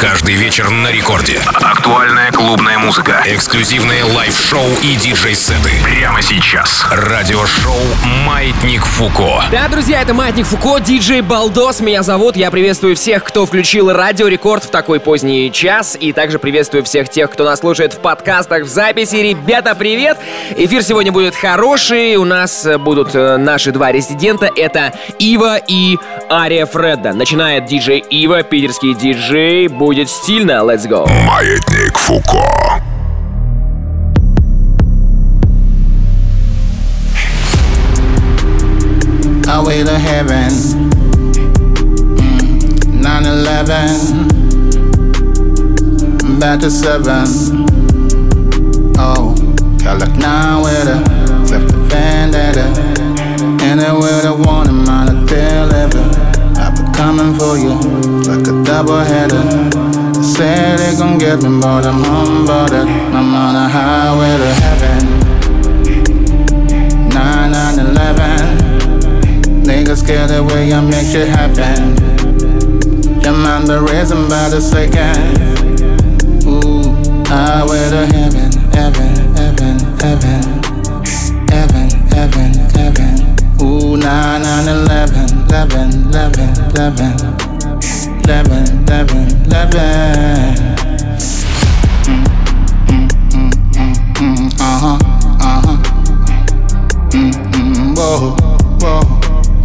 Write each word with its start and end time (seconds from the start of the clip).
Каждый 0.00 0.34
вечер 0.34 0.70
на 0.70 0.90
рекорде. 0.90 1.38
Актуальная 1.46 2.32
клубная 2.32 2.78
музыка. 2.78 3.22
Эксклюзивные 3.26 4.02
лайв-шоу 4.02 4.64
и 4.82 4.96
диджей-сеты. 4.96 5.72
Прямо 5.84 6.22
сейчас. 6.22 6.86
Радиошоу 6.90 7.76
«Маятник 8.24 8.82
Фуко». 8.86 9.44
Да, 9.52 9.68
друзья, 9.68 10.00
это 10.00 10.14
Маятник 10.14 10.46
Фуко, 10.46 10.80
диджей 10.80 11.20
Балдос. 11.20 11.80
Меня 11.80 12.02
зовут. 12.02 12.34
Я 12.36 12.50
приветствую 12.50 12.96
всех, 12.96 13.24
кто 13.24 13.44
включил 13.44 13.92
Радио 13.92 14.26
Рекорд 14.28 14.64
в 14.64 14.70
такой 14.70 15.00
поздний 15.00 15.52
час. 15.52 15.98
И 16.00 16.14
также 16.14 16.38
приветствую 16.38 16.82
всех 16.82 17.10
тех, 17.10 17.30
кто 17.30 17.44
нас 17.44 17.60
слушает 17.60 17.92
в 17.92 17.98
подкастах, 17.98 18.62
в 18.62 18.68
записи. 18.68 19.16
Ребята, 19.16 19.74
привет! 19.74 20.16
Эфир 20.56 20.82
сегодня 20.82 21.12
будет 21.12 21.34
хороший. 21.34 22.16
У 22.16 22.24
нас 22.24 22.66
будут 22.78 23.14
э, 23.14 23.36
наши 23.36 23.70
два 23.70 23.92
резидента. 23.92 24.48
Это 24.56 24.94
Ива 25.18 25.58
и 25.58 25.98
Ария 26.30 26.64
Фредда. 26.64 27.12
Начинает 27.12 27.66
диджей 27.66 27.98
Ива, 27.98 28.42
питерский 28.42 28.94
диджей. 28.94 29.68
Будет 29.68 29.89
стильно. 30.09 30.63
Let's 30.63 30.87
go. 30.87 31.05
Маятник 31.25 31.97
Фуко. 31.97 32.43
Highway 39.45 39.83
to 39.83 39.97
heaven. 39.97 40.51
Mm, 42.17 43.01
9 43.01 43.25
11. 43.25 44.27
Back 46.39 46.59
to 46.61 46.69
7. 46.69 47.65
Oh, 48.97 49.33
Calic 49.79 50.15
9 50.17 50.61
with 50.61 50.87
a 50.87 50.97
flip 51.47 51.67
the 51.67 51.77
vendetta. 51.89 52.65
Anywhere 53.63 54.21
the 54.21 54.33
one 54.45 54.67
in 54.69 54.83
mind 54.83 55.09
to 55.09 55.15
deliver. 55.25 56.03
I've 56.59 56.75
been 56.75 56.91
coming 56.93 57.33
for 57.37 57.57
you 57.57 57.73
like 58.27 58.47
a 58.47 58.63
double 58.63 58.99
header. 58.99 59.88
They 60.40 60.96
gon' 60.96 61.18
get 61.18 61.42
me, 61.42 61.60
but 61.60 61.84
I'm 61.84 62.02
humbled. 62.02 62.72
I'm 62.72 63.34
on 63.34 63.54
a 63.56 63.68
highway 63.68 64.38
to 64.38 64.48
heaven. 64.62 65.04
9 67.10 67.52
9 67.52 67.78
11. 67.78 68.58
Niggas 69.64 69.98
scared 69.98 70.30
the 70.30 70.42
way 70.42 70.72
I 70.72 70.80
make 70.80 71.06
shit 71.06 71.28
happen. 71.28 71.94
Demand 73.20 73.66
the 73.66 73.82
reason 73.82 74.30
by 74.30 74.48
the 74.48 74.62
second. 74.62 75.36
Ooh, 76.48 76.88
highway 77.28 77.90
to 77.90 78.06
heaven, 78.06 78.50
heaven, 78.72 79.14
heaven, 79.36 79.78
heaven, 80.00 80.40
heaven, 81.50 81.90
heaven, 82.16 82.54
heaven. 82.72 83.36
Ooh, 83.60 83.98
9, 83.98 84.42
9, 84.42 84.68
11, 84.68 85.48
11, 85.50 86.08
11, 86.08 86.56
11, 86.70 87.49
11, 88.30 88.86
11, 88.86 89.42
11. 89.46 90.70
Whoa, 97.96 98.36
whoa. 98.78 99.00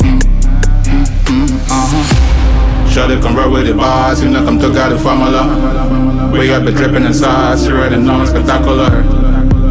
Mm-hmm, 0.02 1.45
uh-huh. 1.69 2.89
Shawty 2.89 3.22
come 3.22 3.35
roll 3.35 3.52
with 3.52 3.67
the 3.67 3.75
bars, 3.75 4.23
you 4.23 4.31
know 4.31 4.44
come 4.44 4.59
took 4.59 4.75
out 4.77 4.89
the 4.89 4.97
formula. 4.97 6.31
We 6.33 6.47
got 6.47 6.66
the 6.66 6.72
dripping 6.72 7.03
inside, 7.03 7.59
she 7.59 7.72
ready 7.72 7.97
know 7.97 8.23
it's 8.23 8.31
spectacular. 8.31 9.03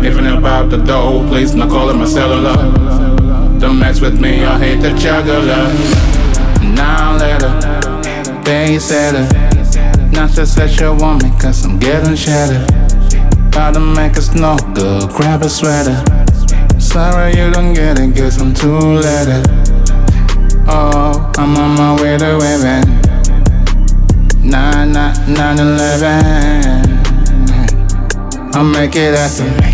Even 0.06 0.26
about 0.28 0.70
the 0.70 0.76
dough, 0.76 1.26
please 1.26 1.52
no 1.56 1.66
call 1.66 1.90
it 1.90 1.94
my 1.94 2.04
cellular. 2.04 2.54
Don't 3.58 3.80
mess 3.80 4.00
with 4.00 4.20
me, 4.20 4.44
I 4.44 4.56
hate 4.56 4.82
the 4.82 4.96
juggler. 4.96 5.42
Now 6.76 7.16
later, 7.16 7.83
it. 8.46 10.12
Not 10.12 10.30
just 10.30 10.56
that 10.56 10.78
you 10.80 10.94
want 10.94 11.22
me, 11.22 11.30
cause 11.40 11.64
I'm 11.64 11.78
getting 11.78 12.14
shattered. 12.14 12.68
About 13.48 13.74
to 13.74 13.80
make 13.80 14.16
us 14.16 14.34
no 14.34 14.56
good, 14.74 15.08
grab 15.10 15.42
a 15.42 15.48
sweater. 15.48 16.02
Sorry 16.78 17.30
you 17.36 17.50
don't 17.50 17.72
get 17.72 17.98
it, 17.98 18.14
guess 18.14 18.40
I'm 18.40 18.54
too 18.54 18.78
late. 18.78 19.46
Oh, 20.68 21.32
I'm 21.36 21.56
on 21.56 21.76
my 21.76 22.02
way 22.02 22.18
to 22.18 22.38
heaven. 22.40 23.00
Nine, 24.42 24.92
nine, 24.92 25.32
nine, 25.32 25.58
eleven. 25.58 26.84
I'll 28.54 28.64
make 28.64 28.94
it 28.96 29.16
happen. 29.16 29.73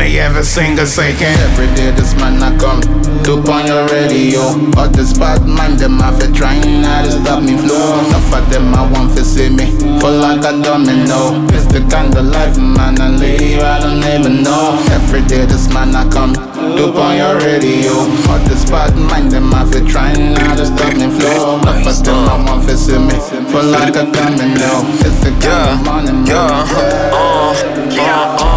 Me 0.00 0.18
ever 0.18 0.42
sing 0.42 0.78
a 0.78 0.86
second. 0.86 1.36
Every 1.52 1.68
day 1.76 1.90
this 1.92 2.14
man 2.16 2.42
I 2.42 2.56
come. 2.56 2.80
Two 3.22 3.38
on 3.52 3.66
your 3.66 3.86
radio. 3.88 4.40
All 4.76 4.88
the 4.88 5.04
spot 5.04 5.44
man, 5.46 5.76
them 5.76 5.98
have 6.00 6.20
it 6.20 6.34
trying 6.34 6.82
not 6.82 7.04
to 7.04 7.12
stop 7.12 7.42
me 7.42 7.56
flow. 7.56 8.00
Enough 8.08 8.34
of 8.34 8.44
them 8.50 8.74
I 8.74 8.90
want 8.92 9.16
to 9.16 9.24
see 9.24 9.50
me. 9.50 9.66
Fall 10.00 10.16
like 10.16 10.44
a 10.44 10.52
domino. 10.62 11.44
It's 11.52 11.66
the 11.66 11.84
kind 11.90 12.16
of 12.16 12.24
life 12.26 12.56
man 12.56 13.00
I 13.00 13.10
live. 13.10 13.62
I 13.62 13.80
don't 13.80 14.04
even 14.14 14.42
know. 14.42 14.80
Every 14.90 15.22
day 15.28 15.44
this 15.44 15.68
man 15.72 15.94
I 15.94 16.08
come. 16.08 16.32
Two 16.76 16.92
on 16.96 17.16
your 17.16 17.36
radio. 17.44 17.92
All 18.30 18.40
the 18.48 18.56
spot 18.56 18.94
man, 18.96 19.28
them 19.28 19.52
have 19.52 19.74
it 19.74 19.86
trying 19.86 20.34
not 20.34 20.56
to 20.56 20.66
stop 20.66 20.94
me 20.96 21.08
flow. 21.12 21.60
Enough 21.60 21.86
of 21.86 22.04
them 22.04 22.28
I 22.28 22.36
want 22.46 22.68
to 22.68 22.76
see 22.76 22.98
me. 22.98 23.16
Fall 23.52 23.68
like 23.68 23.96
a 23.96 24.04
domino. 24.08 24.72
It's 25.04 25.20
the 25.24 25.32
kind 25.44 25.78
of 25.78 25.84
money 25.84 26.12
man. 26.12 26.26
Yeah, 26.26 26.64
uh, 26.72 27.10
uh, 27.12 28.46
uh. 28.46 28.49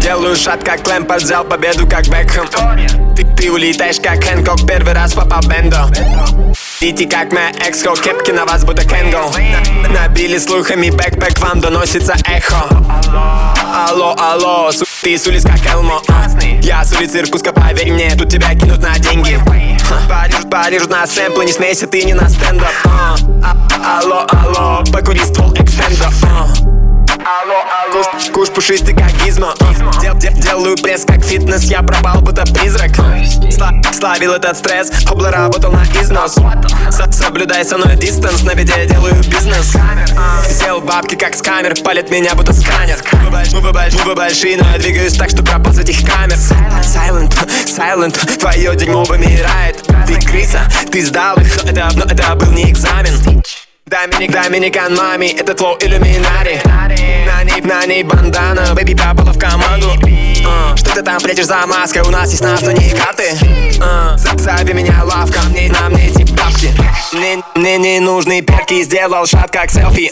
Делаю 0.00 0.34
шаг 0.34 0.64
как 0.64 0.86
Лэмпард, 0.86 1.22
взял 1.22 1.44
победу 1.44 1.86
как 1.86 2.08
Бекхэм. 2.08 2.48
Ты, 3.14 3.24
ты 3.24 3.52
улетаешь 3.52 4.00
как 4.00 4.24
Хэнкок, 4.24 4.66
первый 4.66 4.94
раз 4.94 5.12
попал 5.12 5.40
Бендо. 5.42 5.88
Идти 6.80 7.04
как 7.04 7.30
моя 7.32 7.50
экско, 7.68 7.94
кепки 7.94 8.30
на 8.30 8.46
вас 8.46 8.64
будто 8.64 8.82
Кенгол 8.82 9.30
Набили 9.90 10.38
слухами 10.38 10.88
бэкпэк, 10.88 11.38
вам 11.40 11.60
доносится 11.60 12.14
эхо. 12.24 12.66
Алло, 13.88 14.16
алло, 14.18 14.72
су, 14.72 14.86
ты 15.02 15.18
с 15.18 15.26
улиц 15.26 15.44
как 15.44 15.60
Элмо. 15.74 16.00
Я 16.62 16.82
с 16.82 16.92
улицы 16.94 17.18
Иркутска, 17.18 17.52
поверь 17.52 17.92
мне, 17.92 18.14
тут 18.16 18.30
тебя 18.30 18.54
кинут 18.54 18.80
на 18.80 18.98
деньги. 18.98 19.38
Париж, 20.08 20.48
Париж 20.50 20.88
на 20.88 21.06
сэмплы, 21.06 21.44
не 21.44 21.52
смейся, 21.52 21.86
ты 21.86 22.02
не 22.02 22.14
на 22.14 22.28
стендап. 22.30 22.72
А, 22.86 23.98
Алло, 24.00 24.26
алло, 24.30 24.82
покури 24.90 25.20
ствол 25.20 25.52
экстендо 25.54 26.06
Алло, 27.30 27.62
алло. 27.84 28.02
Куш, 28.02 28.30
куш 28.32 28.48
пушистый 28.48 28.92
как 28.92 29.12
гизмо 29.24 29.54
Дел, 30.00 30.16
дел, 30.16 30.32
Делаю 30.32 30.76
пресс 30.76 31.04
как 31.04 31.22
фитнес. 31.22 31.62
Я 31.62 31.80
пропал, 31.82 32.20
будто 32.22 32.42
призрак. 32.52 32.90
Сла, 33.52 33.70
Славил 33.92 34.32
этот 34.32 34.56
стресс. 34.56 34.90
Хобло 35.06 35.30
работал 35.30 35.70
на 35.70 35.84
износ. 36.02 36.34
С, 36.90 37.16
Соблюдай 37.16 37.64
со 37.64 37.78
мной 37.78 37.94
дистанс. 37.94 38.42
На 38.42 38.56
беде 38.56 38.84
делаю 38.86 39.14
бизнес. 39.14 39.76
Сделал 40.48 40.80
бабки 40.80 41.14
как 41.14 41.36
с 41.36 41.42
камер 41.42 41.80
Палит 41.84 42.10
меня, 42.10 42.34
будто 42.34 42.52
сканер. 42.52 42.98
Мы 43.52 43.60
бы 43.60 44.14
большие, 44.16 44.56
но 44.56 44.68
я 44.68 44.78
двигаюсь 44.78 45.16
так, 45.16 45.30
что 45.30 45.44
пропал 45.44 45.72
с 45.72 45.78
этих 45.78 46.04
камер. 46.04 46.36
Silent, 46.82 47.32
silent. 47.66 48.38
Твое 48.38 48.74
дерьмо 48.74 49.04
вымирает 49.04 49.80
Ты 50.08 50.18
крыса, 50.18 50.62
ты 50.90 51.06
сдал 51.06 51.36
их. 51.36 51.64
Это, 51.64 51.92
это 52.10 52.34
был 52.34 52.50
не 52.50 52.72
экзамен. 52.72 53.40
Доминик, 53.86 54.32
Доминикан, 54.32 54.94
мами, 54.96 55.26
это 55.26 55.54
твой 55.54 55.76
иллюминари 55.80 56.60
На 57.60 57.80
ней, 57.80 57.82
на 57.82 57.86
ней 57.86 58.02
бандана, 58.02 58.74
бэби 58.74 58.94
попала 58.94 59.32
в 59.32 59.38
команду. 59.38 59.88
Uh, 60.42 60.76
Что 60.76 60.94
ты 60.94 61.02
там 61.02 61.20
прячешь 61.20 61.44
за 61.44 61.66
маской, 61.66 62.00
у 62.00 62.10
нас 62.10 62.30
есть 62.30 62.42
название 62.42 62.94
карты 62.94 63.24
uh, 63.78 64.38
Зови 64.38 64.72
меня 64.72 65.04
лавка, 65.04 65.40
мне, 65.50 65.70
на 65.70 65.90
мне 65.90 66.08
эти 66.08 66.22
бабки. 66.32 66.72
Мне, 67.12 67.78
не 67.78 68.00
нужны 68.00 68.40
перки, 68.40 68.82
сделал 68.82 69.26
шат 69.26 69.50
как 69.50 69.70
селфи. 69.70 70.10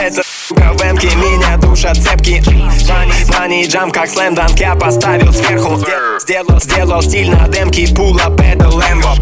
Это 0.00 0.22
сука 0.24 0.72
в 0.74 0.82
эмке, 0.82 1.08
меня 1.16 1.56
душат 1.56 1.96
цепки. 1.96 2.42
Мани, 3.38 3.66
джам 3.66 3.90
как 3.90 4.10
слэм-данк, 4.10 4.58
я 4.58 4.74
поставил 4.74 5.32
сверху. 5.32 5.82
Сделал, 6.20 6.60
сделал 6.60 7.02
стиль 7.02 7.30
на 7.30 7.48
демке, 7.48 7.88
пула 7.94 8.32
это 8.38 8.68
лэмбо 8.68 9.14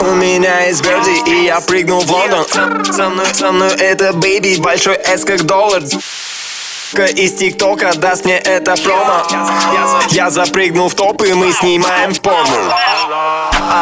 У 0.00 0.14
меня 0.14 0.66
есть 0.66 0.84
Верди, 0.84 1.30
и 1.30 1.46
я 1.46 1.60
прыгнул 1.60 2.00
в 2.00 2.10
Лондон 2.10 2.44
Со 2.92 3.08
мной, 3.08 3.26
со 3.32 3.50
мной 3.50 3.72
это 3.78 4.12
бэйби, 4.12 4.60
большой 4.60 4.96
S 4.96 5.24
как 5.24 5.42
доллар 5.44 5.82
из 7.02 7.34
ТикТока 7.34 7.92
даст 7.96 8.24
мне 8.24 8.38
это 8.38 8.74
промо. 8.76 9.22
Я 10.10 10.30
запрыгнул 10.30 10.88
в 10.88 10.94
топ 10.94 11.22
и 11.22 11.32
мы 11.34 11.52
снимаем 11.52 12.14
порно. 12.14 12.74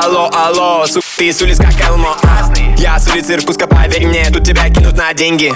Алло, 0.03 0.31
алло, 0.33 0.87
су, 0.87 1.01
ты 1.17 1.33
с 1.33 1.41
улиц 1.43 1.59
как 1.59 1.79
Элмо. 1.89 2.17
Я 2.79 2.99
с 2.99 3.09
улицы 3.09 3.35
Иркутска, 3.35 3.67
поверь 3.67 4.07
мне, 4.07 4.25
тут 4.33 4.45
тебя 4.45 4.69
кинут 4.71 4.97
на 4.97 5.13
деньги. 5.13 5.53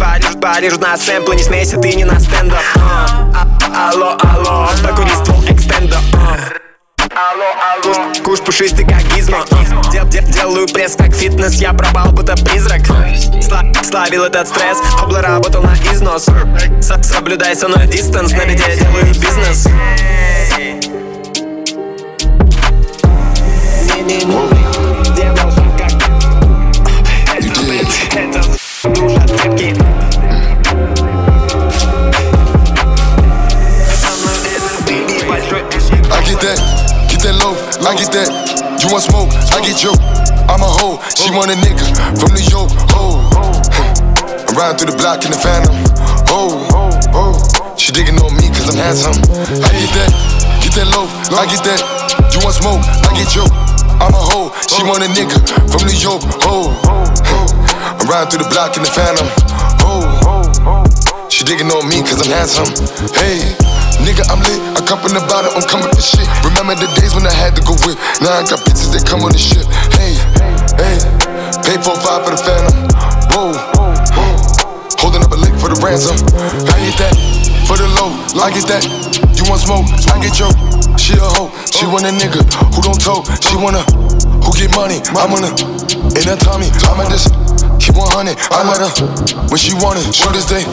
Париж, 0.00 0.40
Париж 0.40 0.78
на 0.78 0.96
сэмплы, 0.96 1.36
не 1.36 1.42
смейся, 1.42 1.78
ты 1.78 1.92
не 1.92 2.04
на 2.04 2.18
стендап. 2.18 2.62
Алло, 3.74 4.16
алло, 4.22 4.68
покури 4.82 5.10
ствол 5.22 5.42
экстендо 7.18 7.44
Куш, 7.82 7.96
куш 8.22 8.40
пушистый 8.40 8.84
как 8.86 9.02
гизмо 9.14 9.44
Дел, 9.90 10.06
дел, 10.06 10.22
Делаю 10.24 10.66
пресс 10.68 10.94
как 10.96 11.14
фитнес, 11.14 11.54
я 11.54 11.72
пропал, 11.72 12.12
будто 12.12 12.36
призрак. 12.36 12.82
Сла, 13.42 13.62
Славил 13.82 14.24
этот 14.24 14.48
стресс, 14.48 14.78
Хобло 14.96 15.20
работал 15.20 15.62
на 15.62 15.74
износ. 15.92 16.26
Со, 16.80 17.02
Соблюдай 17.02 17.56
со 17.56 17.68
мной 17.68 17.86
дистанс, 17.86 18.32
на 18.32 18.44
беде 18.44 18.76
делаю 18.76 19.06
бизнес. 19.06 19.64
Делал 25.16 25.52
как 25.76 25.92
Это, 28.14 29.87
I 37.88 37.96
get 37.96 38.12
that. 38.12 38.28
You 38.84 38.92
want 38.92 39.00
smoke, 39.00 39.32
I 39.32 39.64
get 39.64 39.80
you. 39.80 39.96
I'm 40.44 40.60
a 40.60 40.68
hoe, 40.68 41.00
she 41.16 41.32
oh. 41.32 41.40
want 41.40 41.48
a 41.48 41.56
nigga 41.56 41.88
from 42.20 42.36
New 42.36 42.44
York. 42.44 42.68
Oh, 42.92 43.16
I'm 44.44 44.52
riding 44.52 44.76
through 44.76 44.92
the 44.92 44.98
block 45.00 45.24
in 45.24 45.32
the 45.32 45.40
phantom. 45.40 45.72
Oh, 46.28 46.68
oh, 47.16 47.32
she 47.80 47.88
digging 47.96 48.20
on 48.20 48.36
me 48.36 48.52
cause 48.52 48.68
I'm 48.68 48.76
handsome. 48.76 49.16
I 49.32 49.72
get 49.72 49.88
that, 49.96 50.12
get 50.60 50.76
that 50.76 50.92
loaf. 50.92 51.08
I 51.32 51.48
get 51.48 51.64
that. 51.64 51.80
You 52.28 52.44
want 52.44 52.60
smoke, 52.60 52.84
I 53.08 53.16
get 53.16 53.32
you. 53.32 53.48
I'm 54.04 54.12
a 54.12 54.20
hoe, 54.20 54.52
she 54.68 54.84
oh. 54.84 54.92
want 54.92 55.00
a 55.00 55.08
nigga 55.08 55.40
from 55.72 55.88
New 55.88 55.96
York. 55.96 56.20
Oh, 56.44 56.68
I'm 56.92 58.04
riding 58.04 58.28
through 58.28 58.44
the 58.44 58.52
block 58.52 58.76
in 58.76 58.84
the 58.84 58.92
phantom. 58.92 59.24
Oh, 59.88 60.84
she 61.32 61.40
digging 61.40 61.72
on 61.72 61.88
me 61.88 62.04
cause 62.04 62.20
I'm 62.20 62.36
handsome. 62.36 62.68
Hey, 63.16 63.40
nigga, 64.04 64.28
I'm 64.28 64.44
lit. 64.88 64.96
I 64.96 64.96
come 64.96 65.12
the 65.12 65.20
bottom, 65.28 65.52
I'm 65.52 65.66
coming 65.68 65.90
for 65.92 66.00
shit. 66.00 66.24
Remember 66.44 66.74
the 66.74 66.88
days 66.96 67.14
when 67.14 67.26
I 67.26 67.32
had 67.32 67.54
to 67.56 67.62
go 67.62 67.76
with. 67.84 68.00
Now 68.24 68.40
I 68.40 68.42
got 68.48 68.60
bitches 68.64 68.92
that 68.96 69.04
come 69.04 69.20
on 69.24 69.32
the 69.32 69.40
ship. 69.40 69.68
Hey, 69.92 70.16
hey. 70.80 70.96
Pay 71.64 71.76
for 71.84 71.92
five 72.00 72.24
for 72.24 72.32
the 72.32 72.40
phantom. 72.40 72.72
Whoa, 73.32 73.52
whoa. 73.76 73.92
Holding 74.96 75.22
up 75.22 75.32
a 75.32 75.36
lick 75.36 75.52
for 75.60 75.68
the 75.68 75.78
ransom. 75.84 76.16
I 76.72 76.76
get 76.80 76.96
that 77.04 77.14
for 77.68 77.76
the 77.76 77.88
low. 78.00 78.16
I 78.40 78.48
get 78.48 78.64
that. 78.72 78.84
You 79.36 79.44
want 79.44 79.60
smoke? 79.60 79.84
I 80.08 80.16
get 80.24 80.40
yo. 80.40 80.48
She 80.96 81.12
a 81.14 81.28
hoe. 81.36 81.52
She 81.68 81.84
want 81.84 82.08
a 82.08 82.12
nigga 82.12 82.40
who 82.72 82.80
don't 82.80 82.98
tow. 82.98 83.22
She 83.44 83.54
wanna 83.60 83.84
who 84.40 84.50
get 84.56 84.72
money. 84.72 85.04
I'm 85.12 85.28
gonna 85.28 85.52
in 86.16 86.24
her 86.24 86.38
Tommy. 86.40 86.72
I'm 86.88 87.00
at 87.04 87.12
this. 87.12 87.28
Keep 87.78 88.00
100. 88.00 88.36
I 88.50 88.64
let 88.64 88.80
her 88.80 88.92
when 89.52 89.60
she 89.60 89.76
want 89.76 90.00
it. 90.00 90.08
Shooters 90.16 90.48
day 90.48 90.64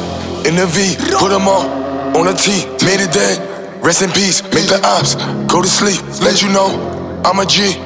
in 0.48 0.56
the 0.56 0.66
V. 0.72 0.96
Put 1.20 1.36
them 1.36 1.48
all 1.48 1.68
on 2.16 2.32
a 2.32 2.34
T. 2.34 2.66
Made 2.88 3.04
it 3.04 3.12
dead. 3.12 3.55
Rest 3.86 4.02
in 4.02 4.10
peace. 4.10 4.42
Make 4.50 4.66
the 4.66 4.82
ops 4.84 5.14
go 5.46 5.62
to 5.62 5.68
sleep. 5.70 6.02
Let 6.26 6.42
you 6.42 6.50
know 6.50 6.74
I'm 7.24 7.38
a 7.38 7.46
G. 7.46 7.78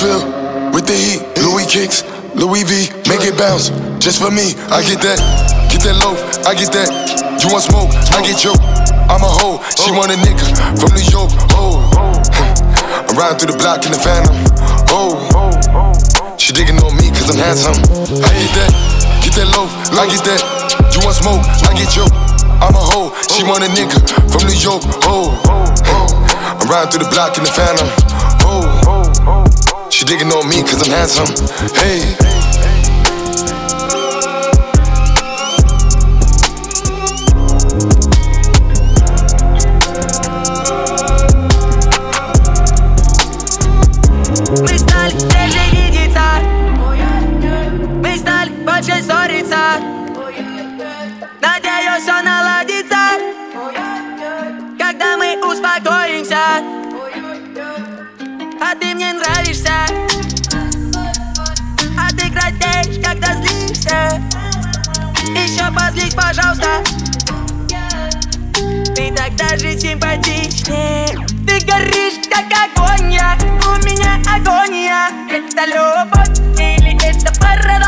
Bill 0.00 0.70
with 0.70 0.86
the 0.86 0.94
heat. 0.94 1.26
Louis 1.42 1.66
kicks. 1.66 2.06
Louis 2.38 2.62
V, 2.62 2.86
make 3.10 3.26
it 3.26 3.34
bounce, 3.34 3.74
just 3.98 4.22
for 4.22 4.30
me. 4.30 4.54
I 4.70 4.78
get 4.86 5.02
that, 5.02 5.18
get 5.74 5.82
that 5.82 5.98
loaf, 5.98 6.22
I 6.46 6.54
get 6.54 6.70
that. 6.70 6.86
You 7.42 7.50
want 7.50 7.66
smoke, 7.66 7.90
I 8.14 8.22
get 8.22 8.44
you. 8.46 8.54
I'm 9.10 9.18
a 9.24 9.26
hoe, 9.26 9.58
she 9.74 9.90
want 9.90 10.14
a 10.14 10.18
nigga 10.22 10.46
from 10.78 10.94
New 10.94 11.02
York. 11.10 11.34
Oh, 11.58 11.82
I'm 11.98 13.16
riding 13.18 13.42
through 13.42 13.56
the 13.56 13.58
block 13.58 13.82
in 13.86 13.90
the 13.90 13.98
phantom. 13.98 14.38
Oh, 14.94 15.18
she 16.38 16.52
digging 16.52 16.78
on 16.78 16.94
me 16.94 17.10
cause 17.10 17.34
I'm 17.34 17.42
handsome. 17.42 17.80
I 18.22 18.30
get 18.38 18.52
that, 18.54 18.70
get 19.24 19.34
that 19.34 19.48
low, 19.56 19.66
I 19.98 20.06
get 20.06 20.22
that. 20.22 20.40
You 20.94 21.02
want 21.02 21.16
smoke, 21.18 21.42
I 21.66 21.74
get 21.74 21.96
you. 21.96 22.27
I'm 22.60 22.74
a 22.74 22.78
hoe, 22.78 23.14
she 23.30 23.44
want 23.44 23.62
a 23.62 23.68
nigga 23.68 24.02
from 24.30 24.48
New 24.48 24.58
York. 24.58 24.82
Oh, 25.04 25.30
I'm 25.46 26.68
riding 26.68 26.90
through 26.90 27.04
the 27.04 27.10
block 27.10 27.38
in 27.38 27.44
the 27.44 27.50
phantom. 27.50 27.88
Oh. 28.42 29.90
She 29.90 30.04
digging 30.04 30.28
on 30.28 30.48
me 30.48 30.62
cause 30.62 30.82
I'm 30.82 30.90
handsome. 30.90 31.30
Hey. 31.74 32.37
Мне 58.98 59.12
нравишься. 59.12 59.70
А 61.96 62.08
ты 62.10 62.28
краснеешь, 62.32 63.00
когда 63.00 63.32
злишься. 63.34 64.20
Еще 65.36 65.72
позлись, 65.72 66.14
пожалуйста. 66.14 66.82
Ты 68.96 69.14
так 69.14 69.36
даже 69.36 69.78
симпатичнее. 69.78 71.06
Ты 71.46 71.64
горишь, 71.64 72.26
как 72.28 72.46
огонь 72.64 73.12
я. 73.12 73.38
У 73.68 73.86
меня 73.86 74.20
агония. 74.34 75.10
Это 75.30 75.64
любовь 75.66 76.58
или 76.58 76.98
это 77.00 77.32
паранойя 77.38 77.87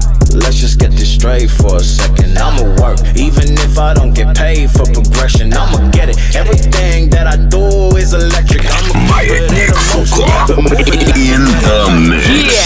Let's 0.41 0.57
just 0.59 0.79
get 0.79 0.91
this 0.91 1.13
straight 1.13 1.49
for 1.49 1.77
a 1.77 1.79
second. 1.79 2.37
I'ma 2.37 2.63
work, 2.81 2.99
even 3.15 3.53
if 3.53 3.77
I 3.77 3.93
don't 3.93 4.13
get 4.13 4.35
paid 4.35 4.71
for 4.71 4.85
progression. 4.85 5.53
I'ma 5.53 5.89
get 5.91 6.09
it. 6.09 6.17
Everything 6.35 7.09
that 7.11 7.27
I 7.27 7.37
do 7.37 7.95
is 7.95 8.13
electric. 8.13 8.65
I'ma 8.65 8.93
mix. 9.53 9.81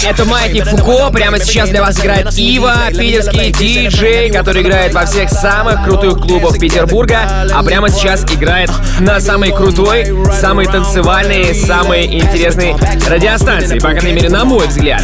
это 0.05 0.25
Маятник 0.25 0.65
Фуко. 0.65 1.12
Прямо 1.12 1.39
сейчас 1.39 1.70
для 1.70 1.82
вас 1.82 2.00
играет 2.00 2.32
Ива, 2.38 2.75
питерский 2.91 3.51
диджей, 3.51 4.29
который 4.32 4.62
играет 4.62 4.94
во 4.94 5.05
всех 5.05 5.29
самых 5.29 5.84
крутых 5.84 6.20
клубах 6.20 6.58
Петербурга. 6.60 7.48
А 7.51 7.63
прямо 7.63 7.89
сейчас 7.89 8.24
играет 8.24 8.70
на 9.00 9.20
самой 9.20 9.51
крутой, 9.51 10.08
самой 10.39 10.65
танцевальной, 10.65 11.55
самой 11.55 12.05
интересной 12.05 12.75
радиостанции. 13.10 13.79
По 13.79 13.89
крайней 13.89 14.13
мере, 14.13 14.29
на 14.29 14.46
мой 14.46 14.67
взгляд. 14.67 15.01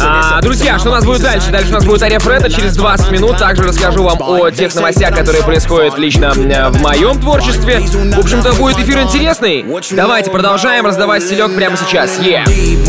А, 0.00 0.40
друзья, 0.42 0.78
что 0.78 0.90
у 0.90 0.92
нас 0.92 1.04
будет 1.04 1.22
дальше? 1.22 1.50
Дальше 1.50 1.70
у 1.70 1.74
нас 1.74 1.84
будет 1.84 2.02
Ария 2.10 2.18
Фреда 2.18 2.50
через 2.50 2.74
20 2.74 3.12
минут. 3.12 3.38
Также 3.38 3.62
расскажу 3.62 4.02
вам 4.02 4.20
о 4.20 4.50
тех 4.50 4.74
новостях, 4.74 5.14
которые 5.14 5.44
происходят 5.44 5.96
лично 5.96 6.32
в 6.32 6.82
моем 6.82 7.20
творчестве. 7.20 7.78
В 7.78 8.18
общем-то, 8.18 8.52
будет 8.54 8.80
эфир 8.80 9.02
интересный. 9.02 9.64
Давайте 9.92 10.32
продолжаем 10.32 10.84
раздавать 10.86 11.22
стелек 11.22 11.54
прямо 11.54 11.76
сейчас. 11.76 12.18
Yeah. 12.18 12.44
yeah. 12.46 12.80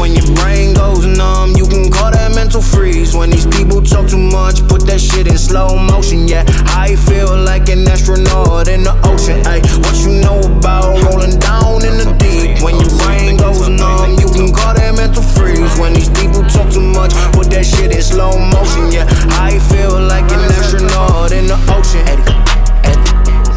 When 12.63 12.75
your 12.77 12.89
brain 13.01 13.38
goes 13.38 13.68
numb, 13.68 14.20
you 14.22 14.30
can 14.30 14.53
call 14.53 14.74
that 14.74 14.94
mental 14.96 15.24
freeze. 15.24 15.74
When 15.80 15.94
these 15.94 16.10
people 16.10 16.44
talk 16.46 16.70
too 16.72 16.82
much, 16.82 17.13
put 17.34 17.50
that 17.50 17.65
shit 17.65 17.91
in 17.91 18.01
slow 18.01 18.38
motion, 18.38 18.94
yeah. 18.94 19.10
I 19.41 19.58
feel 19.74 19.98
like 20.00 20.30
an 20.32 20.46
astronaut 20.53 21.32
in 21.32 21.48
the 21.48 21.58
ocean. 21.74 22.06
Eddie, 22.06 22.27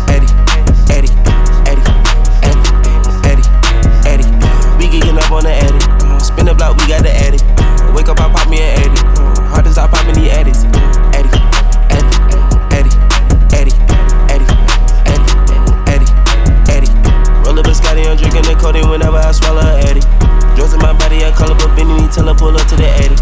Eddie, 0.08 0.34
on 5.34 5.42
the 5.42 5.50
Eddie. 5.50 6.22
Spin 6.22 6.46
the 6.46 6.54
block, 6.54 6.76
we 6.76 6.86
got 6.86 7.02
the 7.02 7.10
Eddie. 7.10 7.42
Wake 7.92 8.08
up, 8.08 8.20
I 8.20 8.30
pop 8.32 8.48
me 8.48 8.60
an 8.60 8.80
80. 8.80 9.02
Hard 9.50 9.66
as 9.66 9.78
I 9.78 9.88
pop 9.88 10.06
in 10.06 10.14
the 10.14 10.30
eddies. 10.30 10.93
I'm 18.14 18.20
drinking 18.20 18.46
the 18.46 18.54
codeine 18.54 18.88
whenever 18.88 19.18
I 19.18 19.32
swallow 19.32 19.58
a 19.58 19.74
Eddie. 19.90 19.98
Drugs 20.54 20.70
in 20.70 20.78
my 20.78 20.94
body, 20.94 21.26
I 21.26 21.34
call 21.34 21.50
up 21.50 21.58
a 21.58 21.68
Benny, 21.74 21.98
tell 22.14 22.30
her 22.30 22.34
pull 22.38 22.54
up 22.54 22.62
to 22.70 22.78
the 22.78 22.86
Eddie. 23.02 23.18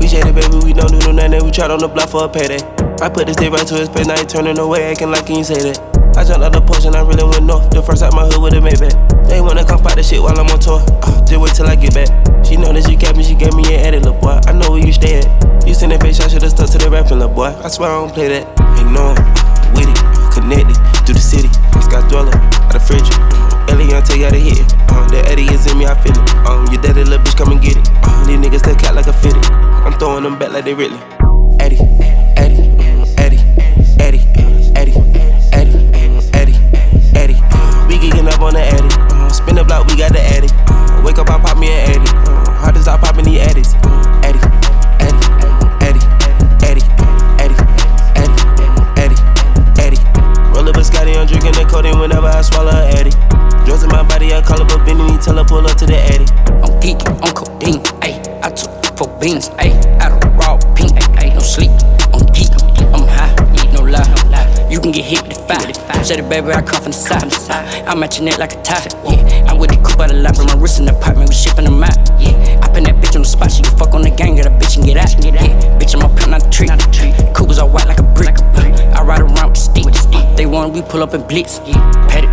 We 0.00 0.08
shaded, 0.08 0.32
baby, 0.32 0.56
we 0.64 0.72
don't 0.72 0.88
do 0.88 0.96
no 1.04 1.12
nothing, 1.12 1.44
we 1.44 1.52
tried 1.52 1.68
on 1.70 1.84
the 1.84 1.88
block 1.88 2.08
for 2.08 2.24
a 2.24 2.28
payday. 2.32 2.64
I 3.04 3.12
put 3.12 3.26
this 3.26 3.36
day 3.36 3.52
right 3.52 3.66
to 3.68 3.74
his 3.76 3.90
face, 3.90 4.06
now 4.06 4.16
he 4.16 4.24
turning 4.24 4.56
away, 4.56 4.88
acting 4.88 5.10
like 5.10 5.28
he 5.28 5.44
ain't 5.44 5.52
say 5.52 5.60
that. 5.68 5.76
I 6.16 6.24
jumped 6.24 6.48
out 6.48 6.56
the 6.56 6.64
porch 6.64 6.88
and 6.88 6.96
I 6.96 7.04
really 7.04 7.28
went 7.28 7.44
north. 7.44 7.68
The 7.68 7.82
first 7.82 8.02
out 8.02 8.16
my 8.16 8.24
hood 8.24 8.40
with 8.40 8.56
a 8.56 8.64
Maybach. 8.64 9.28
They 9.28 9.42
wanna 9.42 9.68
come 9.68 9.84
fight 9.84 9.96
the 9.96 10.02
shit 10.02 10.22
while 10.22 10.32
I'm 10.32 10.48
on 10.48 10.58
tour. 10.58 10.80
Uh, 11.04 11.20
just 11.28 11.36
wait 11.36 11.52
till 11.52 11.68
I 11.68 11.76
get 11.76 11.92
back. 11.92 12.08
She 12.40 12.56
know 12.56 12.72
that 12.72 12.88
she 12.88 12.96
kept 12.96 13.18
me, 13.18 13.22
she 13.22 13.34
gave 13.34 13.52
me 13.52 13.68
an 13.68 13.84
edit, 13.84 14.08
little 14.08 14.18
boy. 14.18 14.40
I 14.48 14.56
know 14.56 14.72
where 14.72 14.80
you 14.80 14.96
stay 14.96 15.20
at. 15.20 15.47
You 15.68 15.74
seen 15.74 15.90
that 15.90 16.00
face, 16.00 16.18
I 16.20 16.28
should've 16.28 16.50
stuck 16.50 16.70
to 16.70 16.78
the 16.78 16.88
rapping, 16.88 17.20
little 17.20 17.34
boy. 17.34 17.52
I 17.62 17.68
swear 17.68 17.90
I 17.90 18.00
don't 18.00 18.12
play 18.12 18.28
that. 18.28 18.48
You 18.80 18.88
know 18.88 19.12
with 19.76 19.84
it, 19.84 20.00
connected 20.32 20.80
through 21.04 21.14
the 21.14 21.20
city. 21.20 21.52
Scott 21.84 22.08
Dweller, 22.08 22.32
out 22.72 22.74
of 22.74 22.86
fridge. 22.86 23.12
You 23.78 23.94
how 23.94 24.00
to 24.00 24.36
hit 24.36 24.58
it. 24.58 24.72
Uh, 24.92 25.08
the 25.08 25.24
Eddie 25.28 25.48
is 25.48 25.64
in 25.70 25.78
me, 25.78 25.86
I 25.86 25.94
feel 26.02 26.12
it. 26.12 26.28
Um, 26.44 26.66
your 26.72 26.82
daddy 26.82 27.04
little 27.04 27.24
bitch, 27.24 27.36
come 27.36 27.52
and 27.52 27.60
get 27.60 27.76
it. 27.76 27.88
Uh, 28.02 28.26
these 28.26 28.36
niggas 28.36 28.60
still 28.60 28.74
cat 28.76 28.94
like 28.94 29.06
a 29.06 29.12
fitted. 29.12 29.44
I'm 29.48 29.96
throwing 29.98 30.24
them 30.24 30.38
back 30.38 30.52
like 30.52 30.64
they 30.64 30.74
really. 30.74 30.98
Eddie, 31.60 31.80
Eddie, 32.36 32.60
Eddie, 33.16 33.40
Eddie, 33.96 34.24
Eddie, 34.76 34.96
Eddie. 36.36 36.56
Eddie. 37.16 37.38
We 37.88 37.96
geeking 37.96 38.28
up 38.28 38.40
on 38.40 38.54
the 38.54 38.60
Eddie. 38.60 38.92
Uh, 39.14 39.28
spin 39.28 39.54
the 39.54 39.64
block, 39.64 39.86
we 39.86 39.96
got 39.96 40.12
the 40.12 40.20
Eddie. 40.20 40.48
Uh, 40.68 41.00
wake 41.04 41.18
up, 41.18 41.30
I 41.30 41.38
pop 41.38 41.56
me 41.56 41.68
an 41.68 41.92
Eddie. 41.92 42.12
Uh, 42.28 42.50
hard 42.60 42.76
as 42.76 42.88
I 42.88 42.98
pop 42.98 43.16
in 43.16 43.24
the 43.24 43.40
Eddies. 43.40 43.72
Eddie, 44.26 44.36
Eddie, 44.36 44.67
Scotty, 50.82 51.12
I'm 51.16 51.26
drinking 51.26 51.52
the 51.52 51.66
codeine 51.68 51.98
whenever 51.98 52.26
I 52.26 52.40
swallow 52.42 52.70
a 52.70 52.86
Eddie. 52.98 53.10
Drugs 53.66 53.82
in 53.82 53.90
my 53.90 54.02
body, 54.02 54.32
I 54.32 54.40
call 54.42 54.62
up 54.62 54.70
a 54.70 54.78
Benny, 54.84 55.18
tell 55.18 55.36
her 55.36 55.44
pull 55.44 55.66
up 55.66 55.76
to 55.78 55.86
the 55.86 55.96
Eddie. 55.96 56.26
I'm 56.62 56.72
geeking 56.80 57.20
on 57.20 57.34
codeine, 57.34 57.82
ayy. 58.00 58.16
I 58.42 58.50
took 58.50 58.70
four 58.96 59.08
beans, 59.18 59.50
ayy. 59.60 59.74
Out 60.00 60.12
of 60.12 60.22
raw 60.38 60.56
pink, 60.74 60.92
ayy. 61.20 61.34
No 61.34 61.40
sleep, 61.40 61.70
I'm 62.14 62.24
geek, 62.32 62.54
I'm 62.94 63.06
high, 63.06 63.34
no 63.72 63.82
lie. 63.82 64.06
You 64.70 64.80
can 64.80 64.92
get 64.92 65.04
hit 65.04 65.27
it, 66.16 66.28
baby, 66.30 66.48
I 66.52 66.62
come 66.62 66.80
from 66.80 66.92
the 66.92 66.96
side. 66.96 67.28
I'm 67.86 68.00
matching 68.00 68.26
it 68.28 68.38
like 68.38 68.54
a 68.54 68.62
tie. 68.62 68.88
Yeah, 69.04 69.44
I'm 69.44 69.58
with 69.58 69.70
the 69.70 69.76
coupe 69.76 70.00
out 70.00 70.10
of 70.10 70.16
line, 70.16 70.32
my 70.46 70.56
wrist 70.56 70.78
in 70.80 70.86
the 70.86 70.96
apartment, 70.96 71.28
we 71.28 71.34
shipping 71.34 71.64
them 71.64 71.84
out. 71.84 71.92
Yeah, 72.16 72.32
I 72.64 72.68
pin 72.72 72.84
that 72.84 72.96
bitch 72.96 73.16
on 73.16 73.22
the 73.22 73.28
spot, 73.28 73.52
she 73.52 73.62
can 73.62 73.76
fuck 73.76 73.92
on 73.92 74.02
the 74.02 74.10
gang, 74.10 74.36
get 74.36 74.46
a 74.46 74.50
bitch 74.50 74.78
and 74.78 74.86
get 74.86 74.96
out. 74.96 75.12
Yeah, 75.20 75.36
bitch, 75.76 75.92
I'm 75.92 76.00
a 76.00 76.08
pimp, 76.16 76.30
not 76.32 76.40
a 76.40 76.48
tree. 76.48 76.68
Coopers 77.36 77.58
all 77.58 77.68
white 77.68 77.86
like 77.86 78.00
a 78.00 78.08
brick. 78.16 78.40
I 78.96 79.02
ride 79.04 79.20
around 79.20 79.52
with 79.52 79.60
stick. 79.60 79.84
They 80.36 80.46
want 80.46 80.72
we 80.72 80.80
pull 80.80 81.02
up 81.02 81.12
and 81.12 81.26
blitz. 81.28 81.58
Pet 82.08 82.24
it, 82.24 82.32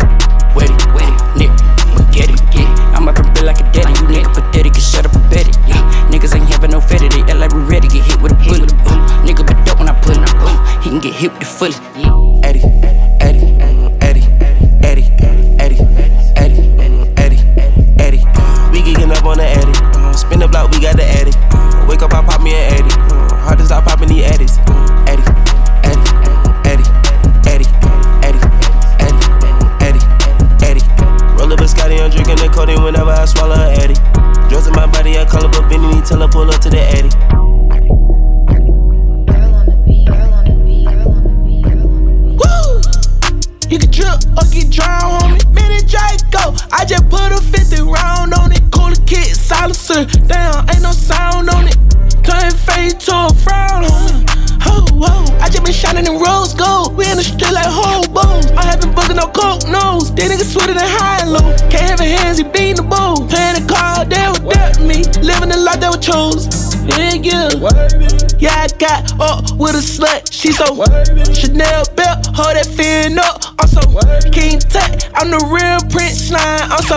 wet 0.56 0.72
it, 0.72 0.80
wet 0.96 1.12
it, 1.12 1.18
nip, 1.36 1.52
get 2.16 2.32
it. 2.32 2.40
Yeah, 2.56 2.96
I'm 2.96 3.08
up 3.08 3.18
and 3.18 3.28
bill 3.34 3.44
like 3.44 3.60
a 3.60 3.66
daddy. 3.76 3.92
You 4.00 4.08
nigga 4.08 4.32
pathetic, 4.32 4.72
can 4.72 4.80
shut 4.80 5.04
up 5.04 5.12
and 5.12 5.28
bet 5.28 5.48
it. 5.48 5.56
Yeah, 5.68 5.82
niggas 6.08 6.32
ain't 6.32 6.48
having 6.48 6.70
no 6.70 6.80
fetty, 6.80 7.12
they 7.12 7.20
act 7.28 7.36
like 7.36 7.52
we 7.52 7.60
ready, 7.68 7.88
get 7.88 8.08
hit 8.08 8.22
with 8.22 8.32
a 8.32 8.38
bullet. 8.40 8.72
Boom, 8.88 9.00
nigga 9.26 9.44
be 9.44 9.52
dope 9.68 9.78
when 9.78 9.88
I 9.88 10.00
put 10.00 10.16
it. 10.16 10.24
Boom, 10.40 10.56
he 10.80 10.90
can 10.90 11.00
get 11.00 11.12
hit 11.12 11.32
with 11.32 11.40
the 11.40 11.46
fully. 11.46 11.74
Eddie, 12.44 12.62
block, 20.56 20.70
we 20.72 20.80
got 20.80 20.96
the. 20.96 21.04
Uh, 21.04 21.86
wake 21.88 22.02
up, 22.02 22.14
I 22.14 22.22
pop 22.24 22.42
me 22.42 22.54
an. 22.54 22.84
Uh, 22.84 23.36
hard 23.36 23.60
as 23.60 23.70
I 23.70 23.80
pop 23.82 24.00
in 24.02 24.08
the 24.08 24.24
with 69.58 69.74
a 69.74 69.84
slut. 69.84 70.30
She 70.30 70.52
so 70.52 70.64
Chanel 71.32 71.84
belt, 71.96 72.28
hold 72.36 72.56
that 72.56 72.68
fin 72.68 73.18
up. 73.18 73.42
I'm 73.58 73.68
so 73.68 73.80
King 74.30 74.60
Tut, 74.60 75.08
I'm 75.16 75.30
the 75.30 75.40
real 75.48 75.80
Prince 75.90 76.28
Slime. 76.28 76.68
I'm 76.68 76.84
so 76.84 76.96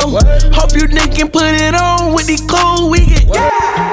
hope 0.51 0.75
you 0.75 0.87
niggas 0.87 1.15
can 1.15 1.29
put 1.31 1.47
it 1.47 1.75
on 1.75 2.13
with 2.13 2.27
the 2.27 2.37
cool 2.47 2.89
we 2.91 3.05
get. 3.05 3.27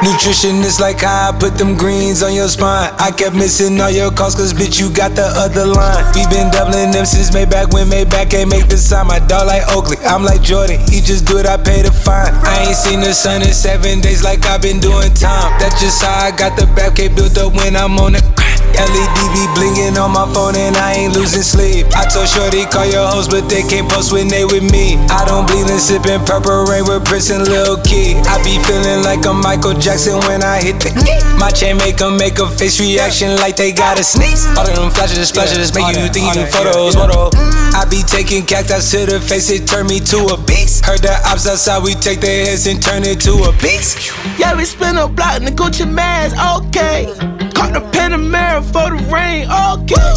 Nutrition 0.03 0.63
is 0.67 0.81
like 0.81 1.01
how 1.01 1.31
I 1.31 1.39
put 1.39 1.59
them 1.59 1.77
greens 1.77 2.23
on 2.23 2.35
your 2.35 2.49
spine. 2.49 2.93
I 2.99 3.11
kept 3.11 3.35
missing 3.35 3.81
all 3.81 3.91
your 3.91 4.11
calls, 4.11 4.35
cause 4.35 4.53
bitch, 4.53 4.79
you 4.81 4.91
got 4.91 5.15
the 5.15 5.27
other 5.27 5.67
line. 5.67 6.05
We 6.15 6.27
been 6.27 6.51
doubling 6.51 6.91
them 6.91 7.07
since 7.07 7.31
Maybach 7.31 7.73
when 7.73 7.89
Maybach 7.89 8.35
ain't 8.35 8.51
make 8.51 8.69
the 8.69 8.77
sign. 8.77 9.07
My 9.07 9.19
dog 9.19 9.47
like 9.47 9.63
Oakley, 9.71 9.99
I'm 10.05 10.23
like 10.23 10.43
Jordan. 10.43 10.81
He 10.91 11.01
just 11.01 11.27
do 11.27 11.39
it, 11.39 11.47
I 11.47 11.57
pay 11.57 11.83
the 11.83 11.93
fine. 11.93 12.35
I 12.43 12.67
ain't 12.69 12.77
seen 12.77 13.01
the 13.01 13.15
sun 13.15 13.43
in 13.43 13.53
seven 13.53 14.01
days 14.01 14.23
like 14.25 14.45
I've 14.47 14.63
been 14.63 14.81
doing 14.81 15.15
time. 15.15 15.55
That's 15.59 15.81
just 15.81 16.03
how 16.03 16.27
I 16.27 16.31
got 16.31 16.59
the 16.59 16.67
back 16.75 16.97
built 16.97 17.37
up 17.39 17.55
when 17.55 17.77
I'm 17.77 17.99
on 17.99 18.13
the 18.13 18.21
grind. 18.35 18.46
LED 18.77 19.19
be 19.33 19.45
blinging 19.57 19.97
on 19.97 20.13
my 20.13 20.29
phone 20.33 20.57
and 20.57 20.77
I 20.77 20.93
ain't 20.95 21.15
losing 21.15 21.43
sleep. 21.43 21.87
I 21.97 22.05
told 22.07 22.29
Shorty 22.29 22.65
call 22.67 22.87
your 22.87 23.07
hoes, 23.09 23.29
but 23.29 23.49
they 23.49 23.63
can't 23.63 23.89
post 23.89 24.13
when 24.13 24.29
they 24.29 24.45
with 24.45 24.63
me. 24.63 24.97
I 25.09 25.25
don't 25.25 25.47
bleed 25.49 25.69
and 25.69 25.81
sipping 25.81 26.21
purple 26.25 26.65
rain 26.69 26.85
with 26.85 27.05
Prince 27.05 27.31
and 27.31 27.49
Lil 27.49 27.81
Key. 27.83 28.17
I 28.29 28.37
be 28.45 28.61
feeling 28.65 29.03
like 29.03 29.25
a 29.25 29.33
Michael 29.33 29.75
Jackson 29.75 30.21
when 30.29 30.43
I 30.45 30.61
hit 30.63 30.81
the 30.81 30.93
My 31.39 31.51
chain 31.51 31.77
make 31.79 32.01
'em 32.01 32.17
make 32.17 32.39
a 32.39 32.49
face 32.49 32.81
reaction 32.81 33.37
like 33.37 33.57
they 33.57 33.73
got 33.73 33.99
a 33.99 34.05
sneeze. 34.05 34.47
All 34.57 34.69
of 34.69 34.75
them 34.77 34.91
flashes, 34.91 35.29
splashes, 35.29 35.75
make 35.75 35.97
you 35.97 36.09
think 36.09 36.35
you 36.35 36.45
do 36.45 36.47
photos. 36.47 36.95
Photo. 36.95 37.31
I 37.77 37.85
be 37.91 38.03
taking 38.03 38.45
cactus 38.45 38.91
to 38.93 39.07
the 39.07 39.21
face, 39.21 39.51
it 39.51 39.67
turn 39.67 39.87
me 39.87 40.01
to 40.01 40.19
a 40.33 40.37
beast. 40.37 40.85
Heard 40.85 41.03
the 41.03 41.15
ops 41.29 41.47
outside, 41.47 41.83
we 41.83 41.95
take 41.95 42.21
their 42.21 42.47
heads 42.47 42.67
and 42.67 42.83
turn 42.83 43.05
it 43.05 43.21
to 43.21 43.33
a 43.45 43.53
beast. 43.61 44.13
Yeah, 44.39 44.55
we 44.57 44.65
spin 44.65 44.97
a 44.97 45.07
block 45.09 45.37
in 45.37 45.45
the 45.45 45.51
Gucci 45.51 45.87
mask, 45.87 46.37
okay. 46.57 47.36
Caught 47.57 47.73
the 47.73 47.81
Panamera 47.89 48.61
for 48.69 48.93
the 48.93 49.01
rain, 49.09 49.49
okay. 49.49 50.13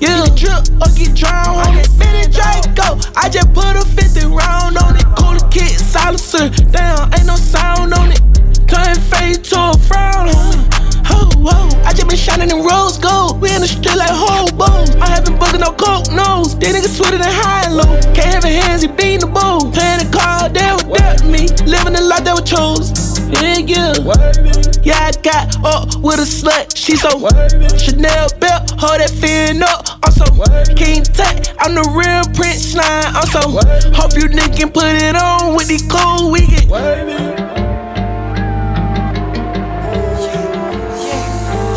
Yeah, 0.00 0.24
drip 0.32 0.64
or 0.80 0.88
get 0.96 1.12
drowned, 1.12 1.60
homie. 1.60 1.84
Mini 2.00 2.24
Draco, 2.32 2.96
I 3.14 3.28
just 3.28 3.52
put 3.52 3.76
a 3.76 3.84
50 3.84 4.32
round 4.32 4.78
on 4.80 4.96
it. 4.96 5.04
Cooler 5.20 5.44
kit, 5.52 5.76
silencer. 5.78 6.48
Damn, 6.72 7.12
ain't 7.12 7.26
no 7.26 7.36
sound 7.36 7.92
on 7.92 8.12
it. 8.12 8.24
Turn 8.64 8.96
face 9.12 9.36
to 9.52 9.60
a 9.60 9.76
frown, 9.76 10.32
homie. 10.32 10.64
Oh, 11.12 11.28
whoa, 11.36 11.68
I 11.84 11.92
just 11.92 12.08
been 12.08 12.16
shining 12.16 12.48
in 12.48 12.64
rose 12.64 12.96
gold. 12.96 13.42
We 13.42 13.52
in 13.52 13.60
the 13.60 13.68
street 13.68 13.96
like 13.96 14.08
hobos. 14.08 14.96
I 14.96 15.06
haven't 15.06 15.36
bugging 15.36 15.60
no 15.60 15.76
coke 15.76 16.08
nose. 16.10 16.56
These 16.56 16.72
niggas 16.72 16.96
sweeter 16.96 17.18
than 17.18 17.28
high 17.28 17.68
and 17.68 17.76
low. 17.76 17.92
Can't 18.16 18.32
have 18.32 18.44
hands, 18.44 18.80
he 18.80 18.88
beating 18.88 19.20
the 19.20 19.26
bowl. 19.28 19.68
Playing 19.68 20.00
the 20.00 20.08
card, 20.16 20.54
they 20.56 20.64
were 20.88 20.96
dealt 20.96 21.24
me. 21.28 21.44
Living 21.68 21.92
the 21.92 22.00
life 22.00 22.24
that 22.24 22.32
was 22.32 22.48
chose. 22.48 22.97
Yeah, 23.40 23.94
yeah. 24.82 24.98
I 24.98 25.12
got 25.22 25.56
up 25.64 25.94
with 26.02 26.18
a 26.18 26.26
slut. 26.26 26.76
She 26.76 26.96
so 26.96 27.10
Chanel 27.78 28.28
belt, 28.40 28.70
hold 28.78 28.98
that 28.98 29.10
fin 29.10 29.62
up. 29.62 29.86
I'm 30.02 30.12
so 30.12 30.26
King 30.74 31.04
Tut. 31.04 31.54
I'm 31.60 31.74
the 31.74 31.86
real 31.94 32.24
Prince 32.34 32.72
Slime. 32.72 33.14
I'm 33.14 33.26
so 33.28 33.40
hope 33.94 34.14
you 34.14 34.28
niggas 34.28 34.56
can 34.58 34.70
put 34.70 34.90
it 34.90 35.14
on 35.14 35.54
with 35.54 35.68
the 35.68 35.78
cool 35.86 36.32
we 36.32 36.46
get. 36.46 36.66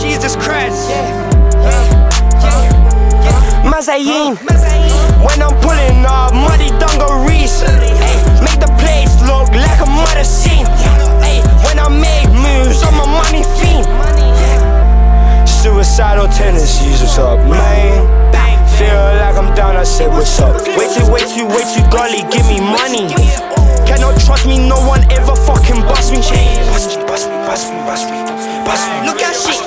Jesus 0.02 0.36
Christ. 0.36 0.90
Mazayin. 3.70 4.36
When 5.22 5.42
I'm 5.42 5.54
pulling 5.62 6.06
off 6.06 6.34
muddy 6.34 6.70
dungarees. 6.82 7.62
Make 8.42 8.60
the 8.60 8.74
place 8.82 9.14
look 9.30 9.54
like 9.54 9.80
a 9.80 9.90
murder 9.90 10.24
scene. 10.24 10.66
I 11.82 11.90
make 11.90 12.30
moves, 12.30 12.86
I'm 12.86 12.94
a 13.02 13.08
money 13.10 13.42
fiend. 13.58 13.90
Suicidal 15.50 16.30
tendencies, 16.30 17.02
what's 17.02 17.18
up, 17.18 17.40
man? 17.50 18.06
Feel 18.78 19.02
like 19.18 19.34
I'm 19.34 19.50
down, 19.56 19.76
I 19.76 19.84
say, 19.84 20.08
what's 20.08 20.40
up? 20.40 20.54
Way 20.78 20.86
too, 20.94 21.10
way 21.10 21.26
too, 21.26 21.50
way 21.50 21.66
too 21.74 21.82
golly, 21.90 22.22
give 22.30 22.46
me 22.46 22.62
money. 22.62 23.10
Cannot 23.90 24.14
trust 24.22 24.46
me, 24.46 24.62
no 24.62 24.78
one 24.86 25.02
ever 25.12 25.34
fucking 25.34 25.82
bust 25.90 26.14
me. 26.14 26.22
Bust 26.70 26.98
me, 26.98 27.06
bust 27.10 27.30
me, 27.30 27.38
bust 27.50 27.70
me, 27.74 27.78
bust 27.90 28.06
me, 28.10 28.18
bust 28.62 28.86
me. 28.86 28.96
Look 29.10 29.22
at 29.26 29.34
shit. 29.34 29.62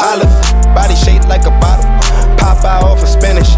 Olive, 0.00 0.32
body 0.72 0.96
shaped 0.96 1.28
like 1.28 1.44
a 1.44 1.52
bottle. 1.60 1.84
Pop 2.40 2.64
out 2.64 2.82
off 2.82 3.02
of 3.02 3.08
Spanish. 3.08 3.52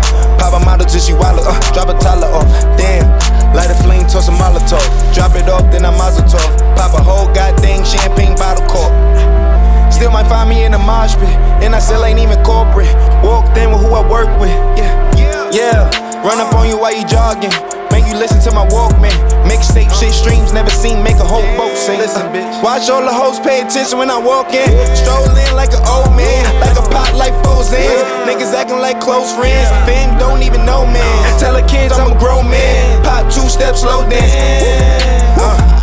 Pop 0.45 0.61
a 0.61 0.63
model 0.63 0.85
till 0.85 1.01
she 1.01 1.15
wallow. 1.15 1.41
Uh, 1.41 1.57
drop 1.73 1.89
a 1.89 1.97
toddler 1.97 2.29
off. 2.29 2.45
Damn. 2.77 3.09
Light 3.57 3.71
a 3.71 3.75
flame, 3.83 4.05
toss 4.05 4.29
a 4.29 4.31
Molotov. 4.31 4.85
Drop 5.15 5.35
it 5.37 5.49
off, 5.49 5.73
then 5.73 5.87
I 5.87 5.91
mazel 5.97 6.21
tov. 6.29 6.77
Pop 6.77 6.93
a 6.93 7.03
whole 7.03 7.33
goddamn 7.33 7.83
champagne 7.83 8.37
bottle 8.37 8.69
cork. 8.69 8.93
Still 9.91 10.11
might 10.11 10.29
find 10.29 10.51
me 10.51 10.67
in 10.67 10.73
the 10.73 10.79
mosh 10.79 11.17
pit. 11.17 11.33
And 11.65 11.75
I 11.75 11.79
still 11.79 12.05
ain't 12.05 12.19
even 12.19 12.37
corporate. 12.45 12.93
Walked 13.25 13.57
in 13.57 13.73
with 13.73 13.81
who 13.81 13.95
I 13.97 14.07
work 14.07 14.29
with. 14.39 14.53
Yeah. 14.77 15.51
Yeah. 15.51 15.89
Run 16.21 16.39
up 16.39 16.53
on 16.53 16.69
you 16.69 16.77
while 16.77 16.95
you 16.95 17.07
jogging. 17.09 17.74
You 18.15 18.21
listen 18.21 18.39
to 18.47 18.53
my 18.55 18.65
Walkman. 18.71 19.11
Mixtape 19.43 19.91
shit 19.91 20.15
streams, 20.15 20.53
never 20.53 20.71
seen 20.71 21.03
make 21.03 21.17
a 21.17 21.27
whole 21.27 21.43
boat 21.59 21.77
sing. 21.77 21.99
Listen, 21.99 22.23
bitch. 22.31 22.63
Watch 22.63 22.89
all 22.89 23.03
the 23.03 23.13
hoes 23.13 23.41
pay 23.41 23.59
attention 23.67 23.99
when 23.99 24.09
I 24.09 24.19
walk 24.23 24.55
in. 24.55 24.71
Stroll 24.95 25.27
in 25.35 25.57
like 25.57 25.75
an 25.75 25.83
old 25.83 26.15
man, 26.15 26.47
like 26.61 26.79
a 26.79 26.87
pot 26.95 27.13
like 27.19 27.35
foes 27.43 27.73
in. 27.73 27.91
Niggas 28.23 28.55
acting 28.55 28.79
like 28.79 29.01
close 29.01 29.35
friends. 29.35 29.67
Fam 29.83 30.17
don't 30.17 30.45
even 30.45 30.65
know 30.65 30.87
man. 30.87 31.41
Tell 31.41 31.55
the 31.55 31.67
kids 31.67 31.99
I'm 31.99 32.13
a 32.13 32.19
grown 32.21 32.49
man. 32.49 33.03
Pop 33.03 33.25
two 33.33 33.49
steps, 33.51 33.81
slow 33.81 34.09
dance. 34.09 34.31
Uh. 35.37 35.74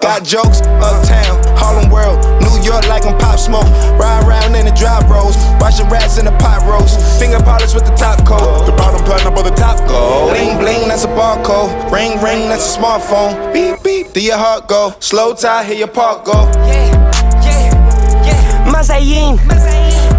Got 0.00 0.24
jokes, 0.24 0.60
uptown, 0.80 1.40
Harlem 1.56 1.90
World, 1.90 2.20
New 2.40 2.56
York 2.62 2.86
like 2.88 3.06
I'm 3.06 3.16
pop 3.18 3.38
smoke. 3.38 3.64
Ride 3.96 4.24
around 4.26 4.54
in 4.54 4.66
the 4.66 4.72
drop 4.72 5.08
rolls, 5.08 5.36
watching 5.60 5.88
rats 5.88 6.18
in 6.18 6.24
the 6.24 6.32
pot 6.32 6.62
roast. 6.68 7.00
Finger 7.18 7.38
polish 7.38 7.74
with 7.74 7.84
the 7.84 7.94
top 7.96 8.26
coat, 8.26 8.66
the 8.66 8.72
bottom 8.72 9.02
platinum 9.04 9.34
but 9.34 9.44
the 9.44 9.54
top 9.54 9.78
gold. 9.88 10.30
Bling 10.30 10.58
bling, 10.58 10.88
that's 10.88 11.04
a 11.04 11.08
barcode. 11.08 11.70
Ring 11.90 12.20
ring, 12.22 12.48
that's 12.48 12.76
a 12.76 12.78
smartphone. 12.78 13.52
Beep 13.52 13.82
beep, 13.82 14.12
do 14.12 14.20
your 14.20 14.36
heart 14.36 14.68
go? 14.68 14.92
Slowthai, 15.00 15.64
hear 15.64 15.76
your 15.76 15.88
park 15.88 16.24
go. 16.24 16.50
Yeah, 16.68 16.90
yeah, 17.44 18.26
yeah. 18.26 18.72
Mazayin. 18.72 19.38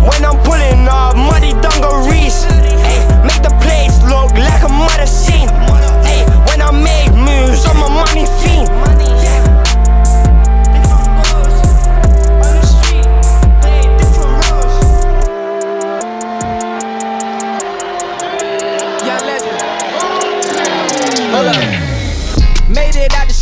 When 0.02 0.26
I'm 0.26 0.38
pulling 0.44 0.88
off 0.88 1.16
muddy 1.16 1.54
dungarees. 1.62 2.46
Ay, 2.50 3.26
make 3.26 3.44
the 3.44 3.54
place 3.62 3.94
look 4.10 4.34
like 4.34 4.64
a 4.64 4.72
murder 4.74 5.06
scene. 5.06 5.50
Ay, 6.02 6.26
when 6.50 6.62
I 6.62 6.72
make 6.72 7.14
moves, 7.14 7.66
I'm 7.66 7.78
a 7.78 7.90
money 7.90 8.26
fiend. 8.42 8.91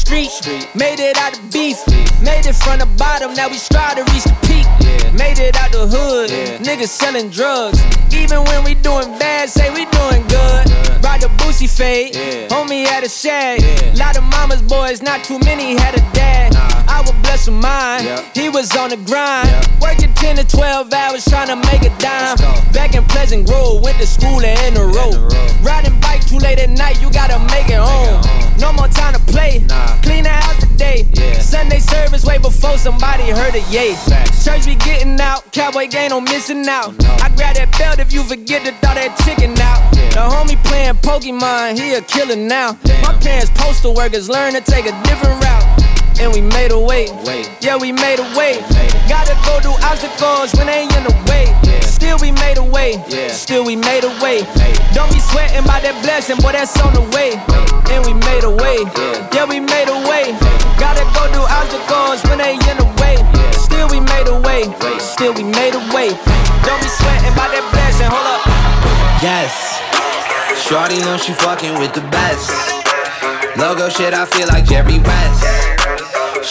Street, 0.09 0.67
made 0.73 0.99
it 0.99 1.17
out 1.17 1.33
the 1.33 1.41
beef, 1.53 1.77
made 2.21 2.45
it 2.45 2.55
from 2.55 2.79
the 2.79 2.85
bottom, 2.97 3.33
now 3.35 3.47
we 3.47 3.57
strive 3.57 3.95
to 3.95 4.03
reach 4.11 4.23
the 4.23 4.35
peak. 4.49 4.65
Made 5.13 5.37
it 5.39 5.55
out 5.55 5.71
the 5.71 5.85
hood, 5.85 6.29
niggas 6.61 6.89
selling 6.89 7.29
drugs. 7.29 7.79
Even 8.13 8.43
when 8.45 8.63
we 8.63 8.73
doing 8.73 9.09
bad, 9.19 9.49
say 9.49 9.69
we 9.69 9.85
doing 9.85 10.23
good. 10.27 10.65
Ride 11.03 11.21
the 11.21 11.29
boosie 11.37 11.69
fade, 11.69 12.15
homie 12.49 12.85
had 12.85 13.03
a 13.03 13.09
shag. 13.09 13.61
Lot 13.97 14.17
of 14.17 14.23
mama's 14.23 14.61
boys, 14.61 15.01
not 15.01 15.23
too 15.23 15.39
many 15.39 15.77
had 15.77 15.93
a 15.95 16.01
dad. 16.13 16.55
I 16.87 17.01
would 17.05 17.21
bless 17.21 17.47
him 17.47 17.59
mine, 17.59 18.05
he 18.33 18.49
was 18.49 18.75
on 18.75 18.89
the 18.89 18.97
grind. 18.97 19.49
Working 19.81 20.13
10 20.13 20.37
to 20.37 20.43
12 20.47 20.93
hours 20.93 21.25
trying 21.25 21.49
to 21.49 21.57
make 21.69 21.83
a 21.83 21.93
dime. 21.99 22.37
Back 22.73 22.95
in 22.95 23.03
Pleasant 23.05 23.47
Grove, 23.47 23.83
went 23.83 23.97
to 23.99 24.07
school 24.07 24.41
and 24.41 24.59
in 24.67 24.73
the 24.73 24.85
road. 24.85 25.33
Riding 25.61 25.99
bike 26.01 26.25
too 26.25 26.37
late 26.37 26.59
at 26.59 26.69
night, 26.69 27.01
you 27.01 27.11
gotta 27.11 27.37
make 27.53 27.69
it 27.69 27.79
home. 27.79 28.38
No 28.59 28.73
more 28.73 28.87
time 28.87 29.13
to 29.13 29.19
play, 29.31 29.63
clean 30.03 30.23
the 30.23 30.29
house 30.29 30.59
today. 30.59 31.07
Sunday 31.39 31.79
service 31.79 32.25
way 32.25 32.37
before 32.37 32.77
somebody 32.77 33.23
heard 33.31 33.55
a 33.55 33.61
yay. 33.71 33.95
Church 34.43 34.65
be 34.65 34.75
getting 34.75 35.19
out, 35.19 35.51
cowboy 35.51 35.87
gang 35.87 36.09
no 36.09 36.19
missing 36.21 36.67
out. 36.67 36.93
Oh, 36.99 37.17
I 37.21 37.29
grab 37.35 37.55
that 37.55 37.71
belt 37.77 37.99
if 37.99 38.11
you 38.11 38.23
forget 38.23 38.65
to 38.65 38.71
throw 38.83 38.93
that 38.95 39.17
chicken 39.23 39.57
out. 39.59 39.91
The 39.91 40.19
homie 40.19 40.61
playing 40.65 40.95
Pokemon, 40.95 41.79
he 41.79 41.93
a 41.93 42.01
killer 42.01 42.35
now. 42.35 42.77
My 43.03 43.17
parents 43.21 43.51
postal 43.55 43.95
workers 43.95 44.29
learn 44.29 44.53
to 44.53 44.61
take 44.61 44.85
a 44.85 44.93
different 45.03 45.43
route. 45.43 45.58
And 46.19 46.33
we 46.33 46.41
made 46.41 46.71
a 46.71 46.79
way. 46.79 47.07
Yeah, 47.61 47.77
we 47.77 47.91
made 47.91 48.19
a 48.19 48.27
way. 48.35 48.59
Gotta 49.07 49.35
go 49.47 49.59
through 49.63 49.79
obstacles 49.87 50.53
when 50.53 50.67
they 50.67 50.83
in 50.83 51.03
the 51.07 51.15
way. 51.31 51.47
Still 51.81 52.19
we 52.19 52.31
made 52.31 52.57
a 52.57 52.63
way. 52.63 52.99
Still 53.31 53.65
we 53.65 53.75
made 53.75 54.03
a 54.03 54.11
way. 54.21 54.43
Don't 54.93 55.11
be 55.11 55.19
sweating 55.19 55.63
by 55.63 55.79
that 55.79 55.95
blessing, 56.03 56.37
boy, 56.43 56.51
that's 56.51 56.75
on 56.83 56.93
the 56.93 57.03
way. 57.15 57.39
And 57.91 58.03
we 58.05 58.13
made 58.27 58.43
a 58.43 58.51
way. 58.51 58.83
Yeah, 59.31 59.47
we 59.47 59.59
made 59.59 59.87
a 59.87 59.99
way. 60.11 60.35
Gotta 60.75 61.07
go 61.15 61.23
through 61.31 61.47
obstacles 61.47 62.19
when 62.27 62.39
they 62.39 62.59
in 62.67 62.75
the 62.75 62.89
way. 62.99 63.15
Still 63.55 63.87
we 63.87 63.99
made 64.03 64.27
a 64.27 64.37
way. 64.43 64.67
Still 64.99 65.33
we 65.33 65.43
made 65.43 65.75
a 65.75 65.83
way. 65.95 66.11
Don't 66.67 66.81
be 66.83 66.89
sweating 66.99 67.35
by 67.39 67.47
that 67.47 67.63
blessing. 67.71 68.11
Hold 68.11 68.27
up. 68.27 68.43
Yes. 69.23 69.79
Shorty 70.67 70.99
know 70.99 71.17
she 71.17 71.31
fucking 71.31 71.79
with 71.79 71.95
the 71.95 72.03
best. 72.11 72.51
Logo 73.57 73.89
shit, 73.89 74.13
I 74.13 74.25
feel 74.25 74.47
like 74.47 74.65
Jerry 74.65 74.99
West. 74.99 75.78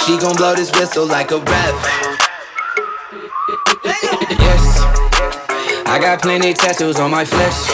She 0.05 0.17
gon' 0.17 0.37
blow 0.37 0.55
this 0.55 0.71
whistle 0.73 1.07
like 1.07 1.31
a 1.33 1.39
ref. 1.39 1.77
Yes. 3.85 4.81
I 5.87 5.99
got 6.01 6.23
plenty 6.23 6.55
tattoos 6.55 6.99
on 6.99 7.11
my 7.11 7.25
flesh. 7.25 7.67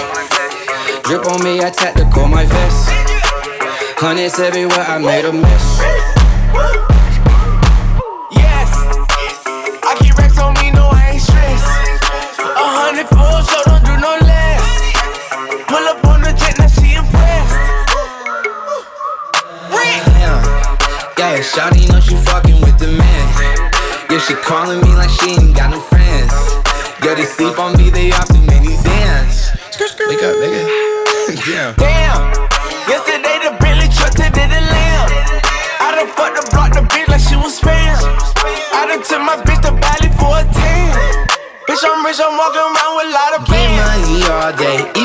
Drip 1.04 1.26
on 1.26 1.44
me, 1.44 1.60
I 1.60 1.70
tactical 1.70 2.26
my 2.26 2.44
vest. 2.44 2.88
Hundreds 3.98 4.38
everywhere, 4.38 4.84
I 4.88 4.98
made 4.98 5.24
a 5.24 5.32
mess. 5.32 6.03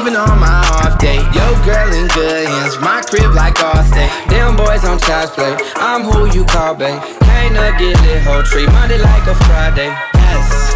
Even 0.09 0.21
on 0.21 0.39
my 0.39 0.61
off 0.81 0.97
day. 0.97 1.17
Yo, 1.33 1.45
girl 1.65 1.93
in 1.93 2.07
good 2.09 2.47
hands, 2.47 2.79
my 2.79 3.01
crib 3.01 3.33
like 3.33 3.55
Allstate. 3.55 4.09
Them 4.29 4.55
boys 4.55 4.83
on 4.83 4.97
child's 4.99 5.31
play, 5.31 5.55
I'm 5.75 6.03
who 6.03 6.25
you 6.33 6.45
call, 6.45 6.75
babe. 6.75 7.01
Can't 7.21 7.53
not 7.53 7.77
get 7.77 7.99
lit, 8.01 8.23
whole 8.23 8.43
tree, 8.43 8.65
Monday 8.67 8.97
like 8.97 9.27
a 9.27 9.35
Friday. 9.45 9.91
Yes, 10.15 10.73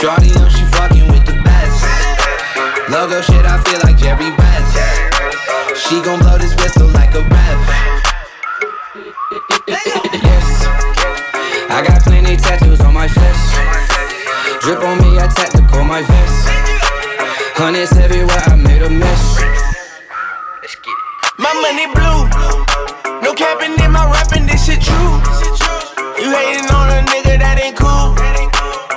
Shorty 0.00 0.32
know 0.32 0.48
she 0.48 0.64
fucking 0.76 1.08
with 1.12 1.24
the 1.26 1.36
best. 1.44 1.84
Logo 2.88 3.20
shit, 3.20 3.44
I 3.44 3.60
feel 3.64 3.80
like 3.84 3.98
Jerry 3.98 4.30
West. 4.32 4.72
She 5.76 6.00
gon' 6.00 6.20
blow 6.20 6.38
this 6.38 6.54
whistle 6.56 6.88
like 6.88 7.14
a 7.14 7.22
breath. 7.28 7.62
Yes, 9.66 10.48
I 11.68 11.84
got 11.86 12.02
plenty 12.02 12.36
tattoos 12.36 12.80
on 12.80 12.94
my 12.94 13.08
flesh. 13.08 13.42
Drip 14.62 14.80
on 14.80 14.96
me, 14.98 15.18
I 15.18 15.28
tactical 15.28 15.84
my 15.84 16.02
vest. 16.02 16.27
Hundreds 17.58 17.90
everywhere, 17.98 18.38
I 18.46 18.54
made 18.54 18.82
a 18.82 18.88
mess. 18.88 19.42
Let's 20.62 20.78
get 20.78 20.94
it. 20.94 21.42
My 21.42 21.50
money 21.58 21.90
blue. 21.90 22.22
No 23.18 23.34
capping 23.34 23.74
in 23.82 23.90
my 23.90 24.06
rapping, 24.06 24.46
this 24.46 24.62
shit 24.62 24.78
true. 24.78 25.10
You 26.22 26.30
hating 26.30 26.70
on 26.70 26.86
a 26.86 27.02
nigga 27.10 27.34
that 27.42 27.58
ain't 27.58 27.74
cool. 27.74 28.14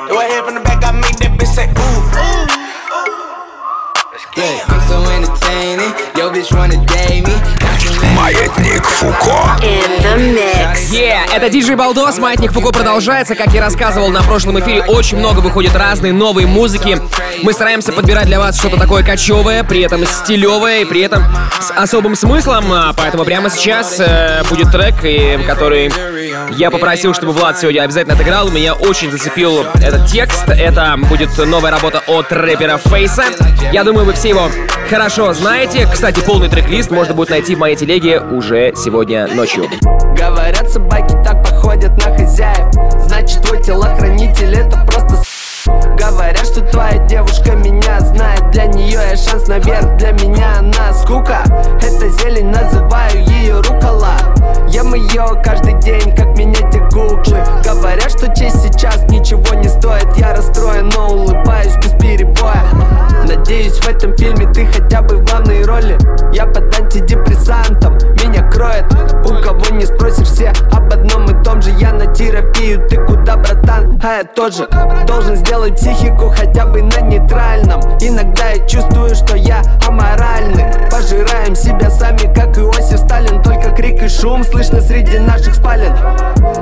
Do 0.06 0.14
I 0.14 0.30
head 0.30 0.46
from 0.46 0.54
the 0.54 0.62
back, 0.62 0.86
I 0.86 0.94
make 0.94 1.18
that 1.26 1.34
bitch 1.42 1.50
say 1.50 1.74
ooh. 1.74 2.06
Yeah, 4.38 4.62
I'm 4.70 4.82
so 4.86 5.02
entertaining. 5.10 5.90
Yo, 6.14 6.30
bitch 6.30 6.54
wanna 6.54 6.78
date 6.86 7.26
me. 7.26 7.61
Маятник 8.32 8.86
Фуко. 8.86 9.58
Yeah, 10.90 11.20
это 11.36 11.50
диджей 11.50 11.76
Балдос, 11.76 12.18
Маятник 12.18 12.54
Фуко 12.54 12.72
продолжается. 12.72 13.36
Как 13.36 13.54
я 13.54 13.60
рассказывал 13.60 14.10
на 14.10 14.24
прошлом 14.24 14.58
эфире, 14.62 14.84
очень 14.84 15.18
много 15.18 15.40
выходит 15.40 15.76
разной 15.76 16.14
новой 16.14 16.46
музыки. 16.46 16.98
Мы 17.44 17.52
стараемся 17.52 17.92
подбирать 17.92 18.28
для 18.28 18.40
вас 18.40 18.58
что-то 18.58 18.78
такое 18.78 19.04
кочевое, 19.04 19.66
при 19.66 19.82
этом 19.82 20.06
стилевое 20.06 20.82
и 20.82 20.86
при 20.86 21.02
этом 21.02 21.24
с 21.60 21.72
особым 21.72 22.16
смыслом. 22.16 22.72
А, 22.72 22.94
Поэтому 22.96 23.26
прямо 23.26 23.50
сейчас 23.50 24.00
э, 24.00 24.44
будет 24.50 24.72
трек, 24.72 24.96
и, 25.04 25.38
который 25.46 25.92
я 26.52 26.72
попросил, 26.72 27.14
чтобы 27.14 27.32
Влад 27.34 27.60
сегодня 27.60 27.82
обязательно 27.82 28.16
отыграл. 28.16 28.50
Меня 28.50 28.74
очень 28.74 29.12
зацепил 29.12 29.66
этот 29.76 30.08
текст. 30.08 30.48
Это 30.48 30.98
будет 31.10 31.38
новая 31.38 31.72
работа 31.72 32.02
от 32.08 32.32
рэпера 32.32 32.78
Фейса. 32.78 33.24
Я 33.72 33.84
думаю, 33.84 34.06
вы 34.06 34.14
все 34.14 34.30
его 34.30 34.50
хорошо 34.90 35.34
знаете. 35.34 35.88
Кстати, 35.92 36.20
полный 36.22 36.50
трек-лист 36.50 36.92
можно 36.92 37.14
будет 37.14 37.30
найти 37.30 37.56
в 37.56 37.60
моей 37.60 37.76
телеге 37.76 38.20
уже 38.20 38.74
сегодня 38.76 39.28
ночью. 39.28 39.70
Говорят, 40.18 40.70
собаки 40.70 41.16
так 41.24 41.44
походят 41.44 41.92
на 42.06 42.16
хозяев 42.16 42.72
Значит, 43.08 43.42
твой 43.42 43.62
телохранитель 43.62 44.56
это 44.56 44.78
просто. 44.86 45.31
Говорят, 45.66 46.46
что 46.46 46.62
твоя 46.62 46.98
девушка 47.08 47.52
меня 47.52 48.00
знает. 48.00 48.52
Для 48.52 48.66
нее 48.66 49.00
я 49.12 49.16
шанс 49.16 49.48
наверх, 49.48 49.96
для 49.98 50.12
меня 50.12 50.60
она 50.60 50.94
скука. 50.94 51.44
Это 51.82 52.10
зелень, 52.10 52.50
называю 52.50 53.24
ее 53.28 53.62
рукола. 53.62 54.16
Ем 54.70 54.94
ее 54.96 55.40
каждый 55.44 55.74
день, 55.80 56.16
как 56.16 56.38
менять 56.38 56.72
гуглы 56.92 57.44
Говорят, 57.64 58.10
что 58.10 58.34
честь 58.34 58.62
сейчас 58.62 59.04
ничего 59.10 59.54
не 59.56 59.68
стоит. 59.68 60.08
Я 60.18 60.34
расстроен, 60.36 60.90
но 60.90 61.10
улыбаюсь 61.10 61.76
без 61.78 61.92
перебоя. 61.92 62.64
Надеюсь, 63.28 63.80
в 63.80 63.88
этом 63.88 64.16
фильме 64.18 64.52
ты 64.52 64.66
хотя 64.66 65.02
бы 65.02 65.18
в 65.18 65.26
главной 65.26 65.64
роли. 65.64 65.98
Я 66.34 66.46
под 66.46 66.74
антидепрессантом, 66.80 67.94
меня 68.24 68.41
кроет 68.52 68.86
У 69.26 69.42
кого 69.42 69.76
не 69.76 69.86
спросишь, 69.86 70.28
все 70.28 70.52
об 70.72 70.92
одном 70.94 71.26
и 71.26 71.44
том 71.44 71.62
же. 71.62 71.72
Я 71.72 71.94
на 71.94 72.06
терапию, 72.14 72.88
ты 72.88 72.98
куда, 72.98 73.38
братан? 73.38 74.00
А 74.04 74.18
я 74.18 74.24
тоже 74.24 74.68
должен 75.08 75.36
сделать 75.36 75.76
психику 75.76 76.30
хотя 76.36 76.66
бы 76.66 76.82
на 76.82 77.00
нейтральном. 77.02 77.82
Иногда 78.00 78.50
я 78.50 78.68
чувствую, 78.68 79.16
что 79.16 79.36
я 79.36 79.62
аморальный. 79.88 80.66
Пожираем 80.92 81.56
себя 81.56 81.90
сами, 81.90 82.34
как 82.34 82.58
Иосиф 82.58 83.00
Сталин. 83.00 83.42
Только 83.42 83.72
крик 83.72 84.04
и 84.04 84.10
шум 84.10 84.44
слышно 84.44 84.82
среди 84.82 85.18
наших 85.18 85.56
спален. 85.56 85.96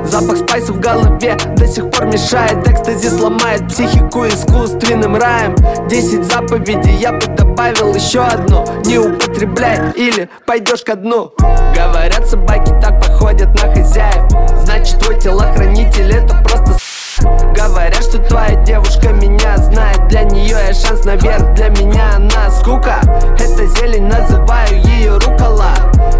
Запах 0.04 0.38
спайсов 0.38 0.76
в 0.76 0.80
голове 0.80 1.36
до 1.56 1.66
сих 1.66 1.90
пор 1.90 2.06
мешает. 2.06 2.66
Экстази 2.68 3.08
сломает 3.08 3.66
психику 3.68 4.26
искусственным 4.26 5.16
раем. 5.16 5.54
Десять 5.88 6.24
заповедей 6.24 6.96
я 6.96 7.12
бы 7.12 7.26
добавил 7.36 7.94
еще 7.94 8.20
одну 8.20 8.64
Не 8.84 8.98
употребляй 8.98 9.92
или 9.96 10.28
пойдешь 10.46 10.82
ко 10.82 10.94
дну 10.94 11.32
Говорят, 11.80 12.28
собаки 12.28 12.74
так 12.82 13.00
походят 13.00 13.48
на 13.54 13.74
хозяев. 13.74 14.30
Значит, 14.64 14.98
твой 14.98 15.18
телохранитель 15.18 16.12
это 16.12 16.34
просто 16.42 16.74
с***. 16.74 17.22
Говорят, 17.56 18.02
что 18.02 18.18
твоя 18.18 18.54
девушка 18.64 19.08
меня 19.14 19.56
знает. 19.56 20.06
Для 20.08 20.24
нее 20.24 20.58
я 20.68 20.74
шанс 20.74 21.06
наверх, 21.06 21.54
для 21.54 21.70
меня 21.70 22.16
она 22.16 22.50
скука. 22.50 23.00
Это 23.38 23.66
зелень, 23.66 24.08
называю 24.08 24.82
ее 24.82 25.16
рукола. 25.16 25.72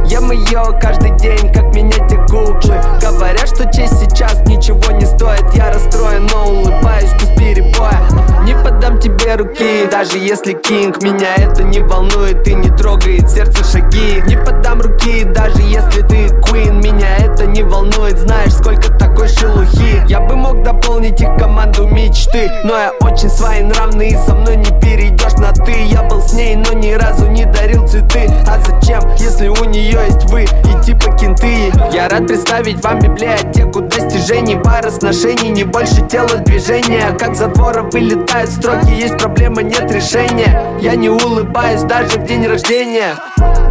Ем 0.06 0.32
ее 0.32 0.62
каждый 0.80 1.10
день, 1.18 1.52
как 1.52 1.74
менять 1.74 2.09
гуглы. 2.30 2.80
Говорят, 3.00 3.48
что 3.48 3.64
честь 3.70 3.98
сейчас 3.98 4.40
ничего 4.46 4.92
не 4.92 5.04
стоит. 5.04 5.44
Я 5.54 5.72
расстроен, 5.72 6.26
но 6.32 6.46
улыбаюсь 6.46 7.12
без 7.14 7.28
перебоя. 7.36 8.00
Не 8.44 8.54
подам 8.54 8.98
тебе 8.98 9.34
руки, 9.36 9.86
даже 9.90 10.18
если 10.18 10.54
кинг 10.54 11.02
Меня 11.02 11.34
это 11.36 11.62
не 11.62 11.80
волнует 11.80 12.46
и 12.48 12.54
не 12.54 12.68
трогает 12.70 13.30
сердце 13.30 13.62
шаги. 13.64 14.22
Не 14.26 14.36
подам 14.36 14.80
руки, 14.80 15.24
даже 15.24 15.60
если 15.60 16.02
ты 16.02 16.26
queen 16.40 16.82
Меня 16.82 17.16
это 17.18 17.46
не 17.46 17.62
волнует, 17.62 18.18
знаешь, 18.18 18.54
сколько 18.54 18.92
такой 18.94 19.28
шелухи. 19.28 20.02
Я 20.08 20.20
бы 20.20 20.36
мог 20.36 20.62
дополнить 20.62 21.20
их 21.20 21.36
команду 21.36 21.86
мечты 21.86 22.50
Но 22.64 22.76
я 22.76 22.92
очень 23.00 23.28
своенравный 23.28 24.08
и 24.08 24.16
со 24.16 24.34
мной 24.34 24.56
не 24.56 24.80
перейдешь 24.80 25.34
на 25.34 25.52
ты 25.52 25.84
Я 25.84 26.02
был 26.02 26.22
с 26.22 26.32
ней, 26.32 26.56
но 26.56 26.72
ни 26.72 26.92
разу 26.92 27.26
не 27.26 27.44
дарил 27.44 27.86
цветы. 27.86 28.30
А 28.46 28.58
зачем, 28.60 29.02
если 29.18 29.48
у 29.48 29.64
нее 29.64 29.98
есть 30.06 30.24
вы 30.30 30.44
и 30.44 30.84
типа 30.84 31.12
кенты 31.16 31.72
Я 31.92 32.08
рад 32.08 32.19
представить 32.26 32.82
вам 32.82 32.98
библиотеку 32.98 33.80
достижений 33.80 34.56
Пара 34.56 34.90
сношений, 34.90 35.48
не 35.48 35.64
больше 35.64 36.06
телодвижения 36.06 37.12
Как 37.18 37.34
за 37.34 37.48
двора 37.48 37.82
вылетают 37.82 38.50
строки, 38.50 38.90
есть 38.90 39.18
проблема, 39.18 39.62
нет 39.62 39.90
решения. 39.90 40.62
Я 40.80 40.94
не 40.94 41.08
улыбаюсь 41.08 41.82
даже 41.82 42.18
в 42.18 42.24
день 42.24 42.46
рождения. 42.46 43.14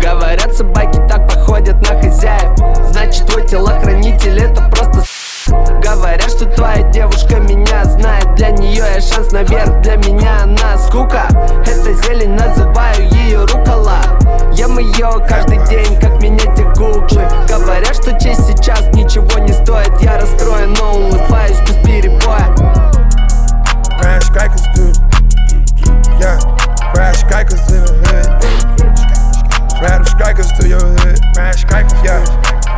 Говорят, 0.01 0.53
собаки 0.53 0.99
так 1.09 1.27
походят 1.27 1.75
на 1.89 2.01
хозяев. 2.01 2.57
Значит, 2.91 3.25
твой 3.27 3.47
телохранитель 3.47 4.39
это 4.39 4.61
просто. 4.69 5.03
Говорят, 5.81 6.29
что 6.29 6.45
твоя 6.45 6.83
девушка 6.91 7.37
меня 7.37 7.83
знает 7.85 8.35
Для 8.35 8.51
нее 8.51 8.83
я 8.95 9.01
шанс 9.01 9.31
наверх, 9.31 9.81
для 9.81 9.95
меня 9.97 10.43
она 10.43 10.77
скука 10.77 11.27
Это 11.65 11.93
зелень, 11.93 12.31
называю 12.31 13.09
ее 13.11 13.45
рукола 13.45 14.01
Ем 14.53 14.77
ее 14.79 15.11
каждый 15.27 15.65
день, 15.67 15.99
как 15.99 16.21
менять 16.21 16.61
гуглы 16.77 17.27
Говорят, 17.47 17.95
что 17.95 18.11
честь 18.19 18.47
сейчас 18.47 18.87
ничего 18.93 19.39
не 19.39 19.53
стоит 19.53 19.91
Я 20.01 20.19
расстроен, 20.19 20.73
но 20.73 20.93
улыбаюсь 20.93 21.59
без 21.61 21.75
перебоя 21.85 22.55
good. 24.79 24.95
Yeah, 26.19 26.39
ride 26.95 27.15
strikers 27.15 27.71
in 27.71 27.83
the 27.83 27.93
hood. 28.07 28.27
Them 29.81 30.05
strikers 30.05 30.51
to 30.59 30.67
your 30.67 30.79
hood. 30.79 31.19
Ride 31.37 31.55
strikers, 31.55 31.93
yeah. 32.03 32.23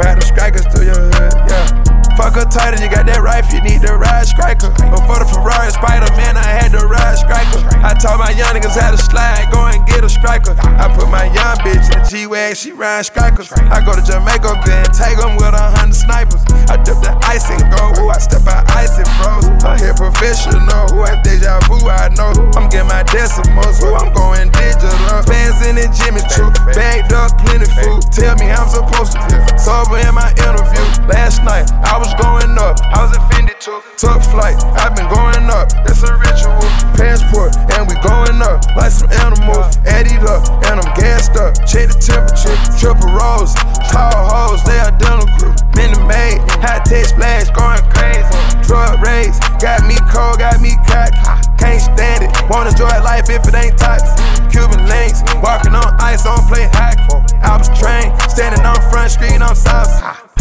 Them 0.01 0.21
strikers 0.21 0.65
to 0.73 0.85
your 0.85 1.01
hood, 1.13 1.33
yeah. 1.49 2.00
Fuck 2.21 2.37
her 2.37 2.45
tighter, 2.45 2.77
you 2.77 2.85
got 2.85 3.09
that 3.09 3.25
rifle, 3.25 3.57
you 3.57 3.65
need 3.65 3.81
to 3.81 3.97
ride 3.97 4.29
striker. 4.29 4.69
Before 4.93 5.17
the 5.17 5.25
Ferrari 5.25 5.73
Spider 5.73 6.05
Man, 6.13 6.37
I 6.37 6.45
had 6.45 6.69
to 6.77 6.85
ride 6.85 7.17
striker. 7.17 7.65
I 7.81 7.97
taught 7.97 8.21
my 8.21 8.29
young 8.37 8.53
niggas 8.53 8.77
how 8.77 8.93
to 8.93 9.01
slide, 9.01 9.49
go 9.49 9.65
and 9.65 9.81
get 9.89 10.05
a 10.05 10.09
striker. 10.09 10.53
I 10.77 10.85
put 10.93 11.09
my 11.09 11.25
young 11.33 11.57
bitch 11.65 11.81
in 11.89 11.97
the 11.97 12.05
G 12.05 12.29
Wag, 12.29 12.53
she 12.53 12.77
ride 12.77 13.09
strikers. 13.09 13.49
I 13.73 13.81
go 13.81 13.97
to 13.97 14.05
Jamaica, 14.05 14.53
then 14.69 14.85
take 14.93 15.17
them 15.17 15.33
with 15.41 15.49
a 15.49 15.65
hundred 15.73 15.97
snipers. 15.97 16.45
I 16.69 16.77
dip 16.85 17.01
the 17.01 17.09
ice 17.25 17.49
and 17.49 17.65
go, 17.73 17.89
ooh, 17.97 18.13
I 18.13 18.21
step 18.21 18.45
out 18.45 18.69
ice 18.77 19.01
and 19.01 19.09
froze. 19.17 19.49
I 19.65 19.81
hit 19.81 19.97
professional, 19.97 20.61
ooh, 20.93 21.01
I 21.01 21.17
deja 21.25 21.57
vu, 21.65 21.81
I 21.89 22.13
know. 22.13 22.37
I'm 22.53 22.69
getting 22.69 22.85
my 22.85 23.01
decimals, 23.09 23.81
ooh, 23.81 23.97
I'm 23.97 24.13
going 24.13 24.53
digital. 24.53 24.93
Fans 25.25 25.57
in 25.65 25.73
the 25.73 25.89
Jimmy 25.89 26.21
Choo, 26.29 26.53
bagged 26.77 27.17
up, 27.17 27.33
plenty 27.41 27.65
food. 27.81 28.05
Tell 28.13 28.37
me 28.37 28.45
how 28.45 28.61
I'm 28.61 28.69
supposed 28.69 29.17
to 29.17 29.21
feel. 29.25 29.41
Sober 29.57 29.97
in 30.05 30.13
my 30.13 30.29
interview. 30.37 30.85
Last 31.09 31.41
night, 31.41 31.65
I 31.81 31.97
was 31.97 32.10
going 32.17 32.57
up, 32.57 32.79
I 32.91 33.05
was 33.05 33.15
offended 33.15 33.59
too. 33.59 33.79
Took 33.97 34.21
flight, 34.33 34.57
I've 34.79 34.95
been 34.95 35.07
going 35.07 35.47
up, 35.51 35.69
it's 35.85 36.03
a 36.03 36.13
ritual. 36.17 36.65
Passport, 36.97 37.55
and 37.77 37.87
we 37.87 37.95
going 38.01 38.41
up 38.41 38.65
like 38.75 38.91
some 38.91 39.09
animals. 39.23 39.77
Added 39.85 40.23
up, 40.27 40.43
and 40.67 40.81
I'm 40.81 40.91
gassed 40.97 41.37
up. 41.37 41.55
Check 41.65 41.89
the 41.89 41.97
temperature, 41.97 42.55
triple 42.77 43.11
rolls, 43.13 43.55
tall 43.89 44.13
hoes, 44.13 44.61
they 44.65 44.79
identical. 44.79 45.53
Mini 45.77 45.97
made, 46.07 46.41
high 46.61 46.81
tech 46.83 47.05
splash, 47.05 47.49
going 47.53 47.81
crazy. 47.95 48.29
Drug 48.65 49.01
raids, 49.01 49.39
got 49.61 49.85
me 49.87 49.95
cold, 50.11 50.39
got 50.39 50.61
me 50.61 50.75
cocky. 50.87 51.17
Can't 51.57 51.81
stand 51.81 52.25
it, 52.25 52.31
wanna 52.49 52.71
enjoy 52.71 52.91
life 53.05 53.29
if 53.29 53.45
it 53.47 53.55
ain't 53.55 53.77
toxic. 53.77 54.17
Cuban 54.51 54.83
links, 54.87 55.23
walking 55.41 55.75
on 55.75 55.89
ice, 56.01 56.25
on 56.25 56.41
play 56.47 56.67
hockey. 56.73 57.01
I 57.41 57.57
was 57.57 57.69
trained, 57.77 58.13
standing 58.29 58.65
on 58.65 58.77
front 58.91 59.11
street 59.11 59.41
on 59.41 59.55
South 59.55 59.89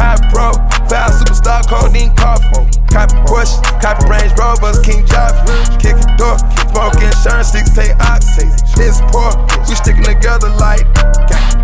High 0.00 0.16
pro, 0.32 0.56
foul 0.88 1.12
superstar, 1.12 1.60
codeine 1.68 2.16
coffee. 2.16 2.64
Copy 2.88 3.20
Porsche, 3.28 3.60
copy 3.84 4.08
Range 4.08 4.32
Rovers, 4.40 4.80
King 4.80 5.04
Joffrey. 5.04 5.60
Kick 5.76 6.00
a 6.00 6.08
door, 6.16 6.40
smoke 6.72 6.96
insurance, 7.04 7.52
sticks 7.52 7.76
take 7.76 7.92
oxy. 8.00 8.48
This 8.80 8.96
poor, 9.12 9.28
we 9.68 9.76
sticking 9.76 10.08
together 10.08 10.48
like 10.56 10.88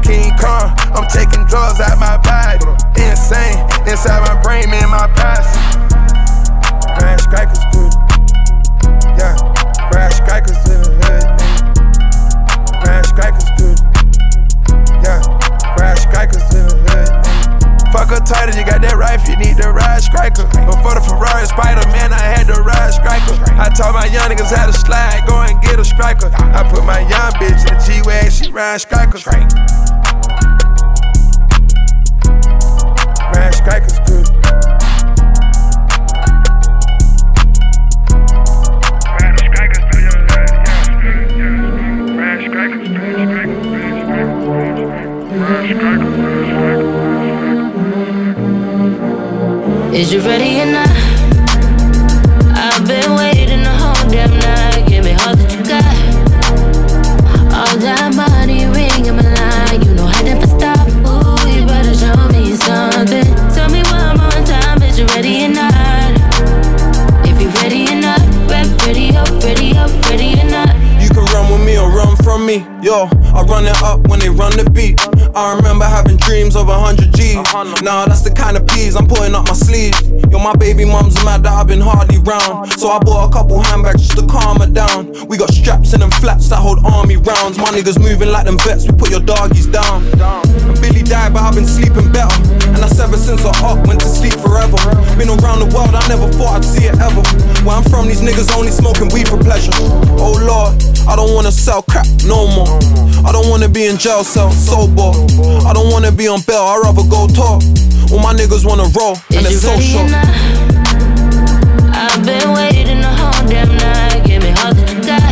King 0.04 0.36
Kong. 0.36 0.76
I'm 0.92 1.08
taking 1.08 1.48
drugs 1.48 1.80
out 1.80 1.96
my 1.96 2.20
body. 2.20 2.60
Insane, 3.00 3.56
inside 3.88 4.20
my 4.20 4.36
brain, 4.44 4.68
man, 4.68 4.92
my 4.92 5.08
past. 5.16 5.56
Ride 7.00 7.16
strikers 7.24 7.64
good. 7.72 7.92
Yeah, 9.16 9.32
ride 9.96 10.12
strikers 10.12 10.60
in 10.68 10.84
the 10.84 10.92
hood. 11.08 11.24
Ride 12.84 13.06
strikers 13.08 13.48
good. 13.56 13.80
Yeah. 15.02 15.36
Fuck 17.96 18.10
her 18.10 18.20
tighter, 18.20 18.52
you 18.52 18.66
got 18.66 18.82
that 18.82 18.92
rifle, 18.92 19.32
you 19.32 19.40
need 19.40 19.56
to 19.56 19.72
ride 19.72 20.02
striker. 20.04 20.44
Before 20.68 20.92
the 20.92 21.00
Ferrari 21.00 21.48
Spider 21.48 21.80
Man, 21.96 22.12
I 22.12 22.20
had 22.20 22.44
to 22.52 22.60
ride 22.60 22.92
striker. 22.92 23.40
I 23.56 23.72
taught 23.72 23.94
my 23.96 24.04
young 24.12 24.28
niggas 24.28 24.52
how 24.52 24.66
to 24.66 24.72
slide, 24.76 25.24
go 25.26 25.40
and 25.40 25.56
get 25.62 25.80
a 25.80 25.84
striker. 25.84 26.28
I 26.28 26.60
put 26.68 26.84
my 26.84 27.00
young 27.08 27.32
bitch 27.40 27.64
in 27.64 27.80
G 27.80 28.04
Wag, 28.04 28.30
she 28.30 28.52
ride 28.52 28.82
striker. 28.82 29.16
Ride 33.32 33.54
striker. 33.54 33.95
Is 49.96 50.12
you 50.12 50.20
ready 50.20 50.60
or 50.60 50.66
not? 50.66 50.90
I've 52.52 52.86
been 52.86 53.16
waiting 53.16 53.62
the 53.62 53.72
whole 53.80 54.10
damn 54.10 54.28
night. 54.28 54.86
Give 54.86 55.02
me 55.02 55.12
all 55.24 55.34
that 55.34 55.48
you 55.48 55.64
got. 55.64 55.96
All 57.48 57.78
that 57.80 58.12
money 58.12 58.66
ring 58.66 59.06
in 59.06 59.16
my 59.16 59.24
line. 59.24 59.80
You 59.80 59.94
know 59.94 60.04
I 60.04 60.20
never 60.20 60.44
stop. 60.44 60.84
Ooh, 61.08 61.40
you 61.48 61.64
better 61.64 61.96
show 61.96 62.12
me 62.28 62.52
something. 62.60 63.24
Tell 63.56 63.72
me 63.72 63.80
one 63.88 64.20
more 64.20 64.44
time, 64.44 64.82
is 64.84 64.98
you 64.98 65.06
ready 65.16 65.46
or 65.46 65.56
not? 65.56 66.12
If 67.24 67.40
you 67.40 67.48
ready 67.64 67.88
or 67.88 67.96
not, 67.96 68.20
rep 68.52 68.68
ready 68.84 69.16
up, 69.16 69.32
ready 69.40 69.72
up, 69.80 69.88
ready 70.12 70.36
or 70.36 70.44
not. 70.52 70.76
You 71.00 71.08
can 71.08 71.24
run 71.32 71.48
with 71.48 71.64
me 71.64 71.78
or 71.78 71.88
run 71.88 72.16
from 72.20 72.44
me. 72.44 72.68
Yo, 72.84 73.08
I 73.32 73.40
run 73.48 73.64
it 73.64 73.80
up 73.80 74.06
when 74.08 74.20
they 74.20 74.28
run 74.28 74.52
the 74.60 74.68
beat. 74.68 75.00
I 75.36 75.54
remember 75.54 75.84
having 75.84 76.16
dreams 76.16 76.56
of 76.56 76.70
a 76.70 76.80
hundred 76.80 77.12
G's. 77.12 77.36
Nah, 77.84 78.08
that's 78.08 78.24
the 78.24 78.32
kind 78.32 78.56
of 78.56 78.66
peas 78.66 78.96
I'm 78.96 79.06
putting 79.06 79.34
up 79.34 79.44
my 79.44 79.52
sleeves. 79.52 80.00
Yo, 80.32 80.40
my 80.40 80.56
baby 80.56 80.88
mom's 80.88 81.12
mad 81.28 81.44
that 81.44 81.52
I've 81.52 81.68
been 81.68 81.84
hardly 81.84 82.16
round. 82.24 82.72
So 82.80 82.88
I 82.88 82.98
bought 83.04 83.28
a 83.28 83.30
couple 83.30 83.60
handbags 83.60 84.00
just 84.00 84.16
to 84.16 84.24
calm 84.24 84.64
her 84.64 84.66
down. 84.66 85.12
We 85.28 85.36
got 85.36 85.52
straps 85.52 85.92
in 85.92 86.00
them 86.00 86.10
flaps 86.24 86.48
that 86.48 86.56
hold 86.56 86.80
army 86.88 87.20
rounds. 87.20 87.60
My 87.60 87.68
niggas 87.68 88.00
moving 88.00 88.32
like 88.32 88.48
them 88.48 88.56
vets, 88.64 88.88
we 88.88 88.96
put 88.96 89.10
your 89.10 89.20
doggies 89.20 89.66
down. 89.68 90.08
And 90.16 90.80
Billy 90.80 91.04
died, 91.04 91.36
but 91.36 91.44
I've 91.44 91.54
been 91.54 91.68
sleeping 91.68 92.08
better. 92.16 92.32
And 92.72 92.80
that's 92.80 92.96
ever 92.96 93.20
since 93.20 93.44
I 93.44 93.52
up, 93.60 93.84
went 93.86 94.00
to 94.00 94.08
sleep 94.08 94.40
forever. 94.40 94.80
Been 95.20 95.28
around 95.28 95.60
the 95.60 95.68
world, 95.76 95.92
I 95.92 96.00
never 96.08 96.32
thought 96.32 96.56
I'd 96.56 96.64
see 96.64 96.88
it 96.88 96.96
ever. 96.96 97.20
Where 97.60 97.76
I'm 97.76 97.84
from, 97.84 98.08
these 98.08 98.24
niggas 98.24 98.56
only 98.56 98.72
smoking 98.72 99.12
weed 99.12 99.28
for 99.28 99.36
pleasure. 99.36 99.76
Oh 100.16 100.32
lord, 100.40 100.80
I 101.04 101.12
don't 101.12 101.36
wanna 101.36 101.52
sell 101.52 101.84
crap 101.84 102.08
no 102.24 102.48
more. 102.56 102.80
I 103.26 103.32
don't 103.32 103.48
wanna 103.50 103.68
be 103.68 103.86
in 103.86 103.98
jail 103.98 104.22
cell, 104.22 104.52
sober. 104.52 105.10
I 105.66 105.72
don't 105.72 105.90
wanna 105.90 106.12
be 106.12 106.28
on 106.28 106.40
bail, 106.46 106.62
I'd 106.62 106.80
rather 106.84 107.02
go 107.10 107.26
talk. 107.26 107.60
All 108.12 108.20
my 108.20 108.32
niggas 108.32 108.64
wanna 108.64 108.86
roll, 108.94 109.18
and 109.34 109.44
Is 109.46 109.56
it's 109.56 109.66
so 109.66 109.74
short. 109.80 110.12
I've 111.90 112.24
been 112.24 112.52
waiting 112.54 113.00
the 113.02 113.10
whole 113.10 113.42
damn 113.50 113.76
night. 113.76 114.22
Give 114.24 114.42
me 114.42 114.50
all 114.62 114.72
that 114.72 114.88
you 114.94 115.02
got. 115.02 115.26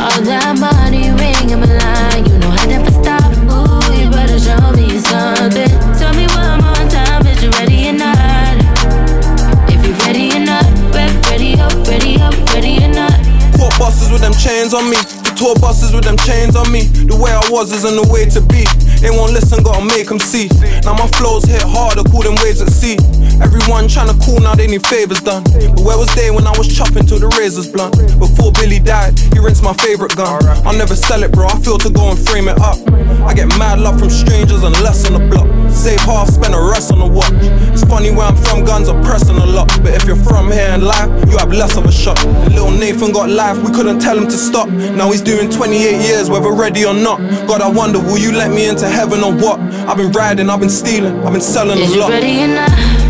All 0.00 0.22
that 0.24 0.56
money 0.58 1.12
ring 1.20 1.50
in 1.50 1.60
my 1.60 1.68
line. 1.68 2.24
You 2.24 2.38
know 2.38 2.48
I 2.48 2.64
never 2.64 2.90
stop. 2.90 3.28
Ooh, 3.52 3.92
you 3.92 4.08
better 4.10 4.40
show 4.40 4.72
me 4.72 4.98
something. 5.04 5.68
Tell 6.00 6.14
me 6.16 6.26
one 6.32 6.64
more 6.64 6.88
time, 6.88 7.26
is 7.26 7.42
you 7.44 7.50
ready 7.60 7.90
or 7.90 7.92
not? 7.92 8.56
If 9.68 9.84
you 9.84 9.92
ready 10.00 10.32
or 10.32 10.40
not, 10.40 10.64
ready 11.28 11.60
up, 11.60 11.74
ready 11.86 12.16
up, 12.16 12.34
ready 12.54 12.82
or 12.82 12.88
not. 12.88 13.20
Court 13.58 13.78
buses 13.78 14.10
with 14.10 14.22
them 14.22 14.32
chains 14.32 14.72
on 14.72 14.88
me. 14.88 14.96
Tour 15.42 15.56
buses 15.56 15.92
with 15.92 16.04
them 16.04 16.16
chains 16.18 16.54
on 16.54 16.70
me. 16.70 16.82
The 16.82 17.18
way 17.18 17.32
I 17.32 17.42
was 17.50 17.72
isn't 17.72 17.96
the 17.98 18.06
way 18.14 18.30
to 18.30 18.40
be. 18.40 18.62
They 19.02 19.10
won't 19.10 19.32
listen, 19.32 19.62
gotta 19.64 19.84
make 19.84 20.06
them 20.06 20.20
see. 20.20 20.46
Now 20.86 20.94
my 20.94 21.08
flows 21.18 21.44
hit 21.44 21.62
harder, 21.62 22.06
cool 22.08 22.22
them 22.22 22.36
waves 22.42 22.62
at 22.62 22.70
sea. 22.70 22.96
Everyone 23.42 23.90
tryna 23.90 24.14
cool, 24.24 24.38
now 24.38 24.54
they 24.54 24.68
need 24.68 24.86
favors 24.86 25.20
done. 25.20 25.42
But 25.42 25.82
where 25.82 25.98
was 25.98 26.08
they 26.14 26.30
when 26.30 26.46
I 26.46 26.54
was 26.56 26.70
chopping 26.70 27.04
till 27.04 27.18
the 27.18 27.26
razors 27.34 27.66
blunt? 27.66 27.98
Before 28.22 28.52
Billy 28.52 28.78
died, 28.78 29.18
he 29.34 29.40
rinsed 29.40 29.64
my 29.64 29.74
favorite 29.82 30.14
gun. 30.14 30.38
I'll 30.64 30.78
never 30.78 30.94
sell 30.94 31.22
it, 31.24 31.32
bro. 31.32 31.46
I 31.46 31.58
feel 31.58 31.78
to 31.78 31.90
go 31.90 32.10
and 32.10 32.18
frame 32.18 32.46
it 32.46 32.58
up. 32.62 32.78
I 33.26 33.34
get 33.34 33.48
mad 33.58 33.80
love 33.80 33.98
from 33.98 34.10
strangers 34.10 34.62
and 34.62 34.74
less 34.86 35.04
on 35.10 35.18
the 35.18 35.26
block. 35.26 35.50
Save 35.72 36.00
half, 36.06 36.28
spend 36.28 36.54
the 36.54 36.62
rest 36.62 36.92
on 36.92 37.00
the 37.00 37.06
watch. 37.06 37.32
It's 37.74 37.82
funny 37.84 38.10
where 38.10 38.26
I'm 38.26 38.36
from, 38.36 38.64
guns 38.64 38.88
are 38.88 39.02
pressing 39.02 39.36
a 39.36 39.46
lot. 39.46 39.66
But 39.82 39.94
if 39.94 40.04
you're 40.04 40.22
from 40.22 40.52
here 40.52 40.70
in 40.74 40.82
life, 40.82 41.10
you 41.28 41.36
have 41.38 41.50
less 41.50 41.76
of 41.76 41.84
a 41.86 41.92
shot. 41.92 42.22
Little 42.54 42.70
Nathan 42.70 43.10
got 43.10 43.30
life, 43.30 43.58
we 43.58 43.72
couldn't 43.74 43.98
tell 43.98 44.16
him 44.16 44.26
to 44.26 44.38
stop. 44.38 44.68
Now 44.68 45.10
he's 45.10 45.22
doing 45.22 45.50
28 45.50 46.02
years, 46.06 46.30
whether 46.30 46.52
ready 46.52 46.84
or 46.84 46.94
not. 46.94 47.18
God, 47.48 47.62
I 47.62 47.68
wonder, 47.68 47.98
will 47.98 48.18
you 48.18 48.30
let 48.30 48.50
me 48.50 48.68
into 48.68 48.86
heaven 48.92 49.22
or 49.24 49.32
what? 49.34 49.58
I've 49.88 49.96
been 49.96 50.12
riding, 50.12 50.48
I've 50.50 50.60
been 50.60 50.70
stealing, 50.70 51.24
I've 51.24 51.32
been 51.32 51.40
selling 51.40 51.78
Is 51.78 51.90
a 51.90 51.94
you 51.94 52.00
lot. 52.00 52.10
ready 52.10 52.40
or 52.40 53.01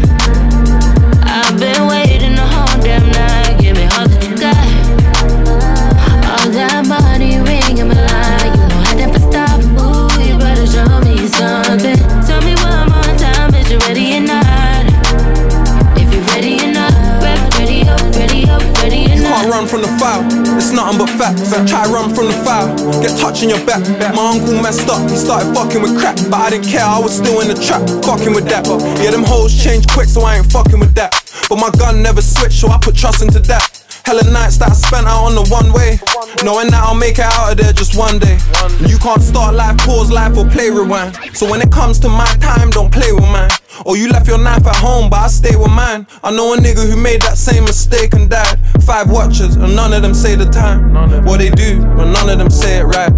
from 19.73 19.81
the 19.81 19.89
fire, 19.97 20.21
it's 20.61 20.71
nothing 20.71 21.01
but 21.01 21.09
facts. 21.17 21.49
Try 21.65 21.89
run 21.89 22.15
from 22.15 22.29
the 22.29 22.37
fire, 22.45 22.69
get 23.01 23.17
touching 23.17 23.49
your 23.49 23.65
back. 23.65 23.81
My 24.13 24.37
uncle 24.37 24.61
messed 24.61 24.85
up, 24.93 25.01
he 25.09 25.17
started 25.17 25.49
fucking 25.57 25.81
with 25.81 25.99
crack. 25.99 26.17
But 26.29 26.41
I 26.45 26.51
didn't 26.51 26.69
care, 26.69 26.85
I 26.85 27.01
was 27.01 27.17
still 27.17 27.41
in 27.41 27.49
the 27.49 27.57
trap, 27.57 27.81
fucking 28.05 28.35
with 28.35 28.45
that. 28.53 28.69
Yeah, 29.01 29.13
them 29.13 29.25
hoes 29.25 29.57
change 29.57 29.89
quick, 29.89 30.11
so 30.11 30.21
I 30.21 30.37
ain't 30.37 30.53
fucking 30.53 30.79
with 30.79 30.95
that. 30.97 31.17
But 31.49 31.57
my 31.57 31.71
gun 31.81 32.03
never 32.03 32.21
switched, 32.21 32.61
so 32.61 32.69
I 32.69 32.77
put 32.77 32.95
trust 32.95 33.23
into 33.23 33.41
that. 33.49 33.72
Hella 34.05 34.25
nights 34.31 34.59
that 34.59 34.71
I 34.71 34.75
spent 34.75 35.07
out 35.07 35.25
on 35.25 35.35
the 35.35 35.47
one 35.51 35.73
way. 35.73 35.99
Knowing 36.45 36.69
that 36.69 36.83
I'll 36.83 36.95
make 36.95 37.19
it 37.19 37.25
out 37.25 37.53
of 37.53 37.59
there 37.59 37.73
just 37.73 37.97
one 37.97 38.19
day. 38.19 38.39
You 38.87 38.99
can't 38.99 39.23
start 39.23 39.55
life, 39.55 39.79
pause 39.79 40.11
life, 40.11 40.37
or 40.37 40.49
play 40.49 40.71
rewind. 40.71 41.17
So 41.35 41.49
when 41.49 41.61
it 41.63 41.71
comes 41.71 41.99
to 42.01 42.09
my 42.09 42.27
time, 42.41 42.71
don't 42.71 42.93
play 42.93 43.13
with 43.13 43.25
mine. 43.25 43.51
Or 43.87 43.97
you 43.97 44.09
left 44.09 44.27
your 44.27 44.39
knife 44.39 44.67
at 44.67 44.77
home, 44.77 45.09
but 45.09 45.21
I 45.21 45.29
stay 45.29 45.57
with 45.57 45.71
mine. 45.71 46.07
I 46.23 46.31
know 46.31 46.55
a 46.55 46.57
nigga 46.57 46.89
who 46.89 46.97
made 46.97 47.23
that 47.23 47.39
same 47.39 47.65
mistake 47.65 48.15
and 48.15 48.29
died. 48.29 48.59
Five 48.85 49.11
watchers, 49.11 49.57
and 49.57 49.75
none 49.75 49.93
of 49.93 50.03
them 50.03 50.15
say 50.15 50.35
the 50.35 50.47
time. 50.47 50.93
What 51.25 51.39
they 51.39 51.51
do, 51.51 51.81
but 51.97 52.07
none 52.07 52.29
of 52.29 52.39
them 52.39 52.51
say 52.51 52.81
it 52.81 52.85
right. 52.85 53.13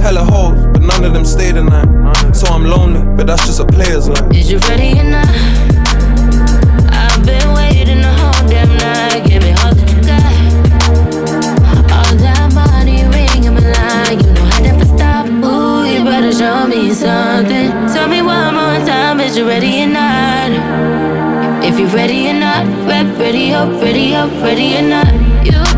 Hella 0.00 0.24
hoes, 0.24 0.66
but 0.72 0.82
none 0.82 1.04
of 1.04 1.12
them 1.12 1.24
stay 1.24 1.52
the 1.52 1.64
night. 1.64 2.34
So 2.34 2.46
I'm 2.46 2.64
lonely, 2.64 3.02
but 3.16 3.26
that's 3.26 3.46
just 3.46 3.60
a 3.60 3.66
player's 3.66 4.08
life. 4.08 4.32
Is 4.32 4.50
you 4.50 4.58
ready 4.58 4.98
or 4.98 5.04
not? 5.04 5.79
Something. 17.00 17.70
Tell 17.94 18.08
me 18.08 18.20
one 18.20 18.54
more 18.54 18.78
time, 18.84 19.20
is 19.20 19.36
you 19.36 19.48
ready 19.48 19.82
or 19.82 19.86
not? 19.86 20.50
If 21.64 21.78
you're 21.78 21.88
ready 21.88 22.28
or 22.28 22.34
not, 22.34 22.66
rep 22.86 23.18
ready 23.18 23.54
up, 23.54 23.70
ready 23.80 24.14
up, 24.14 24.30
ready 24.42 24.76
or 24.76 24.82
not. 24.82 25.12
You 25.46 25.69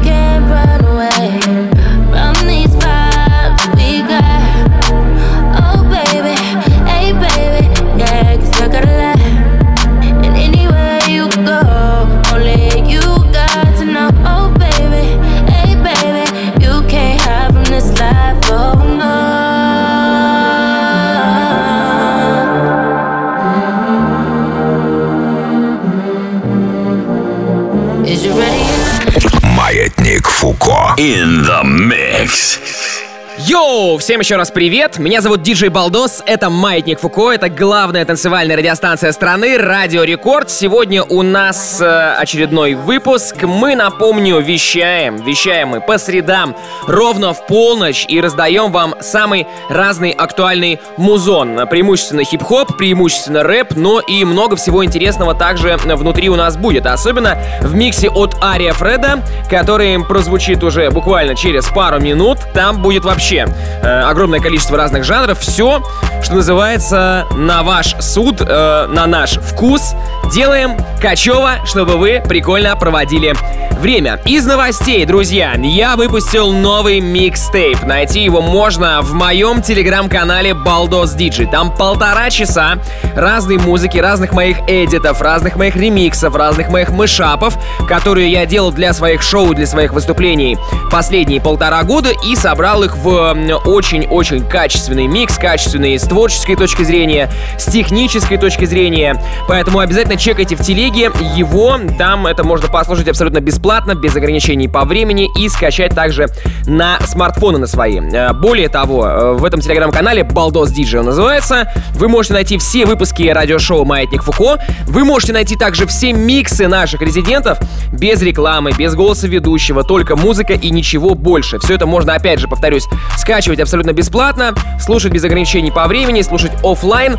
In 30.96 31.42
the 31.42 31.64
mix. 31.64 33.01
Йоу! 33.44 33.98
Всем 33.98 34.20
еще 34.20 34.36
раз 34.36 34.52
привет! 34.52 34.98
Меня 34.98 35.20
зовут 35.20 35.42
Диджей 35.42 35.68
Балдос, 35.68 36.22
это 36.26 36.48
Маятник 36.48 37.00
Фуко, 37.00 37.32
это 37.32 37.48
главная 37.48 38.04
танцевальная 38.04 38.56
радиостанция 38.56 39.10
страны, 39.10 39.58
Радио 39.58 40.04
Рекорд. 40.04 40.48
Сегодня 40.48 41.02
у 41.02 41.22
нас 41.22 41.80
э, 41.80 42.14
очередной 42.18 42.74
выпуск. 42.74 43.42
Мы, 43.42 43.74
напомню, 43.74 44.38
вещаем, 44.38 45.16
вещаем 45.16 45.70
мы 45.70 45.80
по 45.80 45.98
средам 45.98 46.54
ровно 46.86 47.32
в 47.32 47.44
полночь 47.48 48.04
и 48.08 48.20
раздаем 48.20 48.70
вам 48.70 48.94
самый 49.00 49.48
разный 49.68 50.10
актуальный 50.10 50.78
музон. 50.96 51.66
Преимущественно 51.68 52.22
хип-хоп, 52.22 52.76
преимущественно 52.76 53.42
рэп, 53.42 53.74
но 53.74 53.98
и 53.98 54.24
много 54.24 54.54
всего 54.54 54.84
интересного 54.84 55.34
также 55.34 55.76
внутри 55.78 56.28
у 56.28 56.36
нас 56.36 56.56
будет. 56.56 56.86
Особенно 56.86 57.38
в 57.60 57.74
миксе 57.74 58.08
от 58.08 58.36
Ария 58.40 58.72
Фреда, 58.72 59.20
который 59.50 59.98
прозвучит 60.04 60.62
уже 60.62 60.90
буквально 60.90 61.34
через 61.34 61.66
пару 61.66 61.98
минут. 61.98 62.38
Там 62.54 62.80
будет 62.82 63.04
вообще 63.04 63.31
вообще 63.32 63.46
э, 63.82 64.00
огромное 64.02 64.40
количество 64.40 64.76
разных 64.76 65.04
жанров. 65.04 65.38
Все, 65.40 65.82
что 66.22 66.34
называется, 66.34 67.26
на 67.32 67.62
ваш 67.62 67.96
суд, 68.00 68.40
э, 68.40 68.86
на 68.88 69.06
наш 69.06 69.38
вкус. 69.38 69.94
Делаем 70.32 70.76
качево, 71.00 71.56
чтобы 71.64 71.96
вы 71.96 72.22
прикольно 72.26 72.76
проводили 72.76 73.34
время. 73.82 74.20
Из 74.24 74.46
новостей, 74.46 75.04
друзья, 75.04 75.54
я 75.58 75.96
выпустил 75.96 76.52
новый 76.52 77.00
микстейп. 77.00 77.82
Найти 77.82 78.22
его 78.22 78.40
можно 78.40 79.02
в 79.02 79.12
моем 79.12 79.60
телеграм-канале 79.60 80.54
Балдос 80.54 81.12
Диджи. 81.14 81.46
Там 81.46 81.74
полтора 81.76 82.30
часа 82.30 82.78
разной 83.16 83.58
музыки, 83.58 83.98
разных 83.98 84.32
моих 84.32 84.58
эдитов, 84.68 85.20
разных 85.20 85.56
моих 85.56 85.74
ремиксов, 85.74 86.36
разных 86.36 86.70
моих 86.70 86.90
мышапов, 86.90 87.58
которые 87.88 88.30
я 88.30 88.46
делал 88.46 88.70
для 88.70 88.92
своих 88.92 89.20
шоу, 89.20 89.52
для 89.52 89.66
своих 89.66 89.92
выступлений 89.92 90.56
последние 90.90 91.40
полтора 91.40 91.82
года 91.82 92.10
и 92.24 92.36
собрал 92.36 92.84
их 92.84 92.96
в 92.96 93.11
очень-очень 93.12 94.46
качественный 94.46 95.06
микс, 95.06 95.36
качественный 95.36 95.98
с 95.98 96.02
творческой 96.02 96.56
точки 96.56 96.82
зрения, 96.82 97.30
с 97.58 97.66
технической 97.66 98.38
точки 98.38 98.64
зрения. 98.64 99.20
Поэтому 99.48 99.80
обязательно 99.80 100.16
чекайте 100.16 100.56
в 100.56 100.60
телеге 100.60 101.10
его. 101.36 101.78
Там 101.98 102.26
это 102.26 102.44
можно 102.44 102.68
послушать 102.68 103.08
абсолютно 103.08 103.40
бесплатно, 103.40 103.94
без 103.94 104.14
ограничений 104.16 104.68
по 104.68 104.84
времени 104.84 105.28
и 105.38 105.48
скачать 105.48 105.94
также 105.94 106.28
на 106.66 106.98
смартфоны 107.06 107.58
на 107.58 107.66
свои. 107.66 108.00
Э, 108.00 108.32
более 108.32 108.68
того, 108.68 109.06
э, 109.06 109.32
в 109.32 109.44
этом 109.44 109.60
телеграм-канале 109.60 110.24
Балдос 110.24 110.70
Диджей 110.70 111.02
называется. 111.02 111.72
Вы 111.94 112.08
можете 112.08 112.34
найти 112.34 112.58
все 112.58 112.86
выпуски 112.86 113.28
радиошоу 113.28 113.84
«Маятник 113.84 114.22
Фуко». 114.22 114.58
Вы 114.86 115.04
можете 115.04 115.32
найти 115.32 115.56
также 115.56 115.86
все 115.86 116.12
миксы 116.12 116.68
наших 116.68 117.02
резидентов 117.02 117.58
без 117.92 118.22
рекламы, 118.22 118.72
без 118.72 118.94
голоса 118.94 119.28
ведущего, 119.28 119.84
только 119.84 120.16
музыка 120.16 120.54
и 120.54 120.70
ничего 120.70 121.14
больше. 121.14 121.58
Все 121.58 121.74
это 121.74 121.86
можно, 121.86 122.14
опять 122.14 122.38
же, 122.38 122.48
повторюсь, 122.48 122.86
скачивать 123.16 123.60
абсолютно 123.60 123.92
бесплатно, 123.92 124.54
слушать 124.80 125.12
без 125.12 125.24
ограничений 125.24 125.70
по 125.70 125.86
времени, 125.86 126.22
слушать 126.22 126.52
офлайн. 126.62 127.16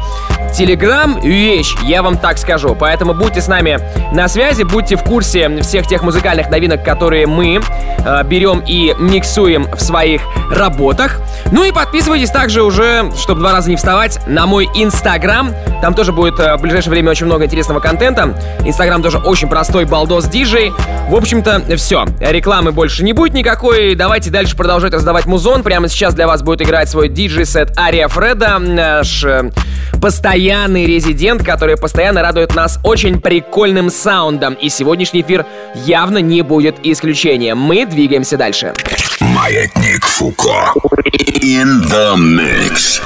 Телеграм— 0.54 1.20
вещь, 1.24 1.76
я 1.84 2.04
вам 2.04 2.18
так 2.18 2.38
скажу. 2.38 2.76
Поэтому 2.80 3.14
будьте 3.14 3.42
с 3.42 3.48
нами 3.48 3.80
на 4.14 4.28
связи, 4.28 4.64
будьте 4.64 4.96
в 4.96 5.04
курсе 5.04 5.62
всех 5.62 5.88
тех 5.88 6.04
музыкальных 6.04 6.50
новинок, 6.52 6.84
которые 6.84 7.26
мы 7.26 7.60
э, 8.06 8.24
берем 8.26 8.62
и 8.68 8.94
миксуем 9.00 9.68
в 9.74 9.82
своих 9.82 10.22
работах. 10.52 11.20
Ну 11.52 11.64
и 11.64 11.72
подписывайтесь 11.72 12.30
также 12.30 12.62
уже, 12.62 13.12
чтобы 13.18 13.42
два 13.42 13.52
раза 13.52 13.70
не 13.70 13.76
вставать, 13.76 14.20
на 14.28 14.46
мой 14.46 14.70
инстаграм. 14.76 15.52
Там 15.82 15.96
тоже 15.96 16.12
будет 16.12 16.40
э, 16.40 16.56
в 16.56 16.62
ближайшее 16.62 16.92
время 16.92 17.10
очень 17.10 17.26
много 17.26 17.46
интересного 17.46 17.80
контента. 17.80 18.36
Инстаграм 18.64 19.02
тоже 19.02 19.18
очень 19.18 19.48
простой, 19.48 19.86
балдос 19.86 20.26
диджей. 20.26 20.72
В 21.10 21.16
общем-то, 21.16 21.64
все. 21.78 22.06
Рекламы 22.20 22.72
больше 22.72 23.04
не 23.04 23.14
будет 23.14 23.34
никакой. 23.34 23.96
Давайте 23.96 24.30
дальше 24.30 24.56
продолжать 24.56 24.94
раздавать 24.94 25.26
музон. 25.26 25.64
Прямо 25.74 25.88
сейчас 25.88 26.14
для 26.14 26.28
вас 26.28 26.44
будет 26.44 26.62
играть 26.62 26.88
свой 26.88 27.10
диджей-сет 27.10 27.76
Ария 27.80 28.08
Фреда, 28.08 28.60
наш 28.60 29.24
э, 29.24 29.50
постоянный 30.00 30.86
резидент, 30.86 31.44
который 31.44 31.78
постоянно 31.78 32.22
радует 32.22 32.54
нас 32.54 32.80
очень 32.84 33.20
прикольным 33.20 33.90
саундом. 33.90 34.54
И 34.54 34.70
сегодняшний 34.70 35.22
эфир 35.22 35.48
явно 35.74 36.20
не 36.20 36.44
будет 36.44 36.76
исключением. 36.84 37.58
Мы 37.58 37.88
двигаемся 37.88 38.38
дальше. 38.38 38.74
Маятник 39.20 40.06
Фуко. 40.06 40.76
In 41.42 41.82
the 41.90 42.18
mix. 42.18 43.02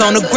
On 0.00 0.14
the 0.14 0.20
gram. 0.20 0.35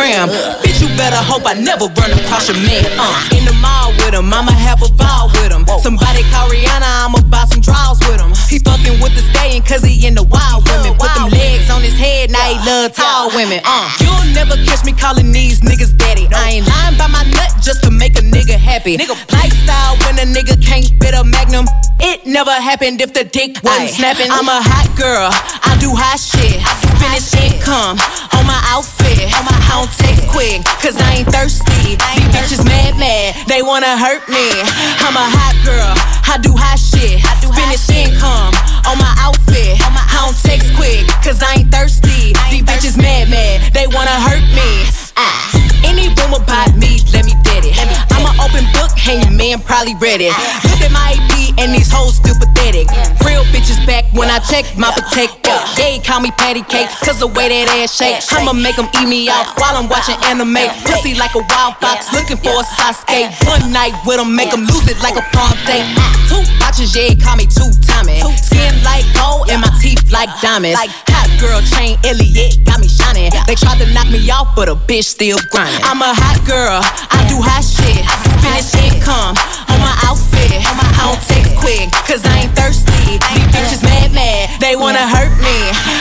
Happy. 18.98 19.04
Nigga, 19.04 19.34
lifestyle 19.34 19.98
when 20.06 20.18
a 20.20 20.26
nigga 20.32 20.56
can't 20.64 20.88
fit 21.02 21.14
a 21.14 21.24
magnum. 21.24 21.66
It 22.00 22.26
never 22.26 22.52
happened 22.52 23.02
if 23.02 23.14
the 23.14 23.24
dick 23.24 23.60
wasn't 23.64 23.90
snapping. 23.90 24.32
I'm 24.32 24.48
a 24.48 24.62
hot 24.64 24.88
girl, 24.96 25.30
I 25.30 25.76
do 25.80 25.92
hot 25.92 26.18
shit. 26.18 26.58
Finish 26.98 27.36
income 27.36 28.00
on 28.34 28.44
my 28.48 28.60
outfit. 28.72 29.30
On 29.36 29.44
my 29.46 29.60
I 29.70 29.86
don't 29.86 29.94
text 30.02 30.26
quick, 30.34 30.66
cause 30.82 30.98
I 30.98 31.22
ain't 31.22 31.30
thirsty. 31.30 32.00
These 32.00 32.30
bitches 32.34 32.64
mad, 32.66 32.98
mad, 32.98 33.36
they 33.48 33.62
wanna 33.62 33.98
hurt 33.98 34.26
me. 34.30 34.50
I'm 35.06 35.16
a 35.16 35.28
hot 35.28 35.56
girl, 35.62 35.94
I 36.26 36.40
do 36.42 36.56
hot 36.56 36.80
shit. 36.80 37.22
I 37.22 37.36
do 37.42 37.50
Finish 37.54 37.90
income 37.92 38.56
on 38.88 38.98
my 38.98 39.14
outfit. 39.20 39.78
I 39.78 40.26
don't 40.26 40.38
text 40.42 40.74
quick, 40.76 41.06
cause 41.24 41.44
I 41.44 41.62
ain't 41.62 41.72
thirsty. 41.72 42.34
These 42.50 42.64
bitches 42.64 42.98
mad, 42.98 43.30
mad, 43.30 43.74
they 43.74 43.88
wanna 43.88 44.16
hurt 44.26 44.44
me. 44.56 44.88
Ah. 45.18 45.69
Any 45.84 46.10
rumor 46.16 46.42
about 46.44 46.76
me, 46.76 47.00
let 47.14 47.26
me 47.26 47.34
bet 47.44 47.66
it. 47.66 47.76
I'm 48.12 48.26
an 48.26 48.36
open 48.42 48.66
book, 48.76 48.92
and 49.08 49.24
your 49.24 49.34
man 49.34 49.60
probably 49.62 49.96
read 50.00 50.22
it. 50.22 50.34
Look 50.68 50.82
at 50.84 50.92
my 50.92 51.16
AP, 51.16 51.58
and 51.60 51.74
these 51.74 51.92
hoes 51.92 52.16
still 52.18 52.36
pathetic. 52.36 52.88
Real 53.26 53.44
bitches 53.54 53.80
back 53.86 54.06
when 54.14 54.30
I 54.30 54.40
check 54.40 54.66
my 54.78 54.92
protector. 54.92 55.56
They 55.76 56.00
call 56.00 56.20
me 56.20 56.32
patty 56.36 56.64
cake, 56.64 56.90
cause 57.04 57.20
the 57.20 57.28
way 57.28 57.50
that 57.50 57.68
ass 57.80 57.96
shake. 57.96 58.20
I'ma 58.32 58.54
make 58.54 58.76
them 58.76 58.90
eat 59.00 59.08
me 59.08 59.30
out 59.30 59.56
while 59.60 59.76
I'm 59.78 59.88
watching 59.88 60.18
anime. 60.28 60.68
Pussy 60.84 61.16
like 61.16 61.34
a 61.36 61.44
wild 61.44 61.78
fox, 61.80 62.12
looking 62.14 62.38
for 62.38 62.54
a 62.60 62.66
Sasuke. 62.66 63.32
One 63.48 63.72
night 63.72 63.96
with 64.06 64.18
them, 64.18 64.36
make 64.36 64.52
them 64.52 64.66
lose 64.68 64.88
it 64.88 65.00
like 65.02 65.16
a 65.16 65.26
prom 65.32 65.56
date. 65.66 65.88
Two 66.28 66.44
watches, 66.60 66.96
yeah, 66.96 67.16
call 67.18 67.36
me 67.38 67.48
two 67.48 67.72
timing. 67.86 68.22
Skin 68.38 68.76
like 68.84 69.06
gold, 69.16 69.50
and 69.50 69.62
my 69.62 69.72
teeth 69.82 70.12
like 70.12 70.30
diamonds. 70.42 70.78
Hot 70.78 71.30
girl 71.40 71.62
chain, 71.62 71.98
Elliot, 72.04 72.64
got 72.66 72.80
me 72.80 72.88
shining. 72.88 73.32
They 73.48 73.56
tried 73.56 73.80
to 73.80 73.88
knock 73.94 74.10
me 74.10 74.20
off, 74.30 74.56
but 74.56 74.70
a 74.70 74.76
bitch 74.76 75.06
still 75.06 75.38
grinding. 75.52 75.69
I'm 75.86 76.02
a 76.02 76.14
hot 76.14 76.42
girl, 76.46 76.82
I 76.82 77.22
do 77.30 77.38
hot 77.38 77.62
shit. 77.62 78.02
Finish 78.42 78.74
income 78.82 79.38
on 79.70 79.78
my 79.78 79.94
outfit. 80.06 80.50
I 80.66 81.06
don't 81.06 81.22
text 81.22 81.54
quick, 81.58 81.92
cause 82.06 82.26
I 82.26 82.46
ain't 82.46 82.54
thirsty. 82.56 83.22
These 83.22 83.48
bitches 83.54 83.84
mad, 83.84 84.14
mad, 84.14 84.50
they 84.62 84.76
wanna 84.76 85.06
hurt 85.06 85.34
me. 85.38 85.58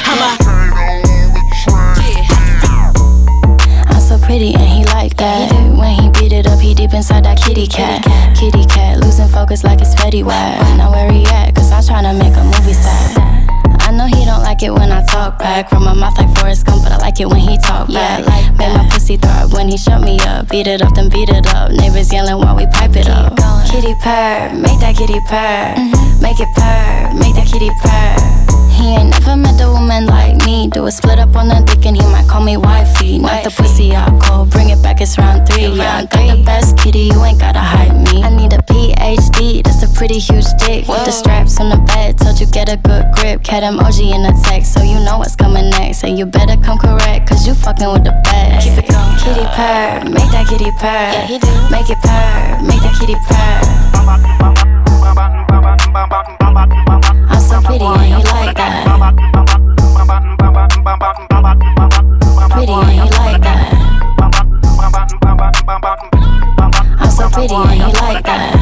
I'm 0.09 0.21
a. 0.25 0.31
I'm 3.91 4.01
so 4.01 4.19
pretty 4.19 4.55
and 4.55 4.69
he 4.69 4.85
like 4.95 5.16
that. 5.16 5.53
When 5.77 5.93
he 5.93 6.09
beat 6.16 6.33
it 6.33 6.47
up, 6.47 6.61
he 6.61 6.75
deep 6.75 6.95
inside 6.95 7.25
that 7.25 7.39
kitty 7.39 7.66
cat. 7.66 8.05
Kitty 8.37 8.64
cat, 8.66 8.99
losing 9.01 9.29
focus 9.29 9.64
like 9.64 9.81
it's 9.81 9.95
Fetty 9.95 10.23
Wap. 10.25 10.61
Now 10.79 10.93
where 10.93 11.12
he 11.12 11.25
at? 11.27 11.55
Cause 11.55 11.71
I'm 11.71 11.83
tryna 11.83 12.19
make 12.19 12.37
a 12.37 12.45
movie 12.45 12.73
set. 12.73 13.47
I 13.89 13.91
know 13.91 14.05
he 14.05 14.26
don't 14.26 14.43
like 14.43 14.62
it 14.62 14.70
when 14.70 14.93
I 14.93 15.03
talk 15.03 15.39
back. 15.39 15.70
From 15.70 15.82
my 15.82 15.95
mouth 15.95 16.18
like 16.18 16.28
Forrest 16.36 16.66
Gump, 16.66 16.82
but 16.82 16.93
I 16.93 16.99
like 16.99 17.20
it 17.20 17.26
when 17.26 17.41
he 17.41 17.57
talk 17.57 17.89
back. 17.89 18.20
Like 18.26 18.55
Make 18.59 18.76
my 18.76 18.86
pussy 18.91 19.16
throb 19.16 19.55
when 19.55 19.66
he 19.66 19.78
shut 19.78 20.03
me 20.03 20.20
up. 20.28 20.51
Beat 20.51 20.66
it 20.66 20.82
up, 20.82 20.95
then 20.95 21.09
beat 21.09 21.30
it 21.30 21.47
up. 21.55 21.72
Neighbors 21.72 22.12
yelling 22.12 22.36
while 22.36 22.55
we 22.55 22.66
pipe 22.66 22.95
it 22.97 23.09
up. 23.09 23.32
Kitty 23.70 23.95
purr, 24.05 24.53
make 24.53 24.78
that 24.80 24.95
kitty 24.95 25.18
purr. 25.24 25.72
Mm-hmm. 25.72 26.20
Make 26.22 26.39
it 26.39 26.49
purr, 26.53 27.14
make 27.16 27.34
that 27.36 27.49
kitty 27.49 27.70
purr. 27.80 28.68
He 28.79 28.95
ain't 28.95 29.11
never 29.11 29.37
met 29.37 29.61
a 29.61 29.68
woman 29.70 30.07
like 30.07 30.37
me. 30.47 30.68
Do 30.68 30.87
a 30.87 30.91
split 30.91 31.18
up 31.18 31.35
on 31.37 31.49
the 31.49 31.61
dick 31.66 31.85
and 31.85 31.97
he 31.97 32.03
might 32.14 32.29
call 32.29 32.43
me 32.43 32.57
wifey. 32.57 33.18
Not 33.18 33.45
the 33.45 33.51
pussy 33.51 33.95
I 33.95 34.07
call, 34.22 34.47
bring 34.47 34.70
it 34.70 34.81
back, 34.83 35.01
it's 35.01 35.18
round 35.18 35.49
three. 35.49 35.66
Yeah, 35.66 35.99
I 35.99 36.07
got 36.07 36.37
the 36.37 36.43
best 36.45 36.79
kitty, 36.79 37.11
you 37.11 37.24
ain't 37.24 37.41
gotta 37.41 37.59
hide 37.59 37.95
me. 38.07 38.22
I 38.22 38.31
need 38.31 38.53
a 38.53 38.59
PhD, 38.59 39.62
that's 39.64 39.83
a 39.83 39.89
pretty 39.99 40.18
huge 40.18 40.47
dick. 40.59 40.87
With 40.89 41.05
the 41.05 41.11
straps 41.11 41.59
on 41.61 41.70
the 41.70 41.79
bed, 41.91 42.18
told 42.18 42.39
you 42.41 42.47
get 42.47 42.68
a 42.68 42.76
good 42.76 43.05
grip. 43.16 43.43
Cat 43.43 43.62
emoji 43.62 44.14
in 44.14 44.22
the 44.22 44.35
text, 44.47 44.72
so 44.72 44.83
you 44.83 45.01
know 45.01 45.18
what's 45.18 45.35
coming 45.35 45.70
next. 45.70 46.05
And 46.05 46.18
you 46.18 46.26
better 46.26 46.57
come 46.62 46.79
correct, 46.79 47.29
cause 47.29 47.47
you 47.47 47.55
fucking 47.55 47.91
with 47.93 48.05
the 48.05 48.14
best. 48.24 48.68
Keep 48.68 48.79
it 48.79 48.89
going. 48.89 49.16
Kitty 49.18 49.47
purr, 49.59 50.07
make 50.07 50.31
that 50.31 50.47
kitty 50.49 50.70
purr. 50.79 51.11
Yeah, 51.12 51.26
he 51.26 51.39
do. 51.39 51.51
Make 51.70 51.91
it 51.91 51.99
purr, 51.99 52.62
make 52.62 52.81
that 52.87 52.95
kitty 52.99 53.16
purr. 53.26 54.78
I'm 55.19 55.35
so 57.41 57.61
pretty 57.61 57.85
and 57.85 58.11
you 58.11 58.19
like 58.31 58.55
that. 58.57 58.87
Pretty 62.53 62.73
and 62.73 62.97
you 62.97 63.05
like 63.19 63.43
that. 63.43 63.75
I'm 67.01 67.11
so 67.11 67.29
pretty 67.31 67.55
and 67.55 67.79
you 67.81 67.87
like 68.01 68.23
that. 68.23 68.55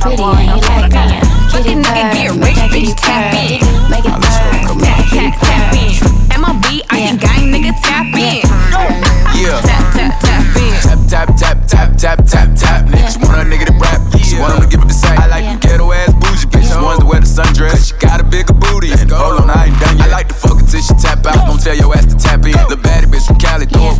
Pretty 0.00 0.22
and 0.22 0.40
you 0.40 0.54
like 0.54 0.60
that. 0.60 0.65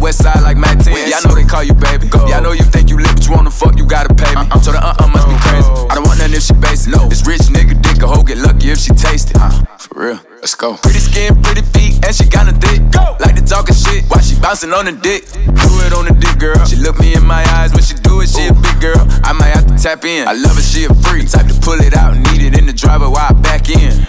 West 0.06 0.22
side 0.22 0.40
like 0.46 0.56
Matt 0.56 0.78
10. 0.78 0.94
Yeah, 0.94 1.18
I 1.18 1.26
know 1.26 1.34
they 1.34 1.42
call 1.42 1.66
you 1.66 1.74
baby. 1.74 2.06
Yeah, 2.30 2.38
I 2.38 2.40
know 2.40 2.52
you 2.52 2.62
think 2.62 2.90
you 2.90 2.96
lit, 2.96 3.10
but 3.10 3.26
you 3.26 3.32
wanna 3.34 3.50
fuck, 3.50 3.74
you 3.76 3.84
gotta 3.84 4.14
pay 4.14 4.30
me. 4.38 4.46
I'm 4.54 4.62
so 4.62 4.70
the 4.70 4.78
uh 4.78 4.94
uh 5.02 5.10
must 5.10 5.26
be 5.26 5.34
crazy. 5.42 5.66
I 5.90 5.98
don't 5.98 6.06
want 6.06 6.22
nothing 6.22 6.38
if 6.38 6.46
she 6.46 6.54
basic. 6.54 6.94
No, 6.94 7.10
this 7.10 7.26
rich 7.26 7.50
nigga 7.50 7.74
dick 7.82 7.98
a 8.02 8.06
hoe 8.06 8.22
get 8.22 8.38
lucky 8.38 8.70
if 8.70 8.78
she 8.78 8.94
taste 8.94 9.34
it. 9.34 9.36
Uh, 9.42 9.50
for 9.82 9.98
real, 9.98 10.20
let's 10.38 10.54
go. 10.54 10.78
Pretty 10.78 11.02
skin, 11.02 11.34
pretty 11.42 11.66
feet, 11.74 11.98
and 12.06 12.14
she 12.14 12.22
got 12.30 12.46
a 12.46 12.54
dick. 12.54 12.78
Go. 12.94 13.18
Like 13.18 13.34
to 13.34 13.42
talking 13.42 13.74
shit 13.74 14.06
while 14.06 14.22
she 14.22 14.38
bouncing 14.38 14.72
on 14.72 14.86
the 14.86 14.94
dick. 14.94 15.26
Do 15.34 15.70
it 15.82 15.90
on 15.90 16.06
the 16.06 16.14
dick, 16.14 16.38
girl. 16.38 16.62
She 16.70 16.76
look 16.76 17.02
me 17.02 17.18
in 17.18 17.26
my 17.26 17.42
eyes 17.58 17.74
when 17.74 17.82
she 17.82 17.98
do 17.98 18.22
it. 18.22 18.30
She 18.30 18.46
a 18.46 18.54
big 18.54 18.78
girl. 18.78 19.02
I 19.26 19.34
might 19.34 19.50
have 19.58 19.66
to 19.66 19.74
tap 19.74 20.04
in. 20.04 20.28
I 20.28 20.38
love 20.38 20.54
her, 20.54 20.62
she 20.62 20.86
a 20.86 20.94
freak. 21.02 21.26
Type 21.26 21.50
to 21.50 21.58
pull 21.66 21.82
it 21.82 21.98
out, 21.98 22.14
need 22.30 22.46
it 22.46 22.54
in 22.54 22.66
the 22.70 22.72
driver 22.72 23.10
while 23.10 23.26
I 23.26 23.34
back 23.34 23.66
in. 23.70 24.06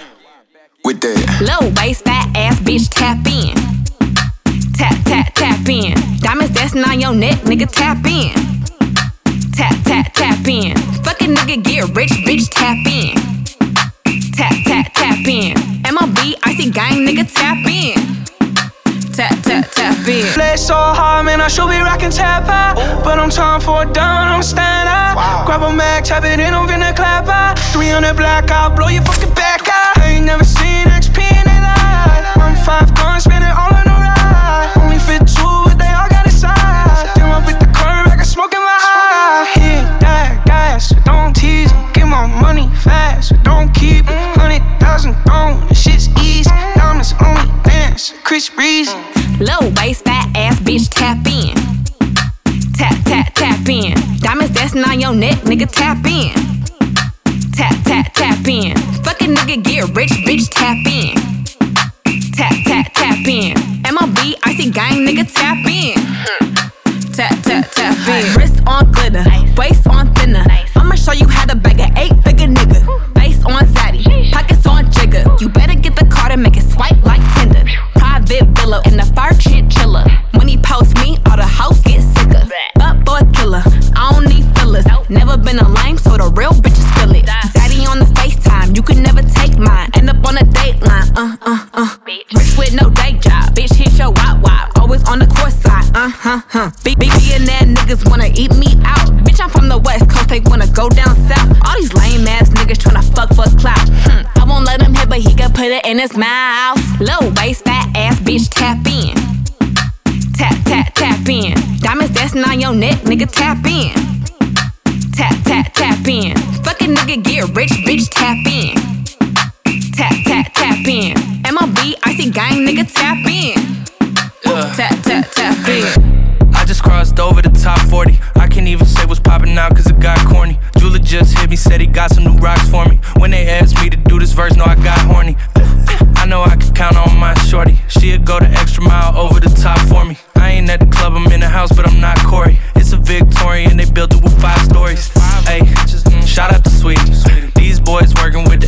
With 0.86 1.02
that. 1.02 1.41
Low 1.41 1.74
waist, 1.82 2.06
fat 2.06 2.30
ass 2.38 2.60
bitch, 2.62 2.86
tap 2.93 3.26
in. 3.26 3.66
Tap, 4.78 4.95
tap, 5.05 5.34
tap 5.34 5.67
in. 5.67 5.93
Diamonds 6.19 6.53
dancing 6.53 6.84
on 6.84 6.99
your 6.99 7.13
neck, 7.13 7.39
nigga, 7.41 7.67
tap 7.69 7.97
in. 8.05 8.34
Tap, 9.53 9.73
tap, 9.84 10.13
tap 10.13 10.47
in. 10.47 10.78
Fucking 11.03 11.34
nigga, 11.34 11.63
get 11.63 11.95
rich, 11.95 12.11
bitch, 12.25 12.47
tap 12.51 12.78
in. 12.86 13.15
Tap, 14.38 14.53
tap, 14.65 14.93
tap 14.93 15.25
in. 15.25 15.55
MLB, 15.82 16.36
icy 16.43 16.69
gang, 16.69 17.05
nigga, 17.07 17.25
tap 17.34 17.57
in. 17.65 17.97
Tap, 19.13 19.34
tap, 19.41 19.65
tap 19.71 20.07
in. 20.07 20.25
Play 20.34 20.55
so 20.57 20.75
hard, 20.75 21.25
man, 21.25 21.41
I 21.41 21.47
should 21.47 21.69
be 21.69 21.80
rocking 21.80 22.11
tap 22.11 22.47
out. 22.47 22.75
But 23.03 23.17
I'm 23.17 23.32
time 23.32 23.59
for 23.61 23.82
a 23.82 23.86
down, 23.91 24.28
I'm 24.28 24.43
stand 24.43 24.88
out. 24.88 25.45
Grab 25.47 25.63
a 25.63 25.73
mag, 25.73 26.03
tap 26.03 26.23
it 26.23 26.39
in, 26.39 26.53
I'm 26.53 26.67
finna 26.67 26.95
clap 26.95 27.28
out. 27.28 27.57
300 27.73 28.13
black 28.15 28.51
out, 28.51 28.75
blow 28.75 28.89
your 28.89 29.01
fucking 29.03 29.34
back 29.34 29.67
out. 29.67 29.97
I 29.97 30.17
ain't 30.17 30.25
never 30.25 30.43
seen 30.43 30.86
XP 30.86 31.17
in 31.17 31.45
their 31.49 31.61
life. 31.61 32.38
I'm 32.38 32.55
five 32.63 32.93
guns, 32.93 33.23
spin 33.23 33.41
it 33.41 33.57
all 33.57 33.73
on 33.73 33.86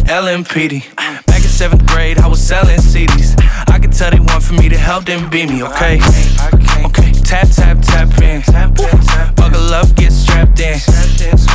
LMPD. 0.09 0.95
Back 1.27 1.43
in 1.43 1.49
seventh 1.49 1.85
grade, 1.85 2.17
I 2.17 2.27
was 2.27 2.41
selling 2.41 2.79
CDs. 2.79 3.35
I 3.69 3.77
could 3.77 3.93
tell 3.93 4.09
they 4.09 4.19
want 4.19 4.41
for 4.41 4.53
me 4.53 4.67
to 4.67 4.77
help 4.77 5.05
them 5.05 5.29
beat 5.29 5.49
me, 5.49 5.61
okay? 5.61 5.99
Tap, 7.29 7.47
tap, 7.55 7.77
tap 7.83 8.21
in. 8.23 8.41
Buckle 9.35 9.71
up, 9.75 9.85
get 9.95 10.11
strapped 10.11 10.59
in. 10.59 10.79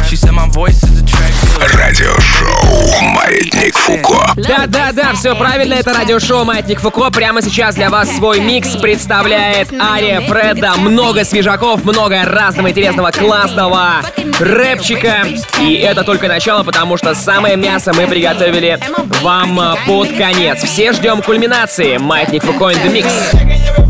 She 0.08 0.14
said 0.14 0.30
my 0.30 0.48
voice 0.50 0.84
is 0.84 1.02
attractive. 1.02 1.76
Радиошоу 1.76 3.02
«Маятник 3.02 3.76
Фуко». 3.76 4.32
Да-да-да, 4.36 5.14
все 5.14 5.34
правильно, 5.34 5.74
это 5.74 5.92
радиошоу 5.92 6.44
«Маятник 6.44 6.78
Фуко». 6.78 7.10
Прямо 7.10 7.42
сейчас 7.42 7.74
для 7.74 7.90
вас 7.90 8.08
свой 8.08 8.38
микс 8.38 8.76
представляет 8.76 9.72
Ария 9.72 10.20
Фреда. 10.20 10.74
Много 10.76 11.24
свежаков, 11.24 11.84
много 11.84 12.24
разного 12.24 12.70
интересного, 12.70 13.10
классного 13.10 14.02
рэпчика. 14.38 15.26
И 15.60 15.74
это 15.74 16.04
только 16.04 16.28
начало, 16.28 16.62
потому 16.62 16.96
что 16.96 17.16
самое 17.16 17.56
мясо 17.56 17.92
мы 17.92 18.06
приготовили 18.06 18.78
вам 19.22 19.76
под 19.86 20.16
конец. 20.16 20.62
Все 20.62 20.92
ждем 20.92 21.20
кульминации. 21.20 21.96
«Маятник 21.96 22.44
Фуко 22.44 22.70
in 22.70 22.80
the 22.84 22.92
mix». 22.92 23.83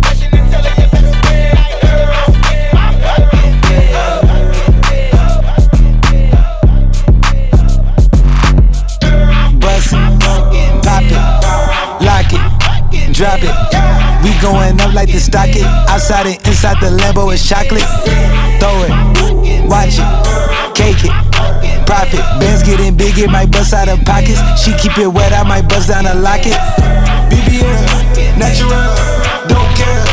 Stock 15.24 15.50
it. 15.50 15.64
Outside 15.88 16.26
and 16.26 16.38
inside 16.46 16.78
the 16.80 16.92
Lambo 16.94 17.32
is 17.32 17.42
chocolate. 17.42 17.88
Throw 18.60 18.76
it, 18.86 19.66
watch 19.66 19.98
it, 19.98 20.08
cake 20.76 21.02
it. 21.02 21.14
Profit, 21.86 22.22
bands 22.38 22.62
getting 22.62 22.96
big, 22.96 23.18
it 23.18 23.30
might 23.30 23.50
bust 23.50 23.74
out 23.74 23.88
of 23.88 23.98
pockets. 24.04 24.40
She 24.60 24.72
keep 24.76 24.96
it 24.98 25.08
wet, 25.08 25.32
I 25.32 25.42
might 25.42 25.68
bust 25.68 25.88
down 25.88 26.06
a 26.06 26.14
locket. 26.14 26.56
BBL, 27.28 28.38
natural, 28.38 28.70
don't 29.48 29.70
care. 29.74 30.04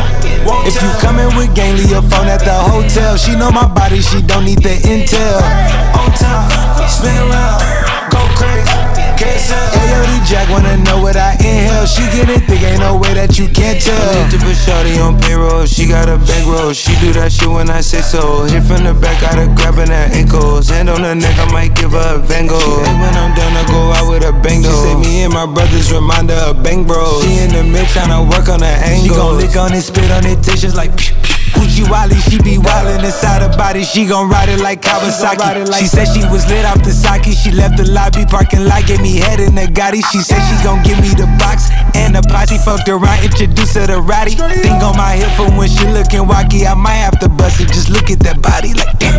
If 0.66 0.74
you 0.80 0.90
coming 1.00 1.30
with 1.36 1.54
gang, 1.54 1.76
leave 1.76 1.90
your 1.90 2.02
phone 2.02 2.26
at 2.26 2.40
the 2.40 2.54
hotel. 2.54 3.16
She 3.16 3.36
know 3.36 3.50
my 3.50 3.66
body, 3.66 4.00
she 4.00 4.22
don't 4.22 4.44
need 4.44 4.62
the 4.62 4.74
intel. 4.82 5.38
On 5.96 6.10
time, 6.18 6.88
spin 6.88 7.16
around, 7.16 8.10
go 8.10 8.20
crazy. 8.36 8.81
Ayo, 9.20 10.00
Jack 10.24 10.48
wanna 10.48 10.76
know 10.78 11.00
what 11.02 11.16
I 11.16 11.34
inhale. 11.34 11.86
She 11.86 12.02
get 12.10 12.28
it 12.28 12.46
thick, 12.48 12.62
ain't 12.62 12.80
no 12.80 12.96
way 12.96 13.14
that 13.14 13.38
you 13.38 13.48
can't 13.48 13.80
tell. 13.80 13.94
Need 14.14 14.30
to 14.32 14.38
put 14.38 14.56
shorty 14.56 14.98
on 14.98 15.20
payroll, 15.20 15.66
she 15.66 15.86
got 15.86 16.08
a 16.08 16.16
bankroll. 16.16 16.72
She 16.72 16.94
do 17.00 17.12
that 17.14 17.32
shit 17.32 17.48
when 17.48 17.70
I 17.70 17.80
say 17.80 18.00
so. 18.00 18.44
Hit 18.44 18.62
from 18.64 18.84
the 18.84 18.94
back, 18.94 19.20
got 19.20 19.34
her 19.34 19.52
grabbing 19.54 19.90
her 19.90 20.08
ankles. 20.12 20.68
Hand 20.68 20.88
on 20.88 21.02
her 21.02 21.14
neck, 21.14 21.36
I 21.38 21.52
might 21.52 21.74
give 21.74 21.92
her 21.92 22.16
a 22.16 22.18
Van 22.18 22.46
Gogh. 22.46 22.58
When 22.58 23.14
I'm 23.14 23.34
done, 23.36 23.56
I 23.56 23.64
go 23.68 23.92
out 23.92 24.08
with 24.08 24.24
a 24.24 24.32
bang 24.32 24.62
She 24.62 24.70
say 24.70 24.94
me 24.96 25.24
and 25.24 25.34
my 25.34 25.46
brothers 25.46 25.92
remind 25.92 26.30
her 26.30 26.50
of 26.50 26.62
bang 26.62 26.84
bro. 26.84 27.20
She 27.22 27.38
in 27.38 27.52
the 27.52 27.62
mid 27.62 27.86
tryna 27.92 28.24
work 28.30 28.48
on 28.48 28.60
her 28.60 28.78
angle. 28.86 29.02
She 29.02 29.08
gon' 29.10 29.36
lick 29.36 29.56
on 29.56 29.72
it, 29.74 29.82
spit 29.82 30.10
on 30.10 30.24
it, 30.26 30.42
just 30.42 30.76
like 30.76 30.96
pew, 30.96 31.14
pew. 31.22 31.41
Gucci 31.52 31.88
Wally, 31.88 32.16
she 32.28 32.38
be 32.42 32.56
wildin' 32.58 33.04
inside 33.04 33.42
her 33.42 33.54
body. 33.56 33.84
She 33.84 34.06
gon' 34.06 34.28
ride 34.28 34.48
it 34.48 34.60
like 34.60 34.82
Kawasaki. 34.82 35.68
She 35.78 35.86
said 35.86 36.06
she 36.06 36.24
was 36.28 36.48
lit 36.48 36.64
off 36.64 36.82
the 36.82 36.92
sake. 36.92 37.28
She 37.32 37.50
left 37.50 37.76
the 37.76 37.86
lobby 37.90 38.24
parking 38.26 38.64
lot, 38.64 38.86
gave 38.86 39.00
me 39.00 39.16
head 39.18 39.40
in 39.40 39.54
the 39.54 39.66
Gotti. 39.68 40.02
She 40.10 40.20
said 40.20 40.40
she 40.48 40.56
gon' 40.64 40.82
give 40.82 40.98
me 41.00 41.12
the 41.14 41.26
box 41.38 41.70
and 41.94 42.14
the 42.14 42.22
posse. 42.28 42.58
Fucked 42.58 42.88
around, 42.88 43.24
introduced 43.24 43.74
her 43.74 43.86
to 43.86 44.00
Roddy. 44.00 44.34
Thing 44.34 44.80
on 44.82 44.96
my 44.96 45.16
hip 45.16 45.30
for 45.36 45.50
when 45.56 45.68
she 45.68 45.84
lookin' 45.86 46.24
wacky. 46.28 46.66
I 46.66 46.74
might 46.74 47.02
have 47.04 47.18
to 47.20 47.28
bust 47.28 47.60
it. 47.60 47.68
Just 47.68 47.90
look 47.90 48.10
at 48.10 48.20
that 48.20 48.40
body 48.40 48.74
like 48.74 48.98
damn. 48.98 49.11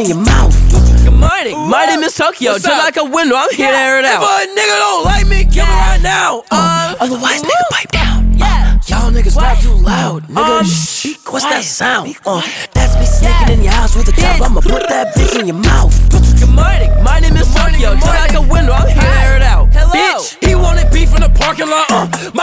In 0.00 0.06
your 0.06 0.24
mouth. 0.24 0.56
Good 1.04 1.12
morning. 1.12 1.56
My 1.68 1.84
name 1.84 2.00
is 2.02 2.16
Tokyo. 2.16 2.54
Just 2.54 2.66
like 2.66 2.96
a 2.96 3.04
window, 3.04 3.36
I'm 3.36 3.52
here 3.54 3.70
to 3.70 3.76
air 3.76 3.98
it 3.98 4.04
out. 4.06 4.22
If 4.22 4.48
a 4.48 4.52
nigga 4.56 4.76
don't 4.80 5.04
like 5.04 5.26
me, 5.28 5.44
kill 5.44 5.66
me 5.66 5.72
right 5.72 6.00
now. 6.02 6.42
Uh, 6.50 6.96
otherwise, 7.00 7.42
nigga, 7.42 7.68
pipe 7.70 7.90
down. 7.92 8.32
Uh, 8.40 8.80
y'all 8.88 9.10
niggas 9.12 9.36
rap 9.36 9.58
too 9.60 9.74
loud, 9.74 10.24
nigga. 10.24 10.64
Shh, 10.64 11.18
What's 11.28 11.44
that 11.44 11.64
sound? 11.64 12.16
Uh, 12.24 12.40
that's 12.72 12.96
me 12.96 13.04
sneaking 13.04 13.58
in 13.58 13.62
your 13.64 13.72
house 13.72 13.94
with 13.94 14.08
a 14.08 14.12
trap. 14.12 14.40
I'ma 14.40 14.60
put 14.62 14.88
that 14.88 15.14
bitch 15.14 15.38
in 15.38 15.46
your 15.46 15.60
mouth. 15.60 15.92
Good 16.10 16.48
morning. 16.48 16.88
My 17.04 17.20
name 17.20 17.36
is 17.36 17.52
Tokyo. 17.54 17.94
Just 17.94 18.06
like 18.06 18.32
a 18.32 18.40
window, 18.40 18.72
I'm 18.72 18.88
here 18.88 18.96
to 18.96 19.20
air 19.20 19.36
it 19.36 19.42
out. 19.42 19.68
Hello. 19.72 19.92
Bitch, 19.92 20.40
he 20.40 20.54
wanted 20.54 20.90
beef 20.90 21.14
in 21.14 21.20
the 21.20 21.28
parking 21.28 21.68
lot. 21.68 21.89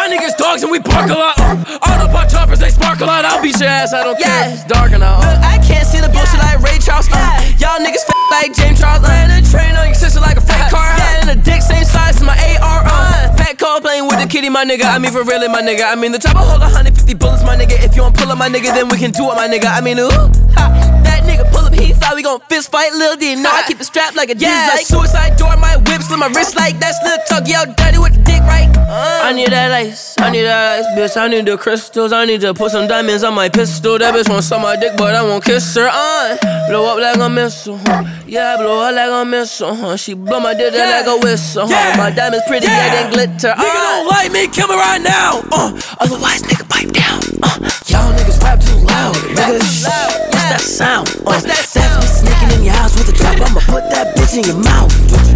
Uh, 0.07 0.09
my 0.09 0.15
niggas 0.15 0.37
dogs 0.37 0.63
and 0.63 0.71
we 0.71 0.79
park 0.79 1.09
a 1.09 1.13
lot. 1.13 1.35
Uh, 1.37 1.79
Autobot 1.83 2.31
choppers, 2.31 2.59
they 2.59 2.69
spark 2.69 3.01
a 3.01 3.05
lot. 3.05 3.25
I'll 3.25 3.41
beat 3.41 3.59
your 3.59 3.67
ass, 3.67 3.93
I 3.93 4.03
don't 4.03 4.17
care. 4.19 4.53
It's 4.53 4.63
dark 4.63 4.91
and 4.93 5.03
out. 5.03 5.19
Look, 5.19 5.39
I 5.43 5.59
can't 5.59 5.85
see 5.85 5.99
the 5.99 6.07
bullshit 6.09 6.39
like 6.39 6.59
Ray 6.63 6.79
Charles. 6.79 7.07
Uh, 7.11 7.43
y'all 7.59 7.79
niggas 7.83 8.07
f- 8.07 8.15
like 8.31 8.53
James 8.55 8.79
Charles. 8.79 9.03
Uh, 9.03 9.11
and 9.11 9.31
a 9.35 9.49
train 9.49 9.75
on 9.75 9.85
your 9.87 9.95
sister 9.95 10.19
like 10.21 10.37
a 10.37 10.41
fat 10.41 10.56
kitty, 14.37 14.49
my 14.49 14.63
nigga. 14.63 14.85
I 14.85 14.99
mean, 14.99 15.11
for 15.11 15.23
really, 15.23 15.47
my 15.47 15.61
nigga. 15.63 15.91
I 15.91 15.95
mean, 15.95 16.11
the 16.11 16.19
chopper 16.19 16.39
hold 16.45 16.61
150 16.61 17.13
bullets, 17.15 17.43
my 17.43 17.55
nigga. 17.57 17.81
If 17.83 17.95
you 17.95 18.03
want 18.03 18.15
pull 18.17 18.29
up, 18.31 18.37
my 18.37 18.47
nigga, 18.47 18.69
then 18.73 18.87
we 18.89 18.97
can 18.97 19.09
do 19.11 19.25
it, 19.31 19.35
my 19.35 19.47
nigga. 19.47 19.65
I 19.65 19.81
mean, 19.81 19.97
ooh, 19.97 20.09
ha, 20.53 20.69
that 21.03 21.23
nigga 21.25 21.49
pull 21.51 21.65
up, 21.65 21.73
he 21.73 21.93
thought 21.93 22.13
we 22.15 22.21
gon' 22.21 22.39
fist 22.49 22.69
fight. 22.71 22.93
Lil 22.93 23.15
D, 23.17 23.33
no, 23.35 23.49
I 23.49 23.63
keep 23.67 23.79
it 23.81 23.85
strapped 23.85 24.15
like 24.15 24.29
a 24.29 24.37
Yeah, 24.37 24.69
like 24.75 24.85
suicide 24.85 25.37
door, 25.37 25.55
my 25.57 25.75
whip, 25.77 26.01
slit 26.03 26.19
my 26.19 26.27
wrist 26.27 26.55
like 26.55 26.77
that's 26.79 26.97
Lil 27.03 27.17
Tuck. 27.27 27.47
Yo, 27.49 27.65
dirty 27.73 27.97
with 27.97 28.13
the 28.13 28.21
dick, 28.23 28.41
right? 28.41 28.69
Uh, 28.77 29.21
I 29.25 29.33
need 29.33 29.49
that 29.51 29.71
ice, 29.71 30.15
I 30.19 30.29
need 30.29 30.43
that 30.43 30.79
ice, 30.79 30.85
bitch. 30.97 31.17
I 31.19 31.27
need 31.27 31.45
the 31.45 31.57
crystals, 31.57 32.13
I 32.13 32.25
need 32.25 32.41
to 32.41 32.53
put 32.53 32.71
some 32.71 32.87
diamonds 32.87 33.23
on 33.23 33.33
my 33.33 33.49
pistol. 33.49 33.97
That 33.97 34.13
bitch 34.13 34.29
won't 34.29 34.43
suck 34.43 34.61
my 34.61 34.75
dick, 34.75 34.93
but 34.97 35.15
I 35.15 35.23
won't 35.23 35.43
kiss 35.43 35.75
her. 35.75 35.89
Uh, 35.91 36.37
blow 36.69 36.85
up 36.93 36.99
like 36.99 37.17
a 37.17 37.29
missile, 37.29 37.77
huh? 37.79 38.03
Yeah, 38.27 38.55
blow 38.57 38.81
up 38.85 38.93
like 38.95 39.09
a 39.11 39.25
missile, 39.25 39.73
huh? 39.75 39.97
She 39.97 40.13
blow 40.13 40.39
my 40.39 40.53
dick 40.53 40.73
Yeah. 40.73 41.01
like 41.03 41.07
a 41.07 41.17
whistle, 41.25 41.67
huh? 41.67 41.73
Yeah. 41.73 41.97
My 41.97 42.11
diamonds 42.11 42.45
pretty, 42.47 42.67
yeah, 42.67 42.85
Yeah. 42.93 43.03
they 43.07 43.11
glitter. 43.11 43.53
Nigga 43.57 43.59
Uh, 43.59 44.03
don't 44.03 44.07
like 44.07 44.26
me, 44.31 44.47
kill 44.47 44.67
me 44.67 44.75
right 44.75 45.01
now. 45.01 45.41
Uh, 45.51 45.71
otherwise, 45.99 46.41
nigga, 46.43 46.67
pipe 46.69 46.91
down. 46.91 47.19
Uh, 47.43 47.57
y'all 47.87 48.11
niggas 48.13 48.41
rap 48.41 48.59
too 48.59 48.75
loud, 48.85 49.15
nigga. 49.15 49.59
What's 49.59 49.83
that 49.83 50.61
sound? 50.61 51.07
Uh, 51.25 51.39
that's 51.41 51.75
me 51.75 52.07
sneaking 52.07 52.51
in 52.59 52.63
your 52.65 52.73
house 52.75 52.95
with 52.97 53.09
a 53.09 53.15
trap. 53.17 53.39
I'ma 53.39 53.59
put 53.67 53.89
that 53.91 54.15
bitch 54.15 54.37
in 54.37 54.43
your 54.45 54.59
mouth. 54.63 54.91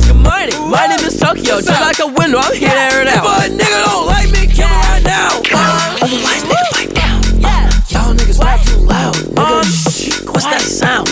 Good 0.07 0.15
morning, 0.19 0.55
my 0.69 0.87
name 0.87 1.03
is 1.05 1.19
Tokyo. 1.19 1.55
What's 1.55 1.67
Just 1.67 1.81
like 1.81 1.99
a 1.99 2.07
window, 2.07 2.39
I'm 2.39 2.53
here 2.55 2.69
to 2.69 2.85
air 2.91 3.01
it 3.01 3.07
If 3.07 3.15
out. 3.17 3.47
a 3.47 3.49
nigga 3.49 3.79
don't 3.85 4.05
like 4.07 4.29
me, 4.31 4.47
kill 4.47 4.67
me 4.67 4.77
right 4.87 5.03
now. 5.03 5.39
Uh, 5.51 6.03
otherwise, 6.03 6.43
nigga, 6.47 6.67
pipe 6.75 6.93
down. 6.93 7.19
Uh, 7.43 7.69
y'all 7.91 8.13
niggas 8.13 8.39
rap 8.39 8.59
too 8.65 8.81
loud, 8.83 9.15
nigga. 9.15 9.63
Shh, 9.67 10.25
What's 10.27 10.45
that 10.45 10.61
sound? 10.61 11.07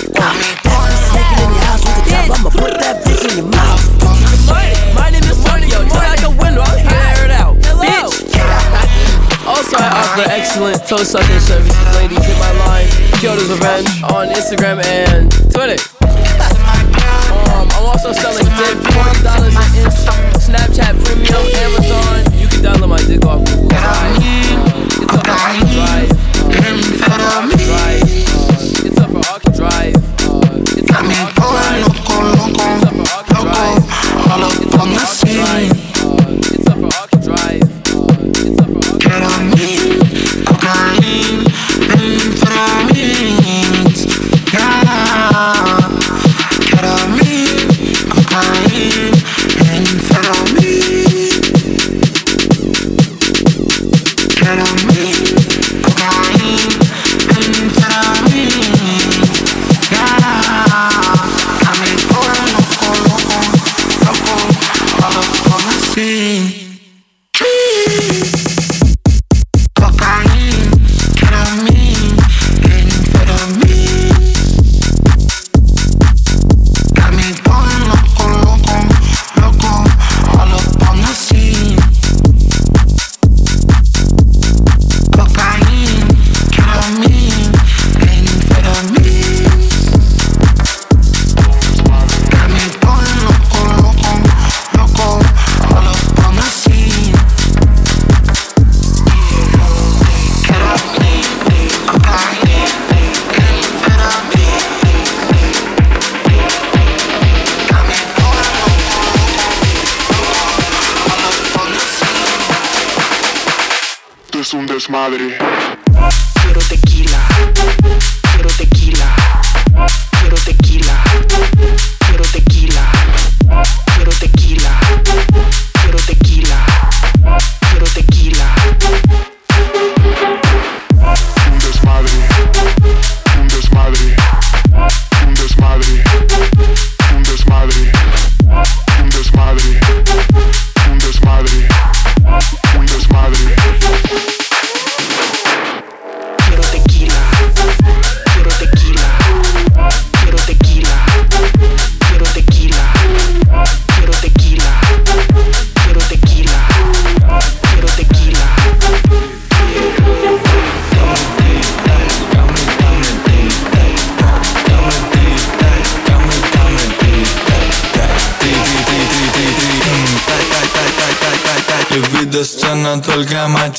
I 9.79 9.87
offer 9.95 10.27
excellent 10.29 10.83
toe 10.87 11.03
sucking 11.03 11.39
services. 11.39 11.95
Ladies, 11.95 12.19
hit 12.25 12.37
my 12.39 12.51
line, 12.67 12.87
Tokyo's 13.15 13.47
Revenge, 13.49 14.03
on 14.11 14.27
Instagram 14.27 14.83
and 14.83 15.31
Twitter. 15.51 15.79
Um, 17.49 17.67
I'm 17.71 17.85
also 17.87 18.11
selling 18.11 18.45
dick, 18.59 18.75
forty 18.91 19.23
dollars 19.23 19.55
an 19.55 19.63
inch. 19.79 19.95
Snapchat 20.39 20.99
Premium, 21.03 21.45
Amazon. 21.63 22.27
You 22.35 22.47
can 22.47 22.59
download 22.63 22.89
my 22.89 23.01
dick 23.07 23.23
off 23.25 23.39
Google. 23.45 23.69
It's 23.69 25.13
up 25.13 25.23
for 25.23 25.31
Arc 25.31 25.63
Drive. 25.71 26.11
It's 26.49 27.03
up 27.03 27.15
for 27.15 27.31
Arc 27.39 27.55
Drive. 27.55 28.03
It's 28.83 28.99
up 28.99 29.09
for 29.09 29.23
Arc 29.29 29.43
Drive. 29.55 29.95
It's 30.75 30.91
up 30.91 31.05
for 31.05 31.23
Arc 31.23 31.37
Drive. 33.29 33.83
It's 34.59 34.75
up 34.75 34.87
for 34.87 34.99
Arc 34.99 35.19
Drive. 35.23 35.71
It's 36.51 36.67
up 36.67 36.77
for 36.79 36.91
Arc 36.99 37.11
Drive. 37.23 37.68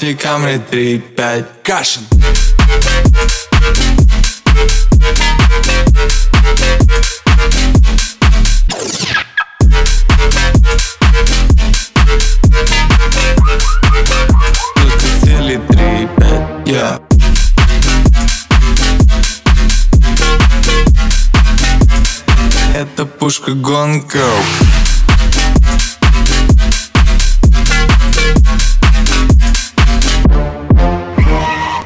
эти 0.02 0.14
камни 0.14 0.56
три 0.70 0.98
пять 0.98 1.46
Кашин 1.62 2.02
Yeah. 16.66 17.00
Это 22.74 23.04
пушка 23.04 23.52
гонка. 23.54 24.24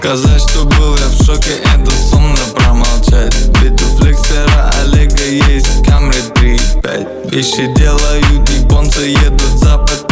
Сказать, 0.05 0.42
что 0.50 0.66
был 0.66 0.98
я 0.98 1.07
в 1.07 1.24
шоке, 1.24 1.52
это 1.64 1.90
сумно 1.90 2.36
промолчать. 2.55 3.34
Ведь 3.62 3.80
у 3.80 3.96
флексера 3.96 4.70
Олега 4.82 5.24
есть 5.24 5.82
камры 5.82 6.18
3-5 6.34 7.30
Вещи 7.30 7.72
делают 7.74 8.46
японцы, 8.50 9.00
едут 9.00 9.59
запад 9.59 10.07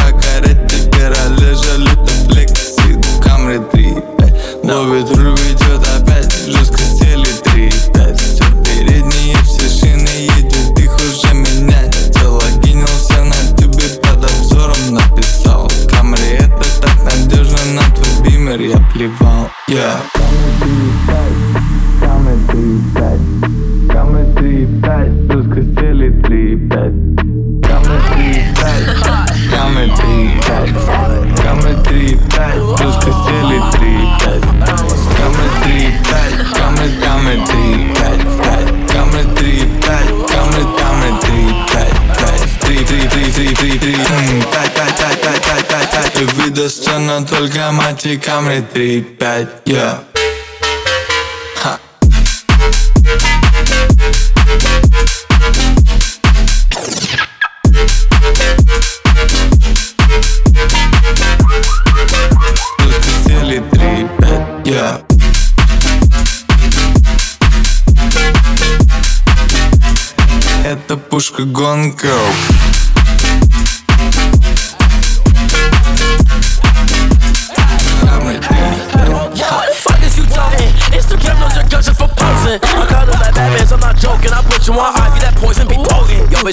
достойна 47.13 47.27
только 47.27 47.73
мать 47.73 48.07
и 48.07 48.17
камри 48.17 48.65
3-5 48.75 49.49
Yeah 49.67 50.01
Ха. 51.57 51.79
Только 62.79 63.11
сели 63.27 63.63
3-5 63.73 64.65
Yeah 64.65 65.05
Это 70.65 70.97
пушка 70.97 71.43
гонка 71.43 72.17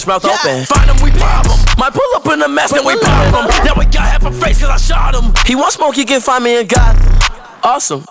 potent. 0.09 0.23
Yo, 0.23 0.29
bitch, 0.29 0.41
mouth 0.41 0.45
open. 0.45 0.65
Find 0.65 0.89
them, 0.89 0.97
we 1.03 1.11
pop 1.11 1.45
'em. 1.45 1.57
Might 1.77 1.93
pull 1.93 2.15
up 2.15 2.25
in 2.33 2.41
a 2.41 2.47
mask 2.47 2.75
and 2.75 2.85
we 2.85 2.95
pop 2.97 3.33
'em. 3.33 3.65
Now 3.65 3.73
we 3.77 3.85
got 3.85 4.03
half 4.03 4.25
a 4.25 4.31
face 4.31 4.59
cause 4.61 4.69
I 4.69 4.77
shot 4.77 5.15
him. 5.15 5.33
He 5.45 5.55
want 5.55 5.73
smoke, 5.73 5.95
he 5.95 6.05
can 6.05 6.21
find 6.21 6.43
me 6.43 6.59
in 6.59 6.67
Gotham. 6.67 7.19
Awesome. 7.63 8.03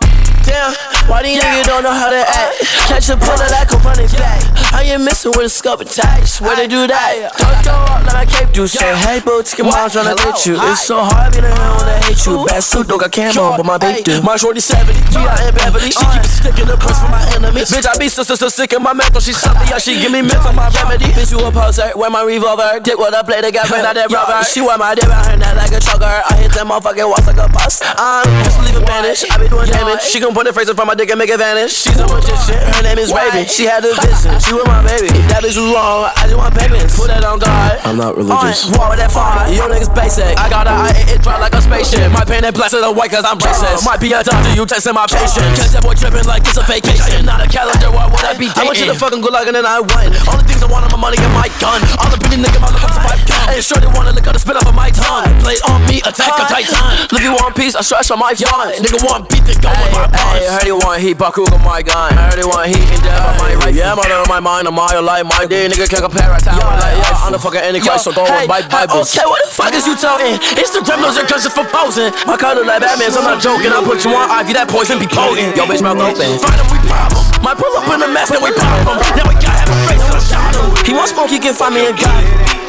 Damn, 0.49 0.72
why 1.09 1.22
these 1.22 1.42
niggas 1.42 1.64
don't 1.68 1.84
know 1.84 1.92
how 1.92 2.11
to 2.11 2.24
act? 2.24 2.64
Catch 2.88 3.09
a 3.12 3.16
bullet 3.16 3.51
like 3.53 3.70
a 3.70 3.76
running 3.84 4.09
back. 4.16 4.40
I 4.72 4.82
ain't 4.84 5.05
missing 5.05 5.32
with 5.36 5.46
a 5.46 5.49
scuba 5.49 5.82
attached. 5.84 6.40
Where 6.40 6.57
they 6.57 6.66
do 6.66 6.86
that? 6.86 7.32
Don't 7.36 7.64
go 7.64 7.72
up 7.72 8.05
like 8.09 8.28
a 8.28 8.44
cape 8.44 8.53
do. 8.53 8.66
Say, 8.66 8.88
hey, 9.05 9.20
boo, 9.20 9.42
take 9.42 9.59
your 9.59 9.68
mom 9.68 9.88
tryna 9.92 10.16
get 10.16 10.46
you. 10.46 10.57
It's 10.72 10.84
so 10.84 11.05
hard 11.05 11.32
being 11.32 11.44
around 11.44 11.84
when 11.84 11.88
I 11.88 12.01
hate 12.05 12.24
you. 12.24 12.46
Bad 12.49 12.62
suit, 12.64 12.88
don't 12.88 13.01
got 13.01 13.12
camo, 13.12 13.57
but 13.57 13.66
my 13.66 13.78
big 13.78 14.05
do. 14.05 14.22
My 14.22 14.36
shorty 14.36 14.61
70, 14.61 14.92
G, 15.12 15.20
I 15.20 15.49
ain't 15.49 15.57
Beverly. 15.57 15.90
She 15.92 16.05
keep 16.12 16.24
sticking 16.24 16.68
the 16.68 16.76
press 16.76 17.01
for 17.01 17.09
my 17.12 17.20
enemies. 17.36 17.68
Bitch, 17.68 17.84
I 17.84 17.96
be 17.99 18.09
so, 18.09 18.22
so, 18.22 18.34
so 18.34 18.49
sick 18.49 18.72
in 18.72 18.82
my 18.82 18.92
mental. 18.92 19.20
She 19.20 19.32
something, 19.32 19.68
yeah, 19.68 19.78
she 19.78 20.01
give 20.01 20.12
me 20.12 20.22
mental, 20.22 20.53
my 20.53 20.68
remedy. 20.70 21.12
Bitch, 21.16 21.32
you 21.32 21.40
a 21.44 21.51
poser, 21.53 21.92
wear 21.96 22.09
my 22.11 22.22
revolver. 22.22 22.80
Dick 22.80 22.96
what 22.96 23.14
I 23.14 23.22
play, 23.22 23.40
they 23.40 23.53
got 23.53 23.66
friend 23.68 23.84
out 23.86 23.94
that 23.96 24.11
rubber. 24.11 24.44
She 24.44 24.61
wear 24.61 24.78
my 24.78 24.94
dick 24.94 25.05
behind 25.09 25.42
that 25.42 25.57
like 25.57 25.72
a 25.72 25.80
choker. 25.80 26.09
I 26.09 26.36
hit 26.40 26.53
that 26.57 26.64
motherfucking 26.64 27.09
walls 27.09 27.26
like 27.26 27.40
a 27.40 27.49
bus. 27.49 27.80
I'm 27.84 28.28
just 28.44 28.61
leaving 28.62 28.86
vanish. 28.86 29.24
I 29.28 29.36
be 29.38 29.49
doing 29.49 29.68
damage. 29.68 30.03
She 30.03 30.20
gon' 30.20 30.34
put 30.39 30.47
her 30.47 30.55
face 30.55 30.70
front 30.70 30.86
my 30.86 30.95
dick 30.95 31.11
and 31.11 31.18
make 31.18 31.34
it 31.34 31.43
vanish. 31.43 31.82
She's 31.82 31.99
a 31.99 32.07
magician, 32.07 32.62
her 32.78 32.82
name 32.86 33.03
is 33.03 33.11
Raven. 33.11 33.43
She 33.51 33.66
had 33.66 33.82
a 33.82 33.91
vision, 33.91 34.39
she 34.39 34.55
was 34.55 34.62
my 34.70 34.86
baby. 34.86 35.11
That 35.34 35.43
bitch 35.43 35.59
was 35.59 35.66
wrong, 35.74 36.14
I 36.14 36.30
just 36.30 36.39
want 36.39 36.55
payments. 36.55 36.95
Put 36.95 37.11
that 37.11 37.26
on 37.26 37.43
God. 37.43 37.74
I'm 37.82 37.99
not 37.99 38.14
religious. 38.14 38.70
On, 38.70 38.78
war 38.78 38.95
with 38.95 39.03
that 39.03 39.11
fire, 39.11 39.51
you 39.51 39.66
niggas 39.66 39.91
basic. 39.91 40.39
I 40.39 40.47
got 40.47 40.70
a 40.70 40.95
eye, 40.95 40.95
it 41.11 41.26
drop 41.26 41.43
like 41.43 41.59
a 41.59 41.59
spaceship. 41.59 42.14
My 42.14 42.22
pain 42.22 42.47
and 42.47 42.55
blasted 42.55 42.86
white 42.86 43.11
cause 43.11 43.26
I'm 43.26 43.43
racist. 43.43 43.82
Might 43.82 43.99
be 43.99 44.14
a 44.14 44.22
doctor, 44.22 44.55
you 44.55 44.62
testing 44.62 44.95
my 44.95 45.11
patience. 45.11 45.59
Catch 45.59 45.74
that 45.74 45.82
boy 45.82 45.99
tripping 45.99 46.22
like 46.30 46.47
it's 46.47 46.55
a 46.55 46.62
vacation. 46.62 47.26
Not 47.26 47.43
a 47.43 47.51
calendar, 47.51 47.91
why 47.91 48.07
would 48.07 48.22
I 48.22 48.39
be 48.39 48.47
dating? 48.47 48.62
I 48.62 48.70
want 48.70 48.78
you 48.78 48.86
to 48.86 48.95
fucking 48.95 49.18
go 49.18 49.34
like 49.34 49.51
and 49.51 49.59
then 49.59 49.66
I 49.66 49.82
won. 49.82 50.14
All 50.30 50.39
the 50.39 50.47
things 50.47 50.62
I 50.62 50.70
want 50.70 50.86
are 50.86 50.93
my 50.95 51.03
money 51.03 51.18
and 51.18 51.34
my 51.34 51.51
gun. 51.59 51.82
All 51.99 52.07
the 52.14 52.18
pretty 52.22 52.39
nigga 52.39 52.62
motherfuckers 52.62 52.95
if 52.95 53.11
I 53.11 53.18
gun. 53.26 53.59
Ain't 53.59 53.66
sure 53.66 53.82
they 53.82 53.91
wanna 53.91 54.14
look 54.14 54.30
at 54.30 54.39
the 54.39 54.43
spit 54.43 54.55
off 54.55 54.70
of 54.70 54.78
my 54.78 54.95
tongue. 54.95 55.34
Play 55.43 55.59
on 55.66 55.82
me, 55.91 55.99
attack 56.07 56.30
a 56.39 56.47
titan. 56.47 56.78
Live 57.11 57.26
you 57.26 57.34
one 57.34 57.51
piece, 57.59 57.74
I 57.74 57.82
stretch 57.82 58.14
on 58.14 58.22
my 58.22 58.39
fun. 58.39 58.78
Nigga 58.78 59.03
want 59.03 59.26
beat, 59.26 59.43
then 59.43 59.59
go 59.59 59.74
with 59.74 59.91
my 59.99 60.07
I 60.19 60.57
heard 60.57 60.66
he 60.66 60.73
want 60.73 61.01
heat, 61.01 61.16
Bakuga 61.19 61.59
my 61.62 61.83
gun. 61.83 62.16
I 62.16 62.31
heard 62.31 62.41
he 62.41 62.47
want 62.47 62.73
heat 62.73 62.83
and 62.89 63.03
death 63.03 63.21
on 63.23 63.35
my 63.39 63.55
right. 63.61 63.75
Yeah, 63.75 63.93
I'm 63.93 63.99
out 63.99 64.11
of 64.11 64.29
my 64.29 64.41
mind, 64.41 64.66
I'm 64.66 64.75
my 64.75 64.91
life, 64.99 65.25
my 65.29 65.45
day. 65.47 65.69
Nigga 65.69 65.89
can't 65.89 66.03
compare 66.03 66.29
right 66.31 66.43
time. 66.43 66.59
Like, 66.59 66.97
yeah, 66.97 67.25
I'm 67.25 67.33
the 67.33 67.39
fucking 67.39 67.61
Antichrist, 67.61 68.05
so 68.05 68.12
don't 68.12 68.27
hey, 68.27 68.45
uh, 68.45 68.51
my 68.51 68.62
Bible. 68.66 69.05
Okay, 69.05 69.27
what 69.29 69.41
the 69.45 69.51
fuck 69.53 69.73
is 69.75 69.87
you 69.87 69.95
talking? 69.95 70.41
Instagram 70.59 71.05
knows 71.05 71.16
your 71.16 71.29
are 71.29 71.53
for 71.53 71.66
posing. 71.69 72.11
My 72.27 72.35
look 72.35 72.66
like 72.66 72.81
Batman, 72.81 73.12
so 73.12 73.21
I'm 73.21 73.37
not 73.37 73.41
joking. 73.43 73.71
I 73.71 73.85
put 73.85 74.03
you 74.05 74.14
on 74.16 74.27
Ivy, 74.31 74.57
that 74.57 74.66
poison 74.69 74.99
be 74.99 75.07
potent. 75.07 75.55
Yo, 75.55 75.69
bitch, 75.69 75.83
mouth 75.85 76.01
open. 76.01 76.39
Find 76.41 76.59
them, 76.59 76.69
we 76.73 76.79
problem. 76.89 77.23
Might 77.45 77.59
pull 77.61 77.71
up 77.77 77.87
in 77.93 78.01
the 78.01 78.09
mask, 78.09 78.33
then 78.35 78.43
we 78.43 78.51
pop 78.57 78.83
'em. 78.89 78.99
Now 79.14 79.29
we 79.29 79.35
got 79.39 79.55
half 79.55 79.71
a 79.71 79.77
face, 79.87 80.03
and 80.03 80.16
I 80.16 80.23
shot 80.23 80.55
him. 80.55 80.75
He 80.87 80.93
want 80.95 81.11
smoke, 81.12 81.31
he 81.31 81.39
can 81.39 81.55
find 81.55 81.75
me 81.75 81.87
in 81.87 81.95
God. 81.95 82.25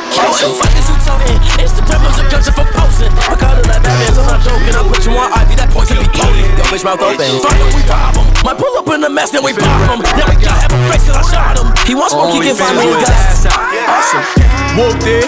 Okay, 0.10 0.26
what 0.28 0.42
the 0.42 0.52
fuck 0.58 0.74
is 0.76 0.86
you 0.90 0.98
talking? 1.06 1.38
Instagram 1.64 2.00
knows 2.04 2.18
your 2.20 2.28
are 2.28 2.54
for 2.54 2.68
posing. 2.76 3.14
My 3.30 3.38
car 3.70 3.78
look 3.78 3.78
like 3.78 3.84
Batman, 3.84 4.14
so 4.14 4.22
I'm 4.22 4.28
not 4.28 4.42
joking. 4.42 4.74
I 4.74 4.82
put 4.88 5.06
you 5.06 5.14
on 5.14 5.30
Ivy, 5.34 5.56
that 5.56 5.70
poison 5.70 5.98
be 5.98 6.08
potent. 6.10 6.58
Yo, 6.58 6.64
bitch, 6.70 6.84
mouth 6.84 7.02
open. 7.02 7.30
Find 7.42 7.60
them, 7.62 7.70
we 7.76 7.84
problem. 7.86 8.26
Might 8.44 8.58
pull 8.58 8.74
up 8.78 8.88
in 8.90 9.02
the 9.02 9.10
mask, 9.10 9.34
then 9.34 9.44
we 9.44 9.54
pop 9.54 9.70
pop 9.86 10.00
'em. 10.00 10.18
Now 10.18 10.28
we 10.30 10.36
got 10.42 10.58
half 10.58 10.74
a 10.74 10.80
face, 10.90 11.08
and 11.08 11.18
I 11.18 11.24
shot 11.24 11.58
him. 11.60 11.68
He 11.86 11.94
wants 11.96 12.14
smoke, 12.14 12.34
he 12.34 12.42
can 12.42 12.56
find 12.56 12.78
me 12.78 12.90
in 12.90 13.00
God. 13.00 13.14
Awesome. 13.90 14.24
Whooped 14.78 15.06
it. 15.06 15.26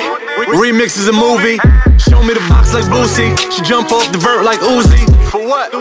Remix 0.57 0.97
is 0.97 1.07
a 1.07 1.13
movie. 1.13 1.59
Show 1.97 2.23
me 2.23 2.33
the 2.33 2.43
box 2.49 2.73
like 2.73 2.85
Boosie. 2.85 3.35
She 3.51 3.61
jump 3.61 3.91
off 3.91 4.11
the 4.11 4.17
vert 4.17 4.43
like 4.43 4.59
Uzi. 4.61 5.05
For 5.29 5.41
what? 5.45 5.71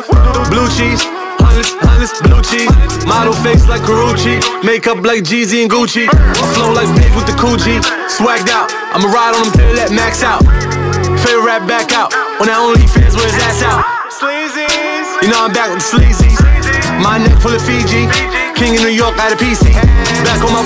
Blue 0.51 0.69
cheese. 0.77 1.01
Honest, 1.41 1.77
honest, 1.83 2.23
blue 2.23 2.43
cheese. 2.43 2.71
Model 3.07 3.33
face 3.33 3.67
like 3.67 3.83
Karrueche. 3.83 4.41
Makeup 4.63 5.03
like 5.05 5.23
Jeezy 5.25 5.63
and 5.63 5.71
Gucci. 5.71 6.07
Flow 6.55 6.73
like 6.73 6.89
Big 6.97 7.13
with 7.15 7.27
the 7.27 7.33
Coogi. 7.33 7.81
Swagged 8.09 8.49
out. 8.51 8.71
I'ma 8.93 9.09
ride 9.09 9.35
on 9.35 9.45
them 9.45 9.53
till 9.53 9.75
that 9.77 9.91
max 9.91 10.23
out. 10.23 10.45
Favorite 11.24 11.46
rap 11.46 11.68
back 11.68 11.92
out. 11.92 12.14
On 12.40 12.48
that 12.48 12.60
only 12.60 12.88
fans 12.88 13.16
where 13.16 13.26
his 13.26 13.40
ass 13.44 13.64
out. 13.64 13.84
You 15.22 15.32
know 15.32 15.42
I'm 15.42 15.54
back 15.54 15.74
with 15.74 15.82
the 15.82 15.90
sleazies. 15.90 16.38
My 17.02 17.18
neck 17.18 17.42
full 17.42 17.56
of 17.56 17.62
Fiji. 17.64 18.06
King 18.56 18.78
of 18.78 18.84
New 18.84 18.94
York, 18.94 19.18
I 19.18 19.30
had 19.30 19.34
a 19.34 19.40
PC. 19.42 19.74
Back 20.24 20.44
on 20.44 20.54
my. 20.54 20.64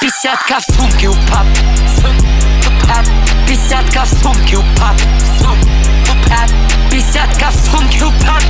Пятьдесятка 0.00 0.58
в 0.60 0.74
сумке 0.74 1.08
у 1.08 1.14
пап 1.28 1.46
Пятьдесятка 3.46 4.04
в 4.04 4.08
сумке 4.22 4.56
у 4.56 4.62
пап 4.78 4.96
Десятка 6.99 7.49
в 7.49 7.55
сумке 7.55 8.03
упад 8.03 8.43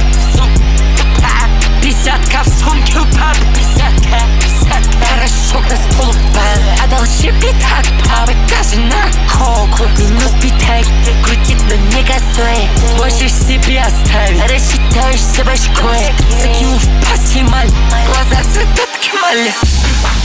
Десятка 1.83 2.41
в 2.43 2.47
сумке 2.47 2.97
упад 2.97 3.37
Десятка, 3.53 4.21
десятка 4.41 4.97
Порошок 4.97 5.69
на 5.69 5.77
стол 5.77 6.09
упал 6.09 6.83
Отдал 6.83 7.05
щепит 7.05 7.55
от 7.77 7.85
папы 8.09 8.33
Даже 8.49 8.79
на 8.79 9.05
коку 9.31 9.83
Минус 9.99 10.31
питай 10.41 10.83
Крутит, 11.23 11.61
но 11.69 11.75
не 11.95 12.03
косой 12.03 12.67
Хочешь 12.97 13.33
себе 13.33 13.81
оставить. 13.81 14.41
Рассчитаешься 14.41 15.45
башкой. 15.45 16.11
Закинул 16.41 16.79
в 16.79 17.07
пасть 17.07 17.39
маль. 17.43 17.69
Глаза 18.07 18.43
цветут 18.51 18.89
кемаль 18.99 19.53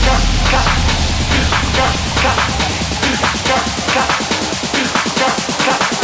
Cut, 0.03 0.23
cut, 0.49 0.65
cut, 1.75 1.93
cut, 3.45 3.65
cut. 5.69 5.94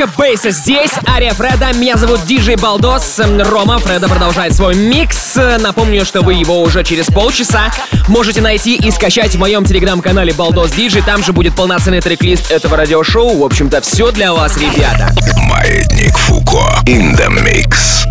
Немножко 0.00 0.18
бейса 0.18 0.50
здесь. 0.50 0.92
Ария 1.06 1.34
Фреда. 1.34 1.74
Меня 1.74 1.98
зовут 1.98 2.24
Диджей 2.24 2.56
Балдос. 2.56 3.18
Эм, 3.18 3.42
Рома 3.42 3.78
Фреда 3.78 4.08
продолжает 4.08 4.54
свой 4.54 4.74
микс. 4.74 5.36
Напомню, 5.58 6.06
что 6.06 6.22
вы 6.22 6.32
его 6.34 6.62
уже 6.62 6.82
через 6.84 7.08
полчаса 7.08 7.70
можете 8.08 8.40
найти 8.40 8.76
и 8.76 8.90
скачать 8.90 9.34
в 9.34 9.38
моем 9.38 9.66
телеграм-канале 9.66 10.32
Балдос 10.32 10.70
Диджей. 10.70 11.02
Там 11.02 11.22
же 11.22 11.34
будет 11.34 11.54
полноценный 11.54 12.00
трек-лист 12.00 12.50
этого 12.50 12.78
радиошоу. 12.78 13.40
В 13.40 13.44
общем-то, 13.44 13.82
все 13.82 14.10
для 14.10 14.32
вас, 14.32 14.56
ребята. 14.56 15.12
Маятник 15.50 16.16
Фуко. 16.16 16.64
In 16.86 17.14
the 17.14 17.28
mix. 17.44 18.06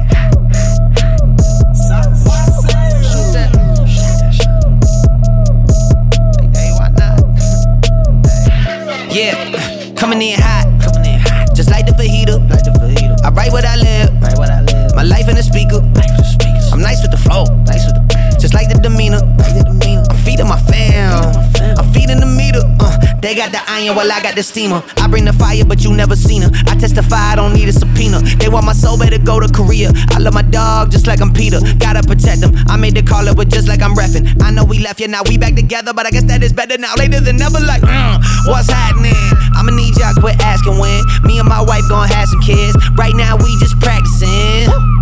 Yeah, 9.12 9.96
coming 9.96 10.22
in 10.22 10.40
hot. 10.40 10.69
Just 11.70 11.86
like 11.86 11.86
the 11.86 12.02
fajita. 12.02 13.24
I 13.24 13.30
write 13.30 13.52
what 13.52 13.64
I 13.64 13.76
live. 13.76 14.96
My 14.96 15.04
life 15.04 15.30
in 15.30 15.36
the 15.36 15.44
speaker. 15.44 15.78
I'm 16.74 16.82
nice 16.82 17.00
with 17.04 17.12
the 17.12 17.18
flow. 17.18 17.46
Just 18.40 18.56
like 18.56 18.70
the 18.70 18.80
demeanor. 18.82 19.22
I'm 20.10 20.18
feeding 20.26 20.48
my 20.48 20.58
they 23.22 23.36
got 23.36 23.52
the 23.52 23.62
iron 23.68 23.96
while 23.96 24.12
I 24.12 24.22
got 24.22 24.36
the 24.36 24.44
steamer. 24.44 24.84
I 24.98 25.08
bring 25.08 25.26
the 25.26 25.34
fire, 25.34 25.66
but 25.66 25.84
you 25.84 25.94
never 25.94 26.16
seen 26.16 26.42
her. 26.42 26.50
I 26.68 26.76
testify, 26.76 27.34
I 27.34 27.36
don't 27.36 27.54
need 27.54 27.68
a 27.70 27.74
subpoena. 27.74 28.20
They 28.40 28.50
want 28.50 28.66
my 28.66 28.74
soul, 28.74 28.98
better 28.98 29.18
go 29.18 29.40
to 29.40 29.48
Korea. 29.52 29.92
I 30.12 30.20
love 30.20 30.34
my 30.34 30.42
dog 30.42 30.92
just 30.92 31.08
like 31.08 31.22
I'm 31.22 31.34
Peter. 31.34 31.60
Gotta 31.80 32.02
protect 32.04 32.42
them. 32.42 32.56
I 32.68 32.78
made 32.78 32.96
the 32.96 33.04
call 33.04 33.28
up 33.28 33.38
with 33.38 33.52
just 33.52 33.68
like 33.68 33.82
I'm 33.82 33.96
refing. 33.96 34.26
I 34.42 34.52
know 34.52 34.64
we 34.64 34.80
left, 34.80 35.00
yeah, 35.00 35.08
now 35.08 35.22
we 35.28 35.38
back 35.38 35.56
together, 35.56 35.94
but 35.94 36.06
I 36.06 36.12
guess 36.12 36.24
that 36.24 36.44
is 36.44 36.54
better 36.54 36.78
now. 36.78 36.94
Later 36.96 37.20
than 37.20 37.38
never, 37.38 37.60
like, 37.60 37.82
mm, 37.82 38.20
what's 38.48 38.70
happening? 38.70 39.16
I'ma 39.56 39.72
need 39.72 39.98
y'all 39.98 40.14
quit 40.16 40.40
asking 40.42 40.78
when. 40.78 41.04
Me 41.24 41.40
and 41.40 41.48
my 41.48 41.62
wife 41.62 41.84
gonna 41.90 42.14
have 42.14 42.28
some 42.28 42.42
kids. 42.42 42.76
Right 42.98 43.16
now, 43.16 43.38
we 43.38 43.58
just 43.60 43.80
practicing. 43.80 44.99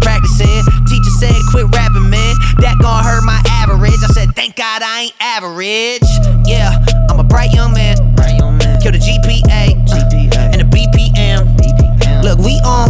Practicing. 0.00 0.64
Teacher 0.86 1.14
said, 1.18 1.34
quit 1.50 1.66
rapping, 1.74 2.08
man. 2.10 2.34
That 2.58 2.78
gon' 2.80 3.04
hurt 3.04 3.24
my 3.24 3.40
average. 3.48 3.98
I 4.02 4.08
said, 4.12 4.34
thank 4.34 4.56
God 4.56 4.82
I 4.82 5.10
ain't 5.10 5.14
average. 5.20 6.08
Yeah, 6.46 6.72
I'm 7.10 7.18
a 7.20 7.24
bright 7.24 7.52
young 7.52 7.72
man. 7.72 7.96
Kill 8.80 8.92
the 8.92 8.98
GPA, 8.98 9.74
uh, 9.90 10.50
and 10.52 10.60
the 10.60 10.68
BPM. 10.70 11.46
Look, 12.22 12.38
we 12.38 12.60
on. 12.64 12.88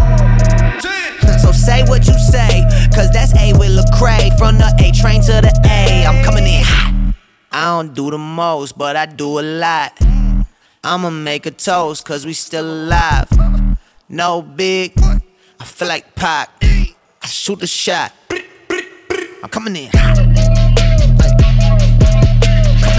So 1.41 1.53
say 1.53 1.83
what 1.85 2.07
you 2.07 2.15
say, 2.19 2.63
cause 2.95 3.11
that's 3.11 3.33
A 3.37 3.53
with 3.59 3.71
Lecrae. 3.71 4.37
From 4.39 4.59
the 4.59 4.69
A 4.85 4.93
train 4.93 5.23
to 5.23 5.41
the 5.41 5.53
A. 5.65 6.05
I'm 6.07 6.23
coming 6.25 6.45
in 6.45 6.63
hot. 6.63 7.15
I 7.51 7.65
don't 7.65 7.95
do 7.95 8.11
the 8.11 8.19
most, 8.19 8.77
but 8.77 8.97
I 8.97 9.07
do 9.07 9.41
a 9.41 9.43
lot. 9.43 9.99
I'ma 10.85 11.11
make 11.11 11.47
a 11.47 11.51
toast, 11.51 12.05
cause 12.05 12.27
we 12.27 12.35
still 12.35 12.65
alive. 12.67 13.29
No 14.09 14.43
big, 14.43 14.93
I 15.61 15.65
feel 15.65 15.89
like 15.89 16.15
Pac. 16.15 16.51
I 16.63 17.27
shoot 17.27 17.63
a 17.63 17.67
shot. 17.67 18.13
I'm 19.43 19.49
coming 19.51 19.75
in. 19.77 19.91
Coming 19.91 20.27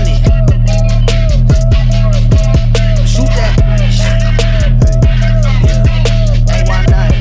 in. 0.07 0.23
Shoot 3.05 3.27
that 3.37 3.55
Hey, 6.49 6.63
why 6.67 6.85
not? 6.85 7.11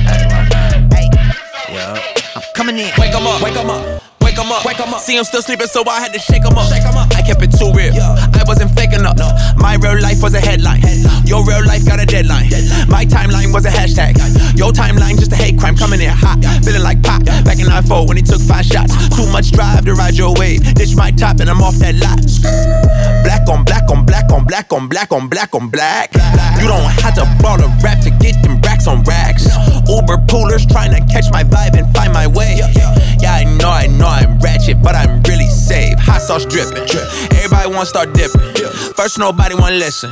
I'm 2.37 2.43
coming 2.55 2.79
in. 2.79 2.91
Wake 2.99 3.15
'em 3.15 3.27
up, 3.27 3.43
wake 3.43 3.57
'em 3.57 3.71
up. 3.71 4.03
Wake 4.21 4.39
'em 4.39 4.53
up, 4.53 4.65
wake 4.65 4.81
'em 4.81 4.95
up. 4.95 5.01
See 5.01 5.17
him 5.17 5.25
still 5.25 5.43
sleeping, 5.43 5.69
so 5.69 5.83
I 5.89 6.01
had 6.01 6.13
to 6.13 6.19
shake 6.19 6.45
'em 6.45 6.59
up. 6.59 6.69
Shake 6.73 6.85
'em 6.85 6.97
up. 6.97 7.18
Kept 7.29 7.45
it 7.45 7.53
too 7.61 7.69
real. 7.77 7.93
I 7.93 8.41
wasn't 8.49 8.73
faking 8.73 9.05
up. 9.05 9.21
My 9.61 9.77
real 9.77 10.01
life 10.01 10.23
was 10.23 10.33
a 10.33 10.41
headline. 10.41 10.81
Your 11.29 11.45
real 11.45 11.61
life 11.61 11.85
got 11.85 12.01
a 12.01 12.07
deadline. 12.07 12.49
My 12.89 13.05
timeline 13.05 13.53
was 13.53 13.67
a 13.67 13.69
hashtag. 13.69 14.17
Your 14.57 14.73
timeline 14.73 15.21
just 15.21 15.33
a 15.33 15.37
hate 15.37 15.61
crime 15.61 15.77
coming 15.77 16.01
in 16.01 16.09
hot. 16.09 16.41
Feeling 16.65 16.83
like 16.83 17.03
pop 17.03 17.23
back 17.45 17.61
in 17.61 17.67
94 17.67 18.09
when 18.09 18.17
he 18.17 18.23
took 18.23 18.41
five 18.41 18.65
shots. 18.65 18.97
Too 19.15 19.29
much 19.31 19.53
drive 19.53 19.85
to 19.85 19.93
ride 19.93 20.17
your 20.17 20.33
wave. 20.41 20.65
Ditch 20.73 20.97
my 20.97 21.11
top 21.11 21.41
and 21.41 21.51
I'm 21.51 21.61
off 21.61 21.77
that 21.85 22.01
lot. 22.01 22.17
Black 23.29 23.45
on 23.45 23.63
black 23.63 23.91
on 23.91 24.07
black 24.07 24.33
on 24.33 24.47
black 24.47 24.73
on 24.73 24.89
black 24.89 25.13
on 25.13 25.29
black 25.29 25.55
on 25.55 25.69
black. 25.69 26.09
You 26.65 26.67
don't 26.67 26.89
have 27.05 27.13
to 27.21 27.29
ball 27.45 27.61
a 27.61 27.69
rap 27.85 28.01
to 28.05 28.11
get 28.25 28.41
them 28.43 28.57
racks 28.65 28.89
on 28.89 29.05
racks. 29.05 29.45
Uber 29.85 30.17
poolers 30.25 30.65
trying 30.65 30.97
to 30.97 31.05
catch 31.13 31.29
my 31.31 31.45
vibe 31.45 31.77
and 31.77 31.93
sauce 36.29 36.45
dripping. 36.45 36.85
Everybody 37.41 37.73
wanna 37.73 37.87
start 37.87 38.13
dipping. 38.13 38.53
First, 38.95 39.19
nobody 39.19 39.55
wanna 39.55 39.77
listen. 39.77 40.11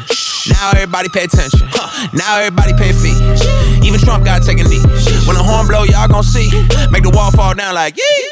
Now 0.49 0.71
everybody 0.71 1.11
pay 1.11 1.25
attention. 1.25 1.69
Now 2.15 2.39
everybody 2.39 2.73
pay 2.73 2.93
fee. 2.93 3.13
Even 3.87 4.01
Trump 4.01 4.25
got 4.25 4.41
to 4.41 4.49
take 4.49 4.59
a 4.59 4.65
knee. 4.65 4.81
When 5.27 5.37
the 5.37 5.43
horn 5.45 5.67
blow, 5.67 5.83
y'all 5.85 6.09
gon' 6.09 6.23
see. 6.23 6.49
Make 6.91 7.03
the 7.03 7.11
wall 7.13 7.31
fall 7.33 7.53
down 7.55 7.75
like 7.75 7.99
yee. 7.99 8.29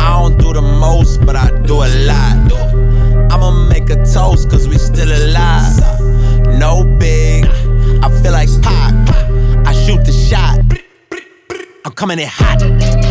I 0.00 0.20
don't 0.20 0.36
do 0.36 0.52
the 0.52 0.60
most, 0.60 1.24
but 1.24 1.34
I 1.34 1.48
do 1.62 1.76
a 1.76 1.88
lot. 2.04 3.32
I'ma 3.32 3.68
make 3.70 3.88
a 3.88 3.96
toast, 4.04 4.50
cause 4.50 4.68
we 4.68 4.76
still 4.76 5.08
alive. 5.08 5.80
No 6.58 6.84
big, 6.98 7.46
I 8.04 8.10
feel 8.20 8.32
like 8.32 8.50
Pac. 8.60 8.92
I 9.66 9.72
shoot 9.72 10.04
the 10.04 10.12
shot. 10.12 10.60
I'm 11.86 11.92
coming 11.92 12.18
in 12.18 12.28
hot. 12.28 13.01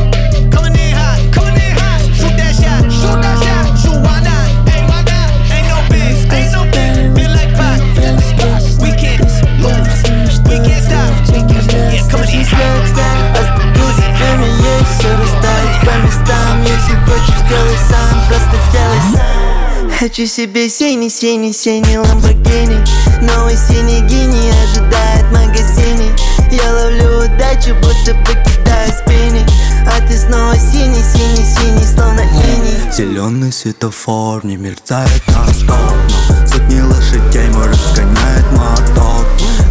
Yeah, 12.11 12.17
coming 12.17 12.39
in 12.39 12.45
hot. 12.45 13.31
Остаюсь 13.31 13.95
в 13.95 14.41
есть 14.61 14.99
все 14.99 15.15
расставить 15.15 15.79
по 15.81 15.93
местам 16.05 16.61
Если 16.63 16.95
хочешь, 17.05 17.39
сделай 17.45 17.77
сам, 17.89 18.27
просто 18.27 18.57
сделай 18.69 19.01
сам 19.13 19.91
Хочу 19.99 20.25
себе 20.25 20.69
синий, 20.69 21.09
синий, 21.09 21.53
синий 21.53 21.97
ламборгини 21.97 22.83
Новый 23.21 23.55
синий 23.55 24.01
гений 24.01 24.51
ожидает 24.63 25.25
в 25.25 25.31
магазине 25.31 26.11
Я 26.51 26.73
ловлю 26.73 27.19
удачу, 27.19 27.75
будто 27.75 28.13
покидаю 28.25 28.91
спины 28.91 29.45
А 29.87 30.01
ты 30.07 30.17
снова 30.17 30.55
синий, 30.55 31.03
синий, 31.03 31.45
синий, 31.45 31.85
словно 31.85 32.21
иней 32.21 32.91
Зеленый 32.91 33.51
светофор 33.53 34.45
не 34.45 34.57
мерцает 34.57 35.21
на 35.27 35.53
стоп 35.53 36.11
Сотни 36.51 36.81
лошадей 36.81 37.47
мой 37.53 37.67
разгоняет 37.67 38.45
мотор. 38.51 39.25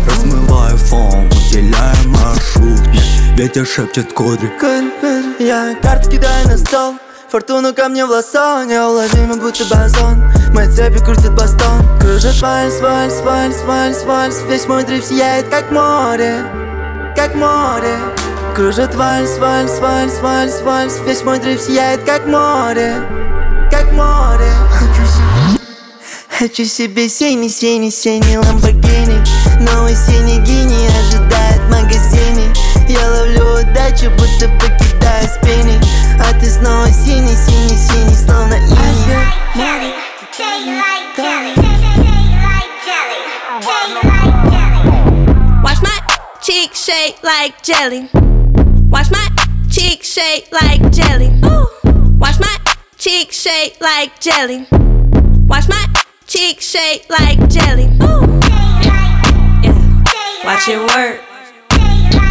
Размываю 0.07 0.77
фон, 0.79 1.27
уделяя 1.27 2.00
Мне 2.57 3.03
ветер 3.37 3.67
шепчет 3.67 4.13
кудри. 4.13 4.51
Я 5.39 5.75
карты 5.83 6.11
кидаю 6.11 6.49
на 6.49 6.59
стол. 6.59 6.95
Фортуну 7.31 7.73
ко 7.73 7.89
мне 7.89 8.05
в 8.07 8.11
лосо 8.11 8.65
Неуловимо, 8.65 9.37
будто 9.37 9.65
базон 9.67 10.21
Мои 10.53 10.69
цепи 10.69 10.99
крутят 10.99 11.33
бастон 11.33 11.81
Кружит 12.01 12.43
вальс, 12.43 12.81
вальс, 12.81 13.21
вальс, 13.25 13.63
вальс, 13.65 14.03
вальс. 14.03 14.37
Весь 14.49 14.67
мой 14.67 14.83
дрейф 14.83 15.05
сияет, 15.05 15.49
как 15.49 15.71
море 15.71 16.43
Как 17.15 17.37
море. 17.37 17.97
Кружит 18.57 18.97
вальс, 18.97 19.39
вальс, 19.39 19.79
вальс, 19.79 20.19
вальс, 20.21 20.61
вальс. 20.63 20.95
Весь 21.07 21.23
мой 21.23 21.39
дрейф 21.39 21.61
сияет, 21.61 22.03
как 22.03 22.27
море 22.27 22.97
Как 23.71 23.93
море. 23.93 24.51
Хочу 26.37 26.65
себе 26.65 27.09
синий, 27.09 27.49
синий, 27.49 27.93
синий 27.93 28.39
ламборгини 28.39 29.23
Новый 29.61 29.95
синий 29.95 30.39
гений 30.39 30.89
ожидает 30.89 31.61
в 31.61 31.71
магазине 31.71 32.51
Я 32.89 33.11
ловлю 33.11 33.61
удачу, 33.61 34.11
будто 34.13 34.49
покидаю 34.59 35.29
спины 35.29 35.79
А 36.19 36.33
ты 36.33 36.47
снова 36.47 36.87
синий, 36.91 37.37
синий, 37.37 37.77
синий, 37.77 38.17
словно 38.17 38.55
иней 38.55 38.81
Watch 45.63 45.83
my 45.83 46.01
cheek 46.41 46.75
shake 46.75 47.23
like 47.23 47.63
jelly. 47.63 48.09
Watch 48.89 49.11
my 49.11 49.29
cheek 49.71 50.03
shake 50.03 50.49
like 50.51 50.91
jelly. 50.91 51.29
Ooh. 51.45 51.67
Watch 52.19 52.41
my 52.41 52.57
cheek 52.97 53.31
shake 53.31 53.77
like 53.81 54.19
jelly. 54.21 54.67
Watch 55.47 55.69
my 55.69 55.85
cheek 56.27 56.63
shake 56.63 57.05
like 57.11 57.47
jelly. 57.51 57.91
Ooh. 58.03 58.40
Yeah. 60.43 60.47
yeah. 60.47 60.57
Watch 60.57 60.69
it 60.69 60.79
work. 60.81 61.21
Yeah. 61.73 62.31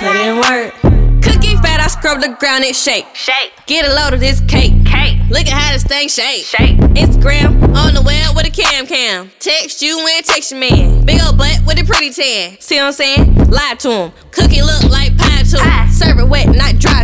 Put 0.00 0.16
in 0.16 0.36
work. 0.36 0.74
Cookie 1.22 1.56
fat, 1.56 1.80
I 1.80 1.88
scrub 1.88 2.20
the 2.20 2.36
ground, 2.38 2.64
it 2.64 2.74
shake. 2.74 3.06
Shake. 3.14 3.52
Get 3.66 3.86
a 3.86 3.92
load 3.92 4.14
of 4.14 4.20
this 4.20 4.40
cake. 4.40 4.72
Cake. 4.86 5.18
Look 5.28 5.46
at 5.46 5.48
how 5.48 5.72
this 5.72 5.84
thing 5.84 6.08
shake. 6.08 6.44
Shake. 6.44 6.76
Instagram 6.96 7.74
on 7.76 7.94
the 7.94 8.02
web 8.02 8.34
with 8.34 8.46
a 8.46 8.50
cam 8.50 8.86
cam. 8.86 9.30
Text 9.38 9.82
you 9.82 9.98
and 9.98 10.24
text 10.24 10.52
your 10.52 10.60
man. 10.60 11.04
Big 11.04 11.20
old 11.22 11.36
butt 11.36 11.60
with 11.66 11.78
a 11.78 11.84
pretty 11.84 12.10
tan. 12.10 12.56
See 12.60 12.76
what 12.76 12.86
I'm 12.86 12.92
saying? 12.92 13.34
Lie 13.50 13.74
to 13.80 13.90
him. 13.90 14.12
Cookie 14.30 14.62
look 14.62 14.84
like 14.84 15.16
pie 15.18 15.42
to 15.42 15.58
him. 15.62 15.90
Serve 15.90 16.18
it 16.18 16.28
wet, 16.28 16.48
not 16.56 16.78
dry 16.78 16.97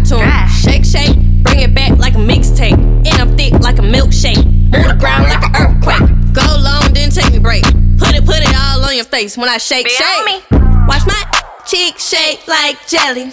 thick 3.37 3.53
like 3.61 3.79
a 3.79 3.83
milkshake. 3.83 4.45
Move 4.45 4.89
the 4.89 4.97
ground 4.99 5.25
like 5.25 5.43
an 5.45 5.55
earthquake. 5.57 6.09
Go 6.33 6.43
long, 6.61 6.93
then 6.93 7.11
take 7.11 7.33
me 7.33 7.39
break. 7.39 7.65
Put 7.99 8.15
it, 8.15 8.25
put 8.25 8.41
it 8.41 8.55
all 8.57 8.85
on 8.85 8.95
your 8.97 9.05
face 9.05 9.37
when 9.37 9.49
I 9.49 9.59
shake, 9.59 9.89
shake. 9.89 10.43
Watch 10.89 11.07
my 11.07 11.23
cheek 11.67 11.99
shake 11.99 12.47
like 12.49 12.87
jelly. 12.87 13.33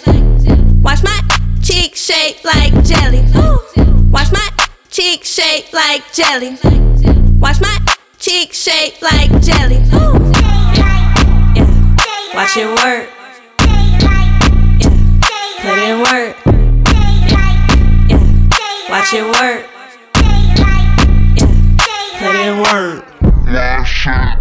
Watch 0.82 1.02
my 1.02 1.18
cheek 1.62 1.94
shake 1.96 2.44
like 2.44 2.72
jelly. 2.84 3.22
Watch 4.10 4.32
my 4.32 4.48
cheek 4.90 5.24
shake 5.24 5.72
like 5.72 6.12
jelly. 6.12 6.56
Watch 7.38 7.60
my 7.60 7.78
cheek 8.18 8.52
shake 8.52 9.00
like 9.02 9.30
jelly. 9.42 9.76
Yeah, 9.76 11.54
yeah. 11.56 12.34
Watch 12.34 12.56
it 12.56 12.66
work. 12.66 13.08
Yeah, 14.80 14.90
put 15.62 15.78
in 15.78 15.98
work. 15.98 16.36
Yeah, 18.08 18.90
watch 18.90 19.12
it 19.14 19.24
work. 19.24 19.71
Put 22.22 22.36
in 22.36 22.58
work. 22.58 23.04
That 23.46 23.82
shit. 23.82 24.38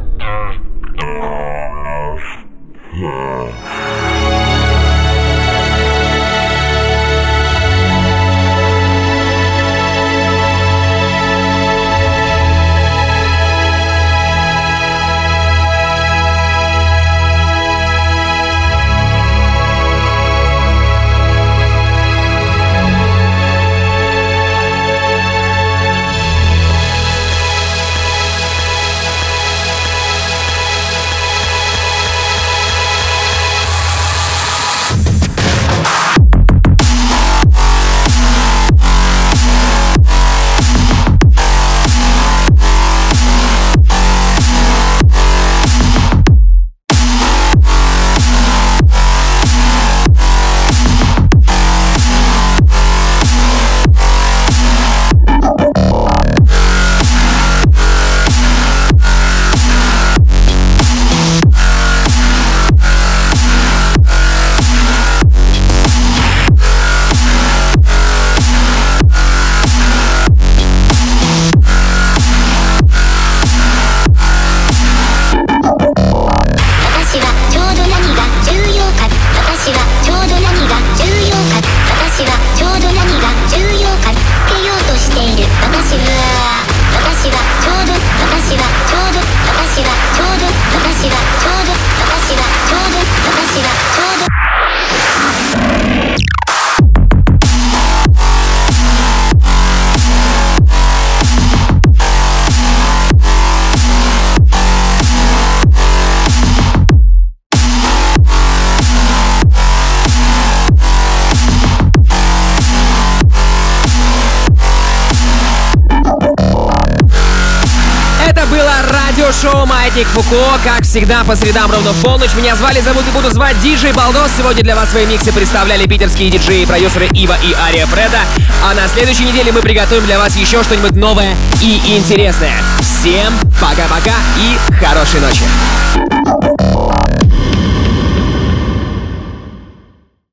Всегда, 120.91 121.23
по 121.23 121.37
средам 121.37 121.71
ровно 121.71 121.93
в 121.93 122.01
полночь. 122.01 122.33
Меня 122.35 122.53
звали, 122.53 122.81
зовут 122.81 123.05
и 123.07 123.11
буду 123.11 123.29
звать 123.29 123.57
Диджей 123.61 123.93
Балдос. 123.93 124.29
Сегодня 124.37 124.61
для 124.61 124.75
вас 124.75 124.89
свои 124.89 125.05
миксы 125.05 125.31
представляли 125.31 125.87
питерские 125.87 126.29
диджеи 126.29 126.63
и 126.63 126.65
продюсеры 126.65 127.07
Ива 127.13 127.37
и 127.41 127.53
Ария 127.53 127.85
Фреда. 127.85 128.19
А 128.61 128.73
на 128.73 128.89
следующей 128.89 129.23
неделе 129.23 129.53
мы 129.53 129.61
приготовим 129.61 130.05
для 130.05 130.19
вас 130.19 130.35
еще 130.35 130.61
что-нибудь 130.63 130.97
новое 130.97 131.33
и 131.61 131.95
интересное. 131.97 132.61
Всем 132.81 133.33
пока-пока 133.61 134.15
и 134.37 134.57
хорошей 134.83 135.21
ночи. 135.21 135.43